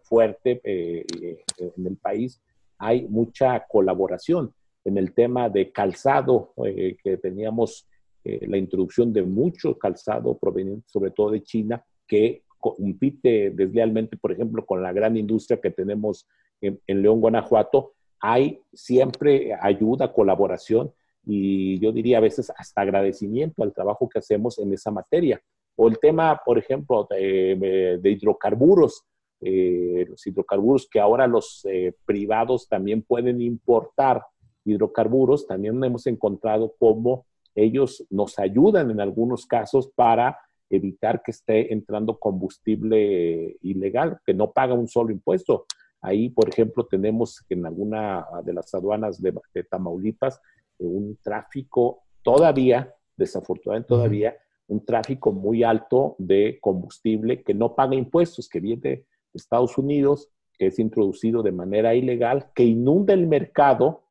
fuerte 0.03 0.61
en 0.63 1.87
el 1.87 1.97
país, 1.97 2.41
hay 2.77 3.07
mucha 3.07 3.65
colaboración 3.67 4.53
en 4.87 4.97
el 4.97 5.13
tema 5.13 5.49
de 5.49 5.71
calzado, 5.71 6.53
eh, 6.65 6.95
que 7.03 7.17
teníamos 7.17 7.87
eh, 8.23 8.45
la 8.47 8.57
introducción 8.57 9.11
de 9.11 9.21
mucho 9.21 9.77
calzado 9.77 10.37
proveniente 10.37 10.87
sobre 10.87 11.11
todo 11.11 11.31
de 11.31 11.43
China, 11.43 11.83
que 12.07 12.43
compite 12.57 13.51
deslealmente, 13.51 14.15
por 14.17 14.31
ejemplo, 14.31 14.65
con 14.65 14.81
la 14.81 14.93
gran 14.93 15.17
industria 15.17 15.59
que 15.59 15.71
tenemos 15.71 16.27
en, 16.61 16.79
León, 17.01 17.19
Guanajuato. 17.19 17.93
Hay 18.19 18.61
siempre 18.73 19.53
ayuda, 19.61 20.11
colaboración 20.11 20.91
y 21.23 21.79
yo 21.79 21.91
diría 21.91 22.17
a 22.17 22.21
veces 22.21 22.51
hasta 22.57 22.81
agradecimiento 22.81 23.63
al 23.63 23.73
trabajo 23.73 24.09
que 24.09 24.19
hacemos 24.19 24.57
en 24.57 24.73
esa 24.73 24.89
materia. 24.89 25.41
O 25.77 25.87
el 25.87 25.99
tema, 25.99 26.41
por 26.43 26.57
ejemplo, 26.57 27.07
de 27.09 27.99
hidrocarburos. 28.03 29.05
Eh, 29.39 30.05
los 30.09 30.25
hidrocarburos 30.25 30.87
que 30.89 30.99
ahora 30.99 31.27
los 31.27 31.63
eh, 31.65 31.93
privados 32.05 32.67
también 32.67 33.03
pueden 33.03 33.39
importar 33.39 34.23
hidrocarburos, 34.65 35.45
también 35.45 35.81
hemos 35.83 36.07
encontrado 36.07 36.73
cómo 36.79 37.27
ellos 37.53 38.03
nos 38.09 38.39
ayudan 38.39 38.89
en 38.89 38.99
algunos 38.99 39.45
casos 39.45 39.91
para 39.93 40.39
evitar 40.69 41.21
que 41.23 41.31
esté 41.31 41.71
entrando 41.71 42.17
combustible 42.17 43.57
ilegal, 43.61 44.19
que 44.25 44.33
no 44.33 44.51
paga 44.51 44.73
un 44.73 44.87
solo 44.87 45.11
impuesto. 45.11 45.65
Ahí, 46.01 46.29
por 46.29 46.49
ejemplo, 46.49 46.85
tenemos 46.85 47.43
en 47.49 47.65
alguna 47.65 48.25
de 48.43 48.53
las 48.53 48.73
aduanas 48.73 49.21
de, 49.21 49.33
Tamaulipas 49.69 50.41
eh, 50.79 50.85
un 50.85 51.17
tráfico 51.21 52.03
todavía, 52.21 52.93
desafortunadamente 53.15 53.87
todavía, 53.87 54.35
un 54.67 54.85
tráfico 54.85 55.31
muy 55.31 55.63
alto 55.63 56.15
de 56.17 56.59
combustible 56.61 57.43
que 57.43 57.53
no 57.53 57.75
paga 57.75 57.95
impuestos, 57.95 58.49
que 58.49 58.59
viene 58.59 59.05
Estados 59.33 59.77
Unidos, 59.77 60.29
que 60.57 60.67
es 60.67 60.79
introducido 60.79 61.43
de 61.43 61.51
manera 61.51 61.95
ilegal, 61.95 62.51
que 62.53 62.63
inunda 62.63 63.13
el 63.13 63.27
mercado 63.27 64.03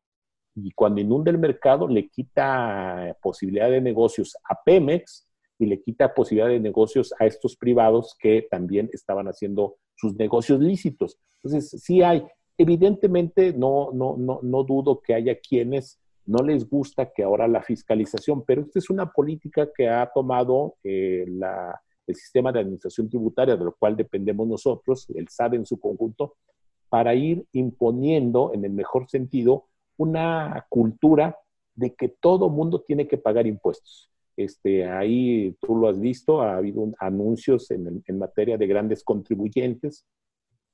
y 0.54 0.70
cuando 0.70 1.00
inunda 1.00 1.30
el 1.30 1.38
mercado 1.38 1.86
le 1.86 2.08
quita 2.08 3.16
posibilidad 3.20 3.70
de 3.70 3.80
negocios 3.80 4.36
a 4.48 4.58
Pemex 4.64 5.28
y 5.58 5.66
le 5.66 5.82
quita 5.82 6.14
posibilidad 6.14 6.48
de 6.48 6.60
negocios 6.60 7.14
a 7.18 7.26
estos 7.26 7.56
privados 7.56 8.16
que 8.18 8.46
también 8.50 8.88
estaban 8.92 9.26
haciendo 9.26 9.76
sus 9.94 10.14
negocios 10.14 10.60
lícitos. 10.60 11.18
Entonces, 11.42 11.82
sí 11.82 12.02
hay, 12.02 12.24
evidentemente 12.56 13.52
no, 13.52 13.90
no, 13.92 14.16
no, 14.16 14.40
no 14.42 14.62
dudo 14.64 15.00
que 15.00 15.14
haya 15.14 15.38
quienes 15.38 16.00
no 16.26 16.42
les 16.42 16.68
gusta 16.68 17.12
que 17.12 17.22
ahora 17.22 17.48
la 17.48 17.62
fiscalización, 17.62 18.44
pero 18.44 18.62
esta 18.62 18.78
es 18.78 18.90
una 18.90 19.10
política 19.12 19.68
que 19.74 19.88
ha 19.88 20.10
tomado 20.12 20.76
eh, 20.82 21.24
la, 21.28 21.80
el 22.06 22.14
sistema 22.14 22.52
de 22.52 22.60
administración 22.60 23.08
tributaria, 23.08 23.56
de 23.56 23.64
lo 23.64 23.74
cual 23.78 23.96
dependemos 23.96 24.46
nosotros, 24.46 25.08
el 25.14 25.28
SAD 25.28 25.54
en 25.54 25.66
su 25.66 25.78
conjunto, 25.78 26.36
para 26.88 27.14
ir 27.14 27.44
imponiendo, 27.52 28.52
en 28.54 28.64
el 28.64 28.72
mejor 28.72 29.08
sentido, 29.08 29.66
una 29.96 30.66
cultura 30.68 31.36
de 31.74 31.94
que 31.94 32.08
todo 32.08 32.48
mundo 32.48 32.80
tiene 32.80 33.06
que 33.06 33.18
pagar 33.18 33.46
impuestos. 33.46 34.10
Este, 34.36 34.86
ahí 34.86 35.56
tú 35.60 35.76
lo 35.76 35.88
has 35.88 35.98
visto, 35.98 36.42
ha 36.42 36.56
habido 36.56 36.92
anuncios 36.98 37.70
en, 37.70 38.02
en 38.06 38.18
materia 38.18 38.58
de 38.58 38.66
grandes 38.66 39.02
contribuyentes 39.02 40.06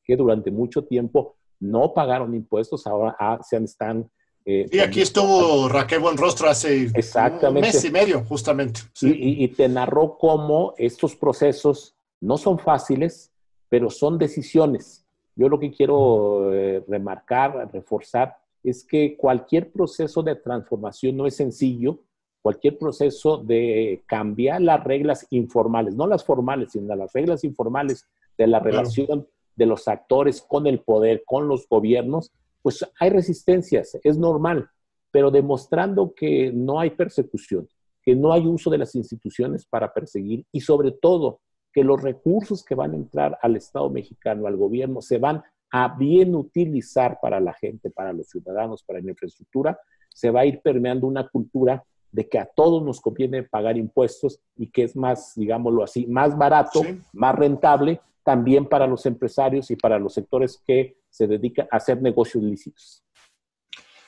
que 0.05 0.16
durante 0.16 0.50
mucho 0.50 0.84
tiempo 0.84 1.36
no 1.61 1.94
pagaron 1.94 2.34
impuestos, 2.34 2.86
ahora 2.86 3.14
ah, 3.20 3.38
se 3.42 3.57
están 3.59 4.11
eh, 4.45 4.66
y 4.70 4.78
aquí 4.80 5.01
estuvo 5.01 5.68
Raquel 5.68 6.01
Buenrostro 6.01 6.49
hace 6.49 6.88
un 6.88 7.55
mes 7.55 7.84
y 7.84 7.90
medio, 7.90 8.24
justamente. 8.24 8.80
Y, 9.01 9.49
te 9.49 9.68
narró 9.68 10.16
cómo 10.18 10.74
estos 10.78 11.14
procesos 11.14 11.95
no 12.20 12.36
son 12.36 12.59
fáciles, 12.59 13.32
pero 13.68 13.90
son 13.90 14.18
decisiones. 14.18 15.05
Yo 15.36 15.49
lo 15.49 15.59
que 15.59 15.70
quiero 15.70 16.53
eh, 16.53 16.84
remarcar, 16.88 17.70
reforzar, 17.72 18.36
es 18.62 18.84
que 18.84 19.16
cualquier 19.16 19.70
proceso 19.70 20.22
de 20.22 20.36
transformación 20.36 21.16
no 21.16 21.26
es 21.26 21.36
sencillo, 21.36 22.01
cualquier 22.43 22.78
proceso 22.78 23.38
de 23.38 24.03
cambiar 24.07 24.61
las 24.61 24.82
reglas 24.82 25.26
informales, 25.30 25.95
no 25.95 26.07
las 26.07 26.24
formales, 26.24 26.72
sino 26.72 26.95
las 26.95 27.12
reglas 27.12 27.45
informales 27.45 28.09
de 28.36 28.47
la 28.47 28.59
relación 28.59 29.26
de 29.55 29.66
los 29.66 29.86
actores 29.88 30.43
con 30.43 30.66
el 30.66 30.80
poder, 30.80 31.22
con 31.24 31.47
los 31.47 31.68
gobiernos, 31.68 32.32
pues 32.62 32.84
hay 32.98 33.10
resistencias, 33.10 33.98
es 34.02 34.16
normal, 34.16 34.68
pero 35.10 35.30
demostrando 35.30 36.14
que 36.14 36.52
no 36.52 36.80
hay 36.80 36.90
persecución, 36.90 37.68
que 38.02 38.14
no 38.14 38.32
hay 38.32 38.46
uso 38.46 38.70
de 38.70 38.78
las 38.78 38.94
instituciones 38.94 39.66
para 39.66 39.92
perseguir 39.92 40.44
y 40.52 40.60
sobre 40.60 40.92
todo 40.92 41.40
que 41.72 41.84
los 41.84 42.00
recursos 42.02 42.64
que 42.64 42.74
van 42.74 42.92
a 42.92 42.96
entrar 42.96 43.38
al 43.42 43.56
Estado 43.56 43.88
mexicano, 43.90 44.46
al 44.46 44.56
gobierno, 44.56 45.00
se 45.00 45.18
van 45.18 45.42
a 45.70 45.96
bien 45.96 46.34
utilizar 46.34 47.18
para 47.20 47.40
la 47.40 47.54
gente, 47.54 47.90
para 47.90 48.12
los 48.12 48.28
ciudadanos, 48.28 48.82
para 48.82 49.00
la 49.00 49.10
infraestructura, 49.10 49.78
se 50.10 50.30
va 50.30 50.40
a 50.40 50.46
ir 50.46 50.60
permeando 50.60 51.06
una 51.06 51.26
cultura 51.28 51.82
de 52.10 52.28
que 52.28 52.38
a 52.38 52.44
todos 52.44 52.82
nos 52.82 53.00
conviene 53.00 53.42
pagar 53.42 53.78
impuestos 53.78 54.38
y 54.54 54.66
que 54.66 54.82
es 54.82 54.94
más, 54.94 55.32
digámoslo 55.34 55.82
así, 55.82 56.06
más 56.06 56.36
barato, 56.36 56.82
más 57.14 57.34
rentable 57.34 58.00
también 58.25 58.66
para 58.66 58.87
los 58.87 59.07
empresarios 59.07 59.70
y 59.70 59.77
para 59.77 59.99
los 59.99 60.14
sectores 60.14 60.61
que 60.66 60.99
se 61.11 61.27
dedican 61.27 61.66
a 61.70 61.77
hacer 61.77 62.01
negocios 62.01 62.43
lícitos. 62.43 63.05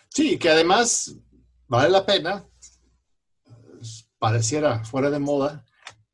Sí, 0.08 0.38
que 0.38 0.50
además 0.50 1.16
vale 1.66 1.90
la 1.90 2.06
pena, 2.06 2.46
pareciera 4.18 4.84
fuera 4.84 5.10
de 5.10 5.18
moda, 5.18 5.64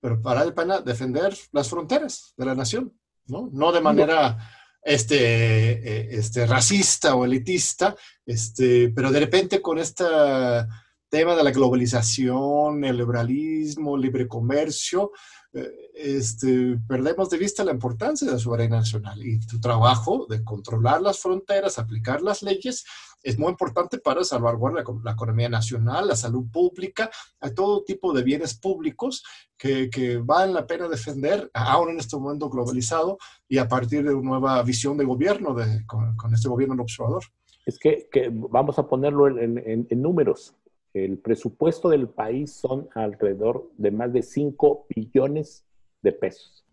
pero 0.01 0.19
vale 0.21 0.47
la 0.47 0.55
pena 0.55 0.81
defender 0.81 1.37
las 1.53 1.69
fronteras 1.69 2.33
de 2.37 2.47
la 2.47 2.55
nación, 2.55 2.99
¿no? 3.27 3.51
No 3.53 3.73
de 3.73 3.81
manera 3.81 4.39
este, 4.83 5.73
eh, 5.73 6.09
este, 6.13 6.47
racista 6.47 7.15
o 7.15 7.25
elitista, 7.25 7.95
este, 8.25 8.91
pero 8.91 9.11
de 9.11 9.21
repente 9.21 9.61
con 9.61 9.79
esta 9.79 10.67
tema 11.11 11.35
de 11.35 11.43
la 11.43 11.51
globalización, 11.51 12.85
el 12.85 12.97
liberalismo, 12.97 13.99
libre 13.99 14.29
comercio, 14.29 15.11
eh, 15.53 15.69
este, 16.03 16.79
perdemos 16.89 17.29
de 17.31 17.39
vista 17.39 17.65
la 17.65 17.73
importancia 17.73 18.27
de 18.27 18.33
la 18.33 18.39
soberanía 18.39 18.79
nacional 18.79 19.23
y 19.23 19.39
tu 19.41 19.61
trabajo 19.61 20.27
de 20.29 20.43
controlar 20.43 21.03
las 21.03 21.19
fronteras, 21.19 21.79
aplicar 21.79 22.23
las 22.23 22.43
leyes, 22.43 22.85
es 23.23 23.39
muy 23.39 23.51
importante 23.51 23.99
para 23.99 24.25
salvaguardar 24.25 24.85
la, 25.05 25.13
economía 25.13 25.49
nacional, 25.49 26.09
la 26.09 26.17
salud 26.17 26.47
pública, 26.51 27.11
a 27.41 27.51
todo 27.51 27.85
tipo 27.85 28.15
de 28.15 28.23
bienes 28.23 28.55
públicos 28.55 29.23
que, 29.59 29.91
que 29.91 30.17
valen 30.17 30.55
la 30.55 30.67
pena 30.67 30.89
defender, 30.89 31.51
aún 31.53 31.91
en 31.91 32.01
este 32.01 32.17
mundo 32.17 32.49
globalizado 32.49 33.19
y 33.47 33.59
a 33.59 33.69
partir 33.69 34.05
de 34.05 34.15
una 34.15 34.31
nueva 34.31 34.63
visión 34.63 34.97
de 34.97 35.05
gobierno 35.05 35.55
de, 35.55 35.85
con, 35.87 36.17
este 36.33 36.49
gobierno 36.49 36.83
observador. 36.83 37.25
Es 37.67 37.79
que, 37.79 38.09
que, 38.11 38.31
vamos 38.33 38.79
a 38.79 38.89
ponerlo 38.89 39.29
en, 39.29 39.59
en, 39.59 39.87
en 39.91 40.03
números. 40.03 40.55
El 40.95 41.19
presupuesto 41.19 41.91
del 41.91 42.09
país 42.09 42.55
son 42.55 42.89
alrededor 42.95 43.71
de 43.77 43.91
más 43.91 44.13
de 44.13 44.23
5 44.23 44.87
billones 44.89 45.65
de 46.03 46.13
pesos. 46.13 46.65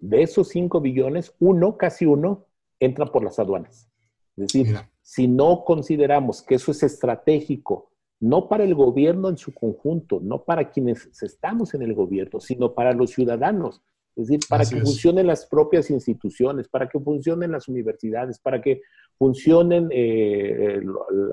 De 0.00 0.22
esos 0.22 0.48
5 0.48 0.80
billones, 0.80 1.34
uno, 1.40 1.76
casi 1.76 2.06
uno, 2.06 2.46
entra 2.78 3.06
por 3.06 3.24
las 3.24 3.38
aduanas. 3.38 3.88
Es 4.36 4.46
decir, 4.46 4.76
si 5.02 5.26
no 5.26 5.64
consideramos 5.64 6.42
que 6.42 6.54
eso 6.54 6.70
es 6.70 6.82
estratégico, 6.82 7.90
no 8.20 8.48
para 8.48 8.64
el 8.64 8.74
gobierno 8.74 9.28
en 9.28 9.36
su 9.36 9.52
conjunto, 9.52 10.20
no 10.22 10.44
para 10.44 10.70
quienes 10.70 11.08
estamos 11.22 11.74
en 11.74 11.82
el 11.82 11.94
gobierno, 11.94 12.40
sino 12.40 12.74
para 12.74 12.92
los 12.92 13.10
ciudadanos, 13.10 13.82
es 14.18 14.26
decir, 14.26 14.40
para 14.48 14.64
que 14.64 14.80
funcionen 14.80 15.28
las 15.28 15.46
propias 15.46 15.90
instituciones, 15.90 16.66
para 16.68 16.88
que 16.88 16.98
funcionen 16.98 17.52
las 17.52 17.68
universidades, 17.68 18.40
para 18.40 18.60
que 18.60 18.82
funcionen 19.16 19.88
eh, 19.92 20.80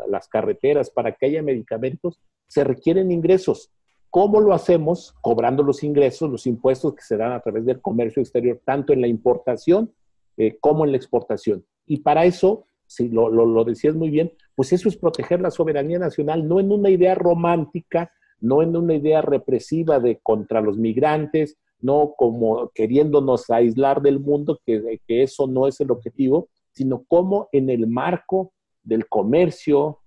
las 0.07 0.27
carreteras, 0.27 0.91
para 0.91 1.11
que 1.13 1.25
haya 1.25 1.41
medicamentos, 1.41 2.19
se 2.47 2.63
requieren 2.63 3.11
ingresos. 3.11 3.71
¿Cómo 4.15 4.39
lo 4.39 4.53
hacemos? 4.53 5.13
Cobrando 5.19 5.61
los 5.61 5.83
ingresos, 5.83 6.31
los 6.31 6.47
impuestos 6.47 6.95
que 6.95 7.01
se 7.01 7.17
dan 7.17 7.33
a 7.33 7.41
través 7.41 7.65
del 7.65 7.81
comercio 7.81 8.21
exterior, 8.21 8.61
tanto 8.63 8.93
en 8.93 9.01
la 9.01 9.07
importación 9.07 9.93
eh, 10.37 10.57
como 10.61 10.85
en 10.85 10.91
la 10.91 10.97
exportación. 10.97 11.65
Y 11.85 11.97
para 11.97 12.23
eso, 12.23 12.65
si 12.85 13.09
lo, 13.09 13.27
lo, 13.29 13.63
decías 13.65 13.93
muy 13.93 14.09
bien, 14.09 14.31
pues 14.55 14.71
eso 14.71 14.87
es 14.87 14.95
proteger 14.95 15.41
la 15.41 15.51
soberanía 15.51 15.99
nacional, 15.99 16.47
no 16.47 16.61
en 16.61 16.71
una 16.71 16.89
idea 16.89 17.13
romántica, 17.13 18.09
no 18.39 18.61
en 18.61 18.77
una 18.77 18.93
idea 18.93 19.21
represiva 19.21 19.99
de 19.99 20.17
contra 20.23 20.61
los 20.61 20.77
migrantes, 20.77 21.57
no 21.81 22.13
como 22.17 22.69
queriéndonos 22.69 23.49
aislar 23.49 24.01
del 24.01 24.21
mundo, 24.21 24.61
que, 24.65 25.01
que 25.05 25.23
eso 25.23 25.45
no 25.45 25.67
es 25.67 25.81
el 25.81 25.91
objetivo, 25.91 26.47
sino 26.71 27.03
cómo 27.09 27.49
en 27.51 27.69
el 27.69 27.85
marco 27.87 28.53
del 28.81 29.09
comercio, 29.09 29.99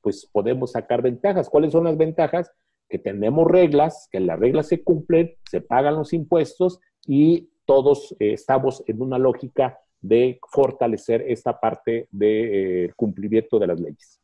pues 0.00 0.26
podemos 0.32 0.72
sacar 0.72 1.02
ventajas. 1.02 1.50
¿Cuáles 1.50 1.72
son 1.72 1.84
las 1.84 1.98
ventajas? 1.98 2.50
Que 2.88 2.98
tenemos 2.98 3.50
reglas, 3.50 4.08
que 4.10 4.20
las 4.20 4.38
reglas 4.38 4.68
se 4.68 4.82
cumplen, 4.82 5.34
se 5.50 5.60
pagan 5.60 5.96
los 5.96 6.12
impuestos 6.12 6.80
y 7.06 7.50
todos 7.64 8.14
eh, 8.20 8.32
estamos 8.32 8.82
en 8.86 9.02
una 9.02 9.18
lógica 9.18 9.78
de 10.00 10.38
fortalecer 10.50 11.24
esta 11.26 11.58
parte 11.58 12.08
del 12.10 12.86
eh, 12.86 12.92
cumplimiento 12.96 13.58
de 13.58 13.66
las 13.66 13.80
leyes. 13.80 14.20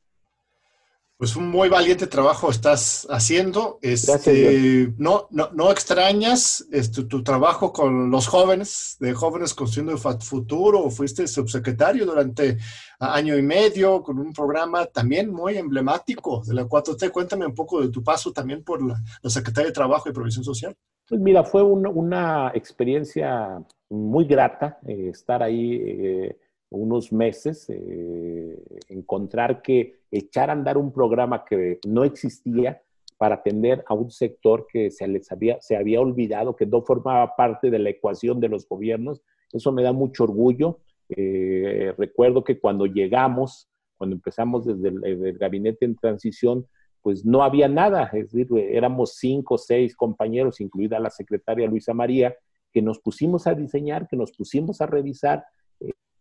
Pues 1.16 1.36
un 1.36 1.48
muy 1.50 1.68
valiente 1.68 2.08
trabajo 2.08 2.50
estás 2.50 3.06
haciendo. 3.08 3.78
Este, 3.80 4.92
no, 4.98 5.28
no, 5.30 5.50
no, 5.52 5.70
extrañas 5.70 6.66
este, 6.72 7.04
tu 7.04 7.22
trabajo 7.22 7.72
con 7.72 8.10
los 8.10 8.26
jóvenes, 8.26 8.96
de 8.98 9.12
jóvenes 9.14 9.54
construyendo 9.54 9.92
el 9.92 10.20
futuro. 10.20 10.90
Fuiste 10.90 11.28
subsecretario 11.28 12.06
durante 12.06 12.58
año 12.98 13.36
y 13.36 13.42
medio 13.42 14.02
con 14.02 14.18
un 14.18 14.32
programa 14.32 14.86
también 14.86 15.30
muy 15.30 15.56
emblemático 15.56 16.42
de 16.44 16.54
la 16.54 16.64
4T. 16.64 17.10
Cuéntame 17.10 17.46
un 17.46 17.54
poco 17.54 17.80
de 17.80 17.88
tu 17.88 18.02
paso 18.02 18.32
también 18.32 18.64
por 18.64 18.84
la, 18.84 18.96
Secretaría 19.30 19.68
de 19.68 19.74
Trabajo 19.74 20.08
y 20.08 20.12
Provisión 20.12 20.44
Social. 20.44 20.74
Pues 21.08 21.20
mira, 21.20 21.44
fue 21.44 21.62
una 21.62 22.50
experiencia 22.54 23.62
muy 23.90 24.24
grata 24.24 24.78
eh, 24.86 25.10
estar 25.10 25.42
ahí. 25.42 25.74
Eh, 25.74 26.36
unos 26.73 27.12
meses, 27.12 27.66
eh, 27.68 28.59
encontrar 28.89 29.62
que 29.62 30.01
echar 30.11 30.51
a 30.51 30.55
andar 30.55 30.77
un 30.79 30.93
programa 30.93 31.45
que 31.45 31.79
no 31.87 32.05
existía 32.05 32.83
para 33.18 33.37
atender 33.37 33.85
a 33.87 33.95
un 33.95 34.11
sector 34.11 34.66
que 34.70 34.91
se 34.91 35.07
les 35.07 35.31
había, 35.31 35.61
se 35.61 35.77
había 35.77 36.01
olvidado, 36.01 36.57
que 36.57 36.66
no 36.66 36.83
formaba 36.83 37.37
parte 37.37 37.70
de 37.70 37.79
la 37.79 37.91
ecuación 37.91 38.41
de 38.41 38.49
los 38.49 38.68
gobiernos. 38.68 39.23
Eso 39.53 39.70
me 39.70 39.83
da 39.83 39.93
mucho 39.93 40.25
orgullo. 40.25 40.81
Eh, 41.09 41.95
recuerdo 41.97 42.43
que 42.43 42.59
cuando 42.59 42.87
llegamos, 42.87 43.68
cuando 43.97 44.16
empezamos 44.16 44.66
desde 44.66 44.89
el, 44.89 45.39
gabinete 45.39 45.85
en 45.85 45.95
transición, 45.95 46.66
pues 47.01 47.25
no 47.25 47.43
había 47.43 47.68
nada, 47.68 48.11
es 48.12 48.33
decir, 48.33 48.49
éramos 48.70 49.16
cinco 49.16 49.55
o 49.55 49.59
seis 49.59 49.95
compañeros, 49.97 50.61
incluida 50.61 51.01
la 51.01 51.11
secretaria 51.11 51.66
Luisa 51.66 51.93
María, 51.93 52.35
que 52.73 52.81
nos 52.81 53.01
pusimos 53.01 53.47
a 53.47 53.55
diseñar, 53.55 54.09
que 54.09 54.16
nos 54.16 54.33
pusimos 54.33 54.81
a 54.81 54.87
revisar 54.87 55.45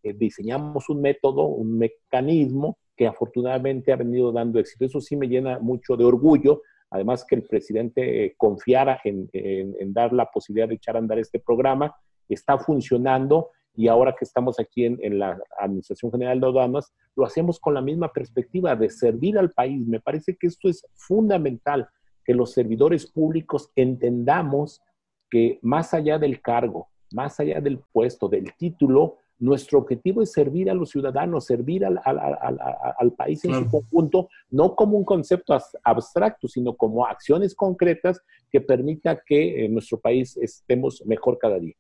eh, 0.04 0.14
diseñamos 0.14 0.90
un 0.90 1.02
método, 1.02 1.46
un 1.46 1.78
mecanismo 1.78 2.78
que 2.96 3.08
afortunadamente 3.08 3.92
ha 3.92 3.96
venido 3.96 4.32
dando 4.32 4.60
éxito. 4.60 4.86
Eso 4.86 5.02
sí 5.02 5.16
me 5.16 5.28
llena 5.28 5.60
mucho 5.60 5.96
de 5.98 6.06
orgullo, 6.06 6.62
además 6.90 7.26
que 7.26 7.36
el 7.36 7.44
presidente 7.44 8.26
eh, 8.26 8.36
confiara 8.38 9.00
en, 9.04 9.30
dar 9.94 10.14
la 10.14 10.26
posibilidad 10.26 10.68
de 10.68 10.76
echar 10.76 10.96
a 10.96 11.00
andar 11.00 11.20
este 11.20 11.40
programa, 11.40 11.96
está 12.28 12.58
funcionando 12.58 13.50
y 13.74 13.88
ahora 13.88 14.14
que 14.18 14.26
estamos 14.26 14.60
aquí 14.60 14.86
en, 14.86 15.00
en, 15.02 15.18
la 15.18 15.40
Administración 15.58 16.12
General 16.12 16.40
de 16.40 16.48
Aduanas, 16.48 16.94
lo 17.16 17.26
hacemos 17.26 17.60
con 17.60 17.74
la 17.74 17.82
misma 17.82 18.12
perspectiva 18.12 18.76
de 18.76 18.90
servir 18.90 19.38
al 19.38 19.52
país. 19.52 19.88
Me 19.88 20.02
parece 20.02 20.36
que 20.36 20.48
esto 20.48 20.68
es 20.68 20.86
fundamental, 20.94 21.88
que 22.26 22.34
los 22.34 22.52
servidores 22.52 23.08
públicos 23.08 23.72
entendamos 23.76 24.82
que 25.30 25.60
más 25.62 25.94
allá 25.94 26.20
del 26.20 26.42
cargo, 26.42 26.90
más 27.14 27.40
allá 27.40 27.62
del 27.62 27.80
puesto, 27.92 28.28
del 28.28 28.54
título, 28.56 29.18
nuestro 29.42 29.80
objetivo 29.80 30.22
es 30.22 30.32
servir 30.32 30.70
a 30.70 30.74
los 30.74 30.92
ciudadanos, 30.92 31.46
servir 31.46 31.84
al, 31.84 33.14
país 33.18 33.44
en 33.44 33.56
su 33.56 33.70
conjunto, 33.70 34.30
no 34.52 34.76
como 34.76 34.98
un 34.98 35.04
concepto 35.04 35.58
abstracto, 35.84 36.48
sino 36.48 36.76
como 36.76 37.06
acciones 37.08 37.56
concretas 37.56 38.22
que 38.52 38.62
permita 38.62 39.20
que 39.26 39.66
en 39.66 39.74
nuestro 39.74 40.00
país 40.00 40.38
estemos 40.38 41.04
mejor 41.06 41.40
cada 41.40 41.58
día. 41.60 41.74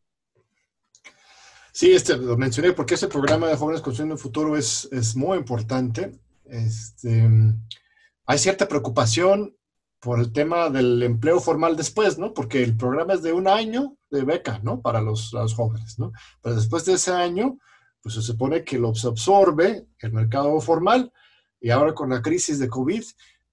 Sí, 1.71 1.91
este, 1.91 2.17
lo 2.17 2.35
mencioné 2.35 2.73
porque 2.73 2.95
ese 2.95 3.07
programa 3.07 3.47
de 3.47 3.55
Jóvenes 3.55 3.81
Construyendo 3.81 4.15
el 4.15 4.19
Futuro 4.19 4.57
es, 4.57 4.89
es 4.91 5.15
muy 5.15 5.37
importante. 5.37 6.11
Este, 6.45 7.29
hay 8.25 8.37
cierta 8.39 8.67
preocupación 8.67 9.55
por 10.01 10.19
el 10.19 10.33
tema 10.33 10.69
del 10.69 11.01
empleo 11.03 11.39
formal 11.39 11.77
después, 11.77 12.17
¿no? 12.17 12.33
Porque 12.33 12.63
el 12.63 12.75
programa 12.75 13.13
es 13.13 13.21
de 13.21 13.33
un 13.33 13.47
año 13.47 13.95
de 14.09 14.23
beca, 14.23 14.59
¿no? 14.63 14.81
Para 14.81 14.99
los, 14.99 15.31
los 15.31 15.53
jóvenes, 15.53 15.99
¿no? 15.99 16.11
Pero 16.41 16.55
después 16.55 16.85
de 16.85 16.93
ese 16.93 17.11
año, 17.11 17.59
pues 18.01 18.15
se 18.15 18.21
supone 18.23 18.63
que 18.63 18.79
lo 18.79 18.89
absorbe 18.89 19.85
el 19.99 20.11
mercado 20.11 20.59
formal 20.59 21.13
y 21.59 21.69
ahora 21.69 21.93
con 21.93 22.09
la 22.09 22.21
crisis 22.21 22.57
de 22.57 22.67
COVID, 22.67 23.03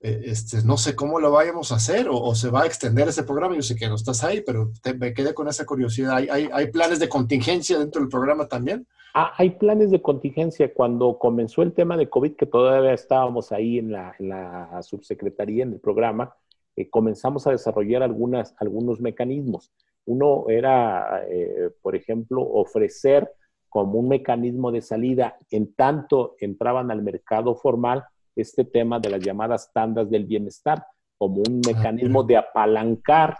eh, 0.00 0.22
este, 0.24 0.62
no 0.62 0.78
sé 0.78 0.96
cómo 0.96 1.20
lo 1.20 1.30
vayamos 1.30 1.70
a 1.70 1.74
hacer 1.76 2.08
o, 2.10 2.34
se 2.34 2.48
va 2.48 2.62
a 2.62 2.66
extender 2.66 3.08
ese 3.08 3.24
programa. 3.24 3.54
Yo 3.54 3.62
sé 3.62 3.76
que 3.76 3.88
no 3.88 3.96
estás 3.96 4.24
ahí, 4.24 4.40
pero 4.40 4.72
me 4.98 5.12
quedé 5.12 5.34
con 5.34 5.48
esa 5.48 5.66
curiosidad. 5.66 6.16
¿Hay, 6.16 6.28
hay, 6.30 6.48
hay 6.50 6.70
planes 6.70 6.98
de 6.98 7.10
contingencia 7.10 7.78
dentro 7.78 8.00
del 8.00 8.08
programa 8.08 8.48
también? 8.48 8.86
Ah, 9.20 9.32
hay 9.36 9.50
planes 9.50 9.90
de 9.90 10.00
contingencia. 10.00 10.72
Cuando 10.72 11.18
comenzó 11.18 11.62
el 11.62 11.72
tema 11.72 11.96
de 11.96 12.08
COVID, 12.08 12.36
que 12.36 12.46
todavía 12.46 12.92
estábamos 12.92 13.50
ahí 13.50 13.80
en 13.80 13.90
la, 13.90 14.14
en 14.16 14.28
la 14.28 14.80
subsecretaría, 14.80 15.64
en 15.64 15.72
el 15.72 15.80
programa, 15.80 16.36
eh, 16.76 16.88
comenzamos 16.88 17.44
a 17.48 17.50
desarrollar 17.50 18.04
algunas, 18.04 18.54
algunos 18.60 19.00
mecanismos. 19.00 19.72
Uno 20.04 20.44
era, 20.48 21.24
eh, 21.28 21.68
por 21.82 21.96
ejemplo, 21.96 22.42
ofrecer 22.42 23.28
como 23.68 23.98
un 23.98 24.06
mecanismo 24.06 24.70
de 24.70 24.82
salida, 24.82 25.36
en 25.50 25.74
tanto 25.74 26.36
entraban 26.38 26.92
al 26.92 27.02
mercado 27.02 27.56
formal, 27.56 28.04
este 28.36 28.64
tema 28.64 29.00
de 29.00 29.10
las 29.10 29.20
llamadas 29.20 29.72
tandas 29.72 30.08
del 30.08 30.26
bienestar, 30.26 30.86
como 31.16 31.38
un 31.38 31.60
ah, 31.66 31.72
mecanismo 31.72 32.22
de 32.22 32.36
apalancar 32.36 33.36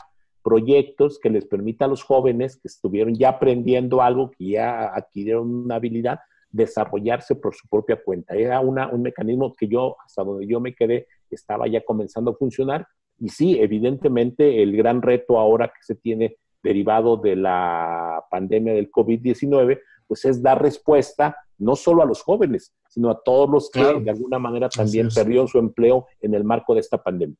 proyectos 0.49 1.19
que 1.19 1.29
les 1.29 1.45
permita 1.45 1.85
a 1.85 1.89
los 1.89 2.03
jóvenes 2.03 2.57
que 2.57 2.69
estuvieron 2.69 3.15
ya 3.15 3.29
aprendiendo 3.29 4.01
algo, 4.01 4.31
que 4.31 4.53
ya 4.53 4.95
adquirieron 4.95 5.65
una 5.65 5.75
habilidad, 5.75 6.21
desarrollarse 6.51 7.35
por 7.35 7.55
su 7.55 7.69
propia 7.69 8.03
cuenta. 8.03 8.35
Era 8.35 8.61
una, 8.61 8.89
un 8.89 9.03
mecanismo 9.03 9.55
que 9.55 9.69
yo, 9.69 9.97
hasta 10.03 10.25
donde 10.25 10.47
yo 10.47 10.59
me 10.59 10.75
quedé, 10.75 11.07
estaba 11.31 11.69
ya 11.69 11.85
comenzando 11.85 12.31
a 12.31 12.35
funcionar. 12.35 12.87
Y 13.19 13.29
sí, 13.29 13.61
evidentemente 13.61 14.63
el 14.63 14.75
gran 14.75 15.03
reto 15.03 15.39
ahora 15.39 15.69
que 15.69 15.83
se 15.83 15.97
tiene 15.97 16.39
derivado 16.63 17.19
de 17.19 17.37
la 17.37 18.25
pandemia 18.31 18.73
del 18.73 18.91
COVID-19, 18.91 19.79
pues 20.07 20.25
es 20.25 20.43
dar 20.43 20.63
respuesta 20.63 21.37
no 21.59 21.77
solo 21.77 22.03
a 22.03 22.07
los 22.07 22.23
jóvenes, 22.23 22.75
sino 22.89 23.11
a 23.11 23.21
todos 23.23 23.51
los 23.51 23.71
que 23.71 24.01
de 24.01 24.11
alguna 24.11 24.39
manera 24.39 24.71
también 24.71 25.11
perdieron 25.15 25.47
su 25.47 25.59
empleo 25.59 26.07
en 26.23 26.33
el 26.33 26.45
marco 26.45 26.73
de 26.73 26.81
esta 26.81 27.03
pandemia. 27.03 27.37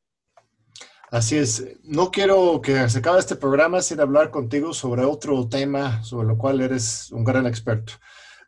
Así 1.11 1.37
es. 1.37 1.65
No 1.83 2.11
quiero 2.11 2.61
que 2.61 2.87
se 2.87 2.99
acabe 2.99 3.19
este 3.19 3.35
programa 3.35 3.81
sin 3.81 3.99
hablar 3.99 4.29
contigo 4.29 4.73
sobre 4.73 5.03
otro 5.03 5.47
tema 5.49 6.03
sobre 6.03 6.27
lo 6.27 6.37
cual 6.37 6.61
eres 6.61 7.11
un 7.11 7.23
gran 7.23 7.47
experto. 7.47 7.93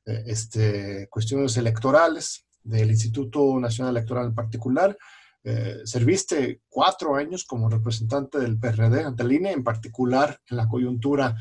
Eh, 0.06 0.24
este, 0.28 1.08
cuestiones 1.10 1.58
electorales 1.58 2.46
del 2.64 2.92
Instituto 2.92 3.60
Nacional 3.60 3.96
Electoral 3.96 4.28
en 4.28 4.36
particular. 4.36 4.98
eh, 5.44 5.82
serviste 5.86 6.62
cuatro 6.70 7.16
años 7.16 7.46
como 7.46 7.68
representante 7.68 8.38
del 8.38 8.60
PRD 8.60 9.04
ante 9.04 9.24
el 9.24 9.32
INE, 9.32 9.52
en 9.52 9.64
particular 9.64 10.40
en 10.48 10.58
la 10.58 10.68
coyuntura 10.68 11.36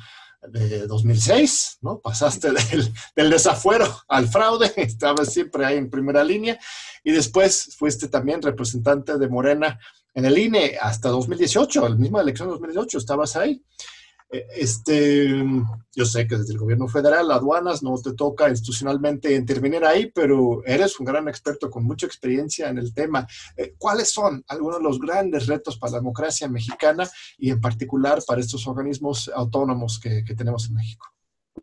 de 0.49 0.87
2006, 0.87 1.79
¿no? 1.83 2.01
Pasaste 2.01 2.49
del, 3.15 3.31
desafuero 3.31 3.87
al 4.09 4.27
fraude, 4.27 4.73
estabas 4.77 5.33
siempre 5.33 5.67
ahí 5.67 5.77
en 5.77 5.91
primera 5.91 6.25
línea, 6.25 6.59
y 7.05 7.13
después 7.13 7.77
fuiste 7.77 8.09
también 8.09 8.41
representante 8.41 9.19
de 9.19 9.29
Morena 9.29 9.79
en 10.15 10.25
el 10.25 10.39
INE 10.39 10.77
hasta 10.81 11.09
2018, 11.09 11.89
la 11.89 11.95
misma 11.95 12.21
elección 12.21 12.49
de 12.49 12.53
2018, 12.53 12.99
estabas 12.99 13.37
ahí. 13.37 13.63
Este, 14.31 15.29
yo 15.93 16.05
sé 16.05 16.29
que 16.29 16.37
desde 16.37 16.53
el 16.53 16.61
gobierno 16.61 16.87
federal, 16.87 17.33
aduanas, 17.33 17.83
no 17.83 17.97
te 18.01 18.15
toca 18.15 18.49
institucionalmente 18.49 19.35
intervenir 19.35 19.85
ahí, 19.85 20.07
pero 20.15 20.63
eres 20.65 21.01
un 21.01 21.07
gran 21.07 21.29
experto 21.29 21.69
con 21.69 21.85
mucha 21.85 22.07
experiencia 22.07 22.69
en 22.69 22.79
el 22.79 22.95
tema. 22.95 23.27
Eh, 23.57 23.75
¿Cuáles 23.77 24.13
son 24.13 24.45
algunos 24.47 24.79
de 24.79 24.85
los 24.85 25.01
grandes 25.01 25.49
retos 25.49 25.77
para 25.77 25.93
la 25.93 25.99
democracia 25.99 26.49
mexicana 26.49 27.09
y 27.39 27.51
en 27.51 27.61
particular 27.61 28.21
para 28.25 28.41
estos 28.41 28.69
organismos 28.69 29.29
autónomos 29.35 29.99
que, 29.99 30.23
tenemos 30.37 30.69
en 30.69 30.77
México? 30.77 31.07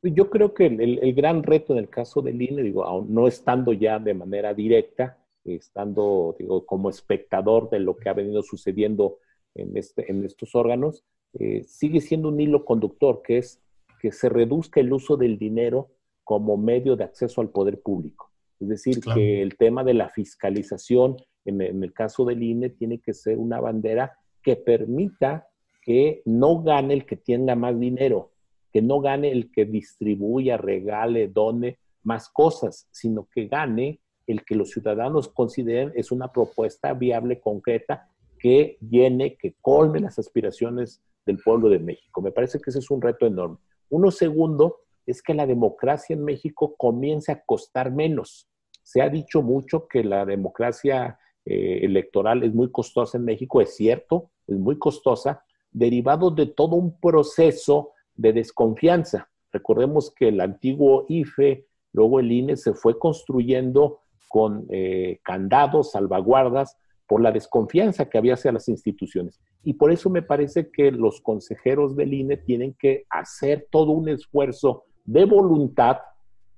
Yo 0.03 0.29
creo 0.29 0.53
que 0.53 0.65
el, 0.65 1.13
gran 1.13 1.43
reto 1.43 1.71
en 1.71 1.79
el 1.79 1.89
caso 1.89 2.21
del 2.21 2.41
INE, 2.41 2.63
digo, 2.63 3.05
no 3.07 3.27
estando 3.27 3.71
ya 3.71 3.97
de 3.97 4.13
manera 4.13 4.53
directa, 4.53 5.17
estando 5.55 6.35
digo, 6.37 6.65
como 6.65 6.89
espectador 6.89 7.69
de 7.69 7.79
lo 7.79 7.97
que 7.97 8.09
ha 8.09 8.13
venido 8.13 8.43
sucediendo 8.43 9.19
en, 9.55 9.75
este, 9.77 10.11
en 10.11 10.23
estos 10.23 10.55
órganos, 10.55 11.03
eh, 11.33 11.63
sigue 11.63 12.01
siendo 12.01 12.29
un 12.29 12.39
hilo 12.39 12.65
conductor, 12.65 13.21
que 13.23 13.37
es 13.37 13.61
que 13.99 14.11
se 14.11 14.29
reduzca 14.29 14.79
el 14.79 14.93
uso 14.93 15.17
del 15.17 15.37
dinero 15.37 15.89
como 16.23 16.57
medio 16.57 16.95
de 16.95 17.03
acceso 17.03 17.41
al 17.41 17.49
poder 17.49 17.81
público. 17.81 18.31
Es 18.59 18.67
decir, 18.69 18.99
que 19.01 19.41
el 19.41 19.55
tema 19.55 19.83
de 19.83 19.93
la 19.93 20.09
fiscalización, 20.09 21.17
en, 21.45 21.61
el 21.61 21.93
caso 21.93 22.25
del 22.25 22.43
INE, 22.43 22.69
tiene 22.69 22.99
que 22.99 23.13
ser 23.13 23.37
una 23.37 23.59
bandera 23.59 24.17
que 24.41 24.55
permita 24.55 25.47
que 25.81 26.21
no 26.25 26.61
gane 26.63 26.93
el 26.95 27.05
que 27.05 27.17
tenga 27.17 27.55
más 27.55 27.79
dinero, 27.79 28.31
que 28.73 28.81
no 28.81 28.99
gane 28.99 29.31
el 29.31 29.51
que 29.51 29.65
distribuya, 29.65 30.57
regale, 30.57 31.27
done 31.27 31.77
más 32.03 32.29
cosas, 32.29 32.87
sino 32.91 33.27
que 33.33 33.47
gane 33.47 34.01
el 34.27 34.43
que 34.43 34.55
los 34.55 34.71
ciudadanos 34.71 35.29
consideren 35.29 35.91
es 35.95 36.11
una 36.11 36.31
propuesta 36.31 36.93
viable, 36.93 37.39
concreta, 37.39 38.09
que 38.37 38.77
llene, 38.81 39.35
que 39.37 39.55
colme 39.61 39.99
las 39.99 40.19
aspiraciones 40.19 41.01
del 41.25 41.39
pueblo 41.39 41.69
de 41.69 41.79
México. 41.79 42.21
Me 42.21 42.31
parece 42.31 42.59
que 42.59 42.69
ese 42.69 42.79
es 42.79 42.91
un 42.91 43.01
reto 43.01 43.25
enorme. 43.25 43.57
Uno 43.89 44.11
segundo 44.11 44.81
es 45.05 45.21
que 45.21 45.33
la 45.33 45.47
democracia 45.47 46.13
en 46.13 46.23
México 46.23 46.75
comience 46.77 47.31
a 47.31 47.41
costar 47.43 47.91
menos. 47.91 48.47
Se 48.83 49.01
ha 49.01 49.09
dicho 49.09 49.41
mucho 49.41 49.87
que 49.87 50.03
la 50.03 50.25
democracia 50.25 51.17
eh, 51.45 51.79
electoral 51.83 52.43
es 52.43 52.53
muy 52.53 52.71
costosa 52.71 53.17
en 53.17 53.25
México, 53.25 53.61
es 53.61 53.75
cierto, 53.75 54.31
es 54.47 54.57
muy 54.57 54.77
costosa, 54.77 55.43
derivado 55.71 56.31
de 56.31 56.47
todo 56.47 56.75
un 56.75 56.99
proceso 56.99 57.91
de 58.15 58.33
desconfianza. 58.33 59.29
Recordemos 59.51 60.13
que 60.13 60.27
el 60.27 60.41
antiguo 60.41 61.05
IFE, 61.07 61.67
luego 61.93 62.19
el 62.19 62.31
INE, 62.31 62.57
se 62.57 62.73
fue 62.73 62.99
construyendo 62.99 64.01
con 64.27 64.65
eh, 64.69 65.19
candados, 65.23 65.91
salvaguardas, 65.91 66.77
por 67.07 67.21
la 67.21 67.31
desconfianza 67.31 68.09
que 68.09 68.17
había 68.17 68.33
hacia 68.33 68.51
las 68.51 68.67
instituciones. 68.67 69.39
Y 69.63 69.73
por 69.73 69.91
eso 69.91 70.09
me 70.09 70.21
parece 70.21 70.69
que 70.69 70.91
los 70.91 71.21
consejeros 71.21 71.95
del 71.95 72.13
INE 72.13 72.37
tienen 72.37 72.75
que 72.77 73.05
hacer 73.09 73.67
todo 73.71 73.91
un 73.91 74.09
esfuerzo 74.09 74.83
de 75.05 75.25
voluntad, 75.25 75.97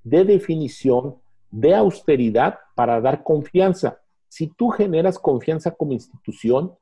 de 0.03 0.25
definición, 0.25 1.15
de 1.51 1.75
austeridad 1.75 2.59
para 2.75 2.99
dar 2.99 3.23
confianza. 3.23 3.99
Si 4.27 4.47
tú 4.47 4.69
generas 4.69 5.19
confianza 5.19 5.71
como 5.71 5.93
institución, 5.93 6.73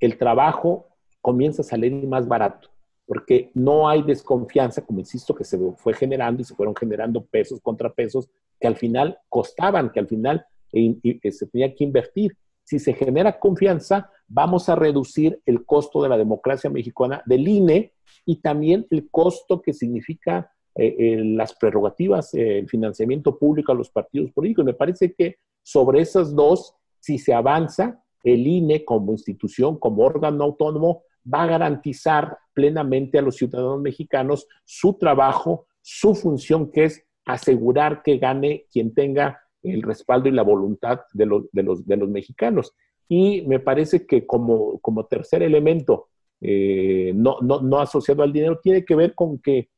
el 0.00 0.18
trabajo 0.18 0.88
comienza 1.20 1.62
a 1.62 1.64
salir 1.64 1.92
más 2.06 2.26
barato, 2.26 2.68
porque 3.06 3.50
no 3.54 3.88
hay 3.88 4.02
desconfianza, 4.02 4.84
como 4.84 5.00
insisto, 5.00 5.34
que 5.34 5.44
se 5.44 5.58
fue 5.76 5.94
generando 5.94 6.42
y 6.42 6.44
se 6.44 6.54
fueron 6.54 6.74
generando 6.74 7.24
pesos 7.24 7.60
contra 7.60 7.92
pesos 7.92 8.28
que 8.64 8.68
al 8.68 8.76
final 8.76 9.18
costaban, 9.28 9.92
que 9.92 10.00
al 10.00 10.08
final 10.08 10.46
eh, 10.72 10.96
se 11.30 11.46
tenía 11.48 11.74
que 11.74 11.84
invertir. 11.84 12.34
Si 12.62 12.78
se 12.78 12.94
genera 12.94 13.38
confianza, 13.38 14.10
vamos 14.26 14.70
a 14.70 14.74
reducir 14.74 15.38
el 15.44 15.66
costo 15.66 16.02
de 16.02 16.08
la 16.08 16.16
democracia 16.16 16.70
mexicana 16.70 17.22
del 17.26 17.46
INE 17.46 17.92
y 18.24 18.36
también 18.36 18.86
el 18.90 19.10
costo 19.10 19.60
que 19.60 19.74
significa 19.74 20.50
eh, 20.74 21.20
las 21.22 21.52
prerrogativas, 21.52 22.32
eh, 22.32 22.60
el 22.60 22.68
financiamiento 22.70 23.38
público 23.38 23.70
a 23.70 23.74
los 23.74 23.90
partidos 23.90 24.32
políticos. 24.32 24.64
Me 24.64 24.72
parece 24.72 25.12
que 25.12 25.36
sobre 25.62 26.00
esas 26.00 26.34
dos, 26.34 26.74
si 27.00 27.18
se 27.18 27.34
avanza, 27.34 28.02
el 28.22 28.46
INE 28.46 28.82
como 28.82 29.12
institución, 29.12 29.78
como 29.78 30.04
órgano 30.04 30.42
autónomo, 30.42 31.02
va 31.22 31.42
a 31.42 31.48
garantizar 31.48 32.38
plenamente 32.54 33.18
a 33.18 33.22
los 33.22 33.36
ciudadanos 33.36 33.82
mexicanos 33.82 34.48
su 34.64 34.94
trabajo, 34.94 35.66
su 35.82 36.14
función, 36.14 36.72
que 36.72 36.84
es 36.84 37.04
asegurar 37.24 38.02
que 38.02 38.18
gane 38.18 38.66
quien 38.70 38.94
tenga 38.94 39.40
el 39.62 39.82
respaldo 39.82 40.28
y 40.28 40.32
la 40.32 40.42
voluntad 40.42 41.00
de, 41.12 41.26
los, 41.26 41.50
de 41.52 41.62
los, 41.62 41.86
de 41.86 41.96
los 41.96 42.08
mexicanos. 42.08 42.74
Y 43.08 43.42
me 43.42 43.60
parece 43.60 44.06
que 44.06 44.26
como, 44.26 44.78
como 44.80 45.06
tercer 45.06 45.42
elemento, 45.42 46.08
eh, 46.40 47.12
no, 47.14 47.38
no, 47.40 47.60
no 47.60 47.78
asociado 47.78 48.22
al 48.22 48.32
dinero, 48.32 48.60
tiene 48.62 48.84
que 48.84 48.94
ver 48.94 49.14
con 49.14 49.38
que 49.38 49.70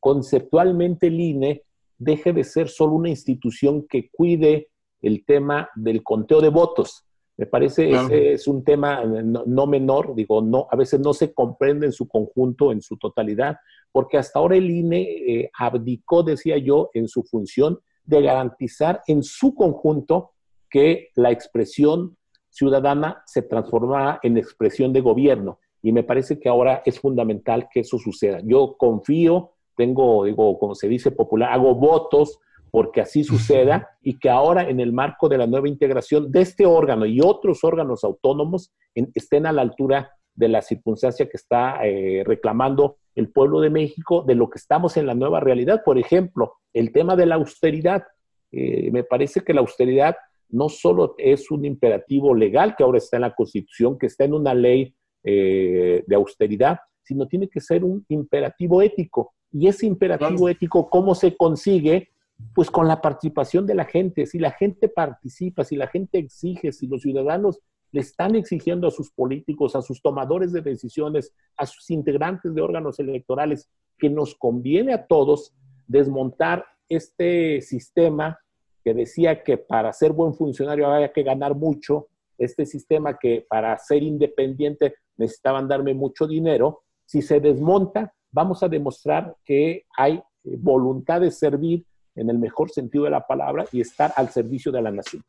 conceptualmente 0.00 1.08
el 1.08 1.20
INE 1.20 1.62
deje 1.98 2.32
de 2.32 2.44
ser 2.44 2.68
solo 2.68 2.94
una 2.94 3.08
institución 3.08 3.86
que 3.88 4.10
cuide 4.10 4.68
el 5.02 5.24
tema 5.24 5.68
del 5.74 6.02
conteo 6.02 6.40
de 6.40 6.48
votos. 6.48 7.03
Me 7.36 7.46
parece 7.46 7.88
que 7.88 7.94
ese 7.94 8.32
es 8.34 8.46
un 8.46 8.62
tema 8.62 9.02
no, 9.04 9.66
menor, 9.66 10.14
digo, 10.14 10.40
no, 10.40 10.68
a 10.70 10.76
veces 10.76 11.00
no 11.00 11.12
se 11.12 11.34
comprende 11.34 11.86
en 11.86 11.92
su 11.92 12.06
conjunto, 12.06 12.70
en 12.70 12.80
su 12.80 12.96
totalidad, 12.96 13.56
porque 13.90 14.18
hasta 14.18 14.38
ahora 14.38 14.56
el 14.56 14.70
INE 14.70 15.00
eh, 15.02 15.50
abdicó, 15.58 16.22
decía 16.22 16.58
yo, 16.58 16.90
en 16.94 17.08
su 17.08 17.24
función 17.24 17.80
de 18.04 18.22
garantizar 18.22 19.02
en 19.06 19.22
su 19.22 19.54
conjunto 19.54 20.32
que 20.70 21.10
la 21.16 21.32
expresión 21.32 22.16
ciudadana 22.50 23.22
se 23.26 23.42
transformara 23.42 24.20
en 24.22 24.38
expresión 24.38 24.92
de 24.92 25.00
gobierno. 25.00 25.58
Y 25.82 25.92
me 25.92 26.04
parece 26.04 26.38
que 26.38 26.48
ahora 26.48 26.82
es 26.86 27.00
fundamental 27.00 27.68
que 27.70 27.80
eso 27.80 27.98
suceda. 27.98 28.40
Yo 28.44 28.76
confío, 28.78 29.50
tengo, 29.76 30.24
digo, 30.24 30.58
como 30.58 30.74
se 30.74 30.88
dice 30.88 31.10
popular, 31.10 31.52
hago 31.52 31.74
votos 31.74 32.38
porque 32.74 33.00
así 33.00 33.22
suceda 33.22 33.88
y 34.02 34.18
que 34.18 34.28
ahora 34.28 34.68
en 34.68 34.80
el 34.80 34.92
marco 34.92 35.28
de 35.28 35.38
la 35.38 35.46
nueva 35.46 35.68
integración 35.68 36.32
de 36.32 36.40
este 36.40 36.66
órgano 36.66 37.06
y 37.06 37.20
otros 37.20 37.62
órganos 37.62 38.02
autónomos 38.02 38.72
estén 39.14 39.46
a 39.46 39.52
la 39.52 39.62
altura 39.62 40.10
de 40.34 40.48
la 40.48 40.60
circunstancia 40.60 41.26
que 41.26 41.36
está 41.36 41.86
eh, 41.86 42.24
reclamando 42.26 42.96
el 43.14 43.30
pueblo 43.30 43.60
de 43.60 43.70
México, 43.70 44.24
de 44.26 44.34
lo 44.34 44.50
que 44.50 44.58
estamos 44.58 44.96
en 44.96 45.06
la 45.06 45.14
nueva 45.14 45.38
realidad. 45.38 45.82
Por 45.84 45.98
ejemplo, 45.98 46.54
el 46.72 46.90
tema 46.90 47.14
de 47.14 47.26
la 47.26 47.36
austeridad. 47.36 48.02
Eh, 48.50 48.90
me 48.90 49.04
parece 49.04 49.42
que 49.42 49.54
la 49.54 49.60
austeridad 49.60 50.16
no 50.48 50.68
solo 50.68 51.14
es 51.16 51.52
un 51.52 51.64
imperativo 51.64 52.34
legal 52.34 52.74
que 52.76 52.82
ahora 52.82 52.98
está 52.98 53.18
en 53.18 53.22
la 53.22 53.36
Constitución, 53.36 53.96
que 53.96 54.06
está 54.06 54.24
en 54.24 54.34
una 54.34 54.52
ley 54.52 54.92
eh, 55.22 56.02
de 56.04 56.16
austeridad, 56.16 56.78
sino 57.04 57.28
tiene 57.28 57.48
que 57.48 57.60
ser 57.60 57.84
un 57.84 58.04
imperativo 58.08 58.82
ético. 58.82 59.32
Y 59.52 59.68
ese 59.68 59.86
imperativo 59.86 60.48
ético, 60.48 60.90
¿cómo 60.90 61.14
se 61.14 61.36
consigue? 61.36 62.08
Pues 62.54 62.70
con 62.70 62.88
la 62.88 63.00
participación 63.00 63.66
de 63.66 63.74
la 63.74 63.84
gente. 63.84 64.26
Si 64.26 64.38
la 64.38 64.50
gente 64.50 64.88
participa, 64.88 65.64
si 65.64 65.76
la 65.76 65.86
gente 65.86 66.18
exige, 66.18 66.72
si 66.72 66.86
los 66.86 67.02
ciudadanos 67.02 67.60
le 67.92 68.00
están 68.00 68.34
exigiendo 68.34 68.88
a 68.88 68.90
sus 68.90 69.12
políticos, 69.12 69.76
a 69.76 69.82
sus 69.82 70.02
tomadores 70.02 70.52
de 70.52 70.62
decisiones, 70.62 71.32
a 71.56 71.64
sus 71.64 71.90
integrantes 71.90 72.52
de 72.52 72.60
órganos 72.60 72.98
electorales, 72.98 73.70
que 73.96 74.10
nos 74.10 74.34
conviene 74.34 74.92
a 74.92 75.06
todos 75.06 75.54
desmontar 75.86 76.64
este 76.88 77.60
sistema 77.60 78.38
que 78.82 78.94
decía 78.94 79.42
que 79.42 79.56
para 79.56 79.92
ser 79.92 80.12
buen 80.12 80.34
funcionario 80.34 80.88
había 80.88 81.12
que 81.12 81.22
ganar 81.22 81.54
mucho, 81.54 82.08
este 82.36 82.66
sistema 82.66 83.16
que 83.16 83.46
para 83.48 83.78
ser 83.78 84.02
independiente 84.02 84.94
necesitaban 85.16 85.68
darme 85.68 85.94
mucho 85.94 86.26
dinero, 86.26 86.82
si 87.06 87.22
se 87.22 87.40
desmonta, 87.40 88.12
vamos 88.32 88.62
a 88.62 88.68
demostrar 88.68 89.36
que 89.44 89.86
hay 89.96 90.22
voluntad 90.42 91.20
de 91.20 91.30
servir 91.30 91.86
en 92.14 92.30
el 92.30 92.38
mejor 92.38 92.70
sentido 92.70 93.04
de 93.04 93.10
la 93.10 93.26
palabra 93.26 93.66
y 93.72 93.80
estar 93.80 94.12
al 94.16 94.30
servicio 94.30 94.70
de 94.72 94.82
la 94.82 94.90
nación. 94.90 95.22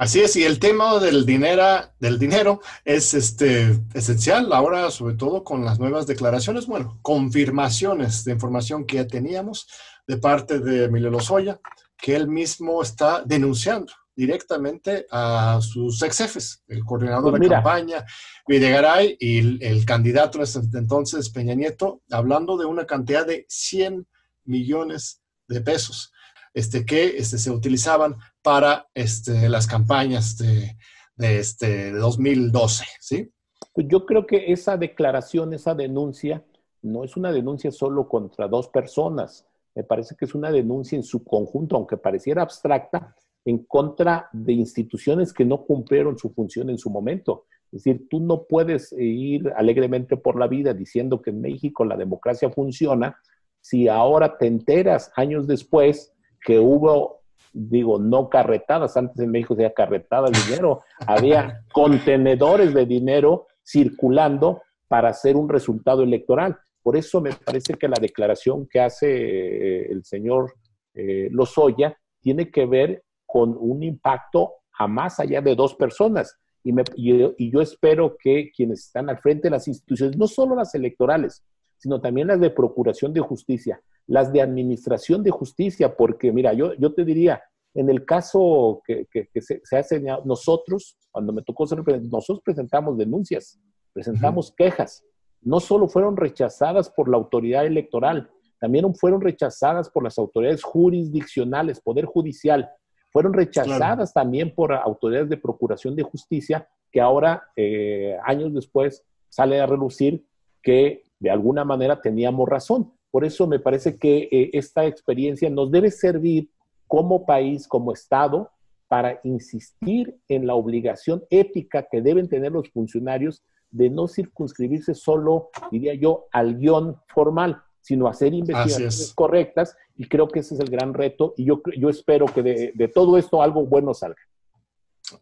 Así 0.00 0.20
es, 0.20 0.34
y 0.36 0.44
el 0.44 0.58
tema 0.58 0.98
del 0.98 1.26
dinero, 1.26 1.62
del 1.98 2.18
dinero 2.18 2.62
es 2.86 3.12
este, 3.12 3.78
esencial 3.92 4.50
ahora, 4.50 4.90
sobre 4.90 5.14
todo 5.14 5.44
con 5.44 5.62
las 5.62 5.78
nuevas 5.78 6.06
declaraciones, 6.06 6.66
bueno, 6.66 6.98
confirmaciones 7.02 8.24
de 8.24 8.32
información 8.32 8.86
que 8.86 8.96
ya 8.96 9.06
teníamos 9.06 9.68
de 10.06 10.16
parte 10.16 10.58
de 10.58 10.84
Emilio 10.84 11.10
Lozoya, 11.10 11.60
que 11.98 12.16
él 12.16 12.28
mismo 12.28 12.80
está 12.80 13.22
denunciando 13.26 13.92
directamente 14.16 15.06
a 15.10 15.60
sus 15.60 16.02
ex 16.02 16.16
jefes, 16.16 16.64
el 16.68 16.82
coordinador 16.82 17.32
pues 17.32 17.42
de 17.42 17.48
campaña, 17.48 18.04
Videgaray, 18.48 19.18
y 19.20 19.38
el, 19.38 19.62
el 19.62 19.84
candidato 19.84 20.40
entonces, 20.74 21.28
Peña 21.28 21.54
Nieto, 21.54 22.00
hablando 22.10 22.56
de 22.56 22.64
una 22.64 22.86
cantidad 22.86 23.26
de 23.26 23.44
100 23.50 24.06
millones 24.44 25.19
de 25.50 25.60
pesos 25.60 26.12
este, 26.54 26.84
que 26.84 27.16
este, 27.16 27.38
se 27.38 27.50
utilizaban 27.50 28.16
para 28.42 28.86
este, 28.94 29.48
las 29.48 29.66
campañas 29.66 30.36
de, 30.36 30.76
de, 31.16 31.38
este, 31.38 31.92
2012, 31.92 32.84
¿sí? 33.00 33.30
Pues 33.72 33.86
yo 33.88 34.04
creo 34.04 34.26
que 34.26 34.52
esa 34.52 34.76
declaración, 34.76 35.54
esa 35.54 35.74
denuncia, 35.74 36.44
no 36.82 37.04
es 37.04 37.16
una 37.16 37.30
denuncia 37.30 37.70
solo 37.70 38.08
contra 38.08 38.48
dos 38.48 38.68
personas, 38.68 39.46
me 39.74 39.84
parece 39.84 40.16
que 40.16 40.24
es 40.24 40.34
una 40.34 40.50
denuncia 40.50 40.96
en 40.96 41.04
su 41.04 41.22
conjunto, 41.22 41.76
aunque 41.76 41.96
pareciera 41.96 42.42
abstracta, 42.42 43.14
en 43.44 43.58
contra 43.64 44.28
de 44.32 44.52
instituciones 44.52 45.32
que 45.32 45.44
no 45.44 45.64
cumplieron 45.64 46.18
su 46.18 46.30
función 46.30 46.68
en 46.68 46.78
su 46.78 46.90
momento. 46.90 47.46
Es 47.72 47.84
decir, 47.84 48.08
tú 48.10 48.20
no 48.20 48.44
puedes 48.44 48.92
ir 48.92 49.50
alegremente 49.56 50.16
por 50.16 50.38
la 50.38 50.48
vida 50.48 50.74
diciendo 50.74 51.22
que 51.22 51.30
en 51.30 51.40
México 51.40 51.84
la 51.84 51.96
democracia 51.96 52.50
funciona 52.50 53.16
si 53.60 53.88
ahora 53.88 54.36
te 54.38 54.46
enteras 54.46 55.12
años 55.16 55.46
después 55.46 56.12
que 56.44 56.58
hubo, 56.58 57.20
digo, 57.52 57.98
no 57.98 58.28
carretadas, 58.28 58.96
antes 58.96 59.18
en 59.18 59.30
México 59.30 59.54
se 59.54 59.62
había 59.62 59.74
carretadas 59.74 60.32
de 60.32 60.50
dinero, 60.50 60.82
había 61.06 61.64
contenedores 61.72 62.74
de 62.74 62.86
dinero 62.86 63.46
circulando 63.64 64.62
para 64.88 65.10
hacer 65.10 65.36
un 65.36 65.48
resultado 65.48 66.02
electoral. 66.02 66.58
Por 66.82 66.96
eso 66.96 67.20
me 67.20 67.32
parece 67.32 67.74
que 67.74 67.88
la 67.88 67.98
declaración 68.00 68.66
que 68.66 68.80
hace 68.80 69.06
eh, 69.08 69.92
el 69.92 70.04
señor 70.04 70.54
eh, 70.94 71.28
Lozoya 71.30 71.96
tiene 72.20 72.50
que 72.50 72.66
ver 72.66 73.04
con 73.26 73.56
un 73.58 73.82
impacto 73.82 74.54
a 74.78 74.88
más 74.88 75.20
allá 75.20 75.40
de 75.40 75.54
dos 75.54 75.74
personas. 75.74 76.36
Y, 76.62 76.74
y, 76.96 77.50
yo 77.50 77.60
espero 77.60 78.16
que 78.18 78.50
quienes 78.54 78.86
están 78.86 79.08
al 79.08 79.18
frente 79.18 79.44
de 79.44 79.50
las 79.50 79.68
instituciones, 79.68 80.16
no 80.16 80.26
solo 80.26 80.54
las 80.54 80.74
electorales, 80.74 81.42
sino 81.80 82.00
también 82.00 82.28
las 82.28 82.40
de 82.40 82.50
procuración 82.50 83.12
de 83.12 83.20
justicia, 83.20 83.82
las 84.06 84.32
de 84.32 84.42
administración 84.42 85.22
de 85.22 85.30
justicia, 85.30 85.96
porque 85.96 86.30
mira, 86.30 86.52
yo, 86.52 86.74
yo 86.74 86.92
te 86.92 87.04
diría, 87.04 87.42
en 87.74 87.88
el 87.88 88.04
caso 88.04 88.82
que, 88.86 89.06
se, 89.40 89.76
ha 89.76 89.82
señalado, 89.82 90.24
nosotros, 90.26 90.98
cuando 91.10 91.32
me 91.32 91.42
tocó 91.42 91.66
ser 91.66 91.82
nosotros 92.02 92.42
presentamos 92.44 92.98
denuncias, 92.98 93.58
presentamos 93.92 94.52
quejas, 94.56 95.02
no 95.40 95.58
solo 95.58 95.88
fueron 95.88 96.16
rechazadas 96.16 96.90
por 96.90 97.08
la 97.08 97.16
autoridad 97.16 97.64
electoral, 97.64 98.30
también 98.60 98.94
fueron 98.94 99.22
rechazadas 99.22 99.88
por 99.88 100.04
las 100.04 100.18
autoridades 100.18 100.62
jurisdiccionales, 100.62 101.80
Poder 101.80 102.04
Judicial, 102.04 102.68
fueron 103.10 103.32
rechazadas 103.32 104.12
también 104.12 104.54
por 104.54 104.72
autoridades 104.72 105.30
de 105.30 105.38
procuración 105.38 105.96
de 105.96 106.02
justicia 106.02 106.68
que 106.92 107.00
ahora, 107.00 107.44
eh, 107.56 108.16
años 108.24 108.52
después, 108.52 109.02
sale 109.28 109.60
a 109.60 109.66
relucir 109.66 110.26
que 110.62 111.04
de 111.20 111.30
alguna 111.30 111.64
manera 111.64 112.00
teníamos 112.00 112.48
razón. 112.48 112.92
Por 113.10 113.24
eso 113.24 113.46
me 113.46 113.60
parece 113.60 113.98
que 113.98 114.28
eh, 114.30 114.50
esta 114.54 114.86
experiencia 114.86 115.48
nos 115.50 115.70
debe 115.70 115.90
servir 115.90 116.50
como 116.86 117.24
país, 117.24 117.68
como 117.68 117.92
Estado, 117.92 118.50
para 118.88 119.20
insistir 119.22 120.18
en 120.28 120.46
la 120.46 120.54
obligación 120.54 121.22
ética 121.30 121.86
que 121.88 122.02
deben 122.02 122.28
tener 122.28 122.50
los 122.50 122.68
funcionarios 122.70 123.44
de 123.70 123.88
no 123.88 124.08
circunscribirse 124.08 124.94
solo, 124.94 125.50
diría 125.70 125.94
yo, 125.94 126.26
al 126.32 126.56
guion 126.56 126.96
formal, 127.06 127.62
sino 127.80 128.08
hacer 128.08 128.34
investigaciones 128.34 129.12
correctas 129.14 129.76
y 129.96 130.08
creo 130.08 130.26
que 130.26 130.40
ese 130.40 130.54
es 130.54 130.60
el 130.60 130.70
gran 130.70 130.92
reto 130.92 131.34
y 131.36 131.44
yo, 131.44 131.62
yo 131.78 131.88
espero 131.88 132.26
que 132.26 132.42
de, 132.42 132.72
de 132.74 132.88
todo 132.88 133.16
esto 133.16 133.42
algo 133.42 133.64
bueno 133.64 133.94
salga. 133.94 134.20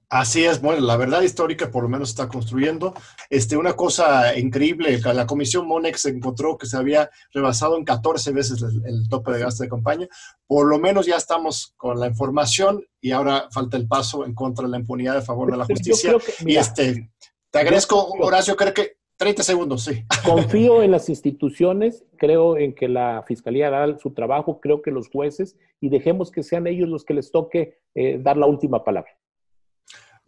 Así 0.09 0.45
es, 0.45 0.61
bueno, 0.61 0.81
la 0.81 0.97
verdad 0.97 1.23
histórica 1.23 1.71
por 1.71 1.83
lo 1.83 1.89
menos 1.89 2.11
está 2.11 2.29
construyendo. 2.29 2.95
Este, 3.31 3.57
una 3.57 3.75
cosa 3.75 4.37
increíble, 4.39 4.99
la 5.01 5.27
comisión 5.27 5.67
Monex 5.67 6.07
encontró 6.07 6.57
que 6.57 6.67
se 6.67 6.77
había 6.77 7.11
rebasado 7.33 7.77
en 7.77 7.85
14 7.85 8.33
veces 8.33 8.63
el, 8.63 9.09
tope 9.09 9.33
de 9.33 9.41
gasto 9.41 9.63
de 9.63 9.69
campaña. 9.69 10.09
Por 10.47 10.67
lo 10.67 10.79
menos 10.79 11.07
ya 11.07 11.17
estamos 11.17 11.75
con 11.77 11.99
la 11.99 12.07
información 12.07 12.85
y 13.01 13.13
ahora 13.13 13.49
falta 13.51 13.77
el 13.77 13.87
paso 13.87 14.25
en 14.25 14.35
contra 14.35 14.65
de 14.65 14.71
la 14.71 14.79
impunidad 14.79 15.17
a 15.17 15.23
favor 15.23 15.51
de 15.51 15.57
la 15.57 15.65
justicia. 15.65 16.17
y 16.41 16.57
este, 16.57 17.11
te 17.51 17.59
agradezco, 17.59 18.03
Horacio, 18.21 18.57
creo 18.57 18.75
que 18.75 18.99
30 19.19 19.43
segundos, 19.43 19.85
sí. 19.85 20.05
Confío 20.25 20.83
en 20.83 20.93
las 20.93 21.09
instituciones, 21.09 22.05
creo 22.17 22.57
en 22.57 22.75
que 22.75 22.89
la 22.89 23.25
Fiscalía 23.27 23.67
hará 23.67 23.99
su 23.99 24.13
trabajo, 24.13 24.61
creo 24.61 24.81
que 24.81 24.93
los 24.93 25.11
jueces, 25.11 25.57
y 25.81 25.89
dejemos 25.89 26.31
que 26.31 26.43
sean 26.43 26.67
ellos 26.67 26.89
los 26.89 27.05
que 27.05 27.15
les 27.15 27.33
toque 27.33 27.79
eh, 27.95 28.19
dar 28.23 28.37
la 28.37 28.47
última 28.47 28.85
palabra. 28.85 29.11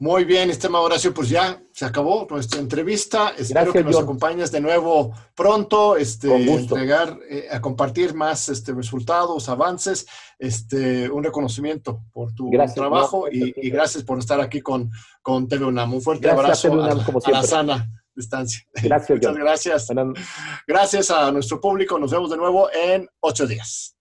Muy 0.00 0.24
bien, 0.24 0.48
estimado 0.48 0.84
Horacio, 0.84 1.12
pues 1.12 1.28
ya 1.28 1.62
se 1.72 1.84
acabó 1.84 2.26
nuestra 2.30 2.58
entrevista. 2.58 3.34
Espero 3.36 3.70
que 3.70 3.84
nos 3.84 4.00
acompañes 4.00 4.50
de 4.50 4.58
nuevo 4.58 5.12
pronto, 5.36 5.94
este, 5.94 6.34
entregar, 6.34 7.18
eh, 7.28 7.48
a 7.50 7.60
compartir 7.60 8.14
más 8.14 8.48
este, 8.48 8.72
resultados, 8.72 9.50
avances, 9.50 10.06
este, 10.38 11.10
un 11.10 11.22
reconocimiento 11.22 12.00
por 12.14 12.32
tu 12.32 12.50
trabajo 12.74 13.26
y, 13.30 13.52
gracias 13.68 14.02
por 14.02 14.18
estar 14.18 14.40
aquí 14.40 14.62
con, 14.62 14.90
con 15.20 15.46
TV 15.46 15.66
UNAM. 15.66 15.92
Un 15.92 16.00
fuerte 16.00 16.30
abrazo 16.30 16.72
a 16.82 17.30
la 17.30 17.42
sana 17.42 17.86
distancia. 18.14 18.66
Gracias. 18.82 19.10
Muchas 19.18 19.36
gracias. 19.36 19.88
Gracias 20.66 21.10
a 21.10 21.30
nuestro 21.30 21.60
público. 21.60 21.98
Nos 21.98 22.10
vemos 22.10 22.30
de 22.30 22.38
nuevo 22.38 22.70
en 22.72 23.06
ocho 23.20 23.46
días. 23.46 23.94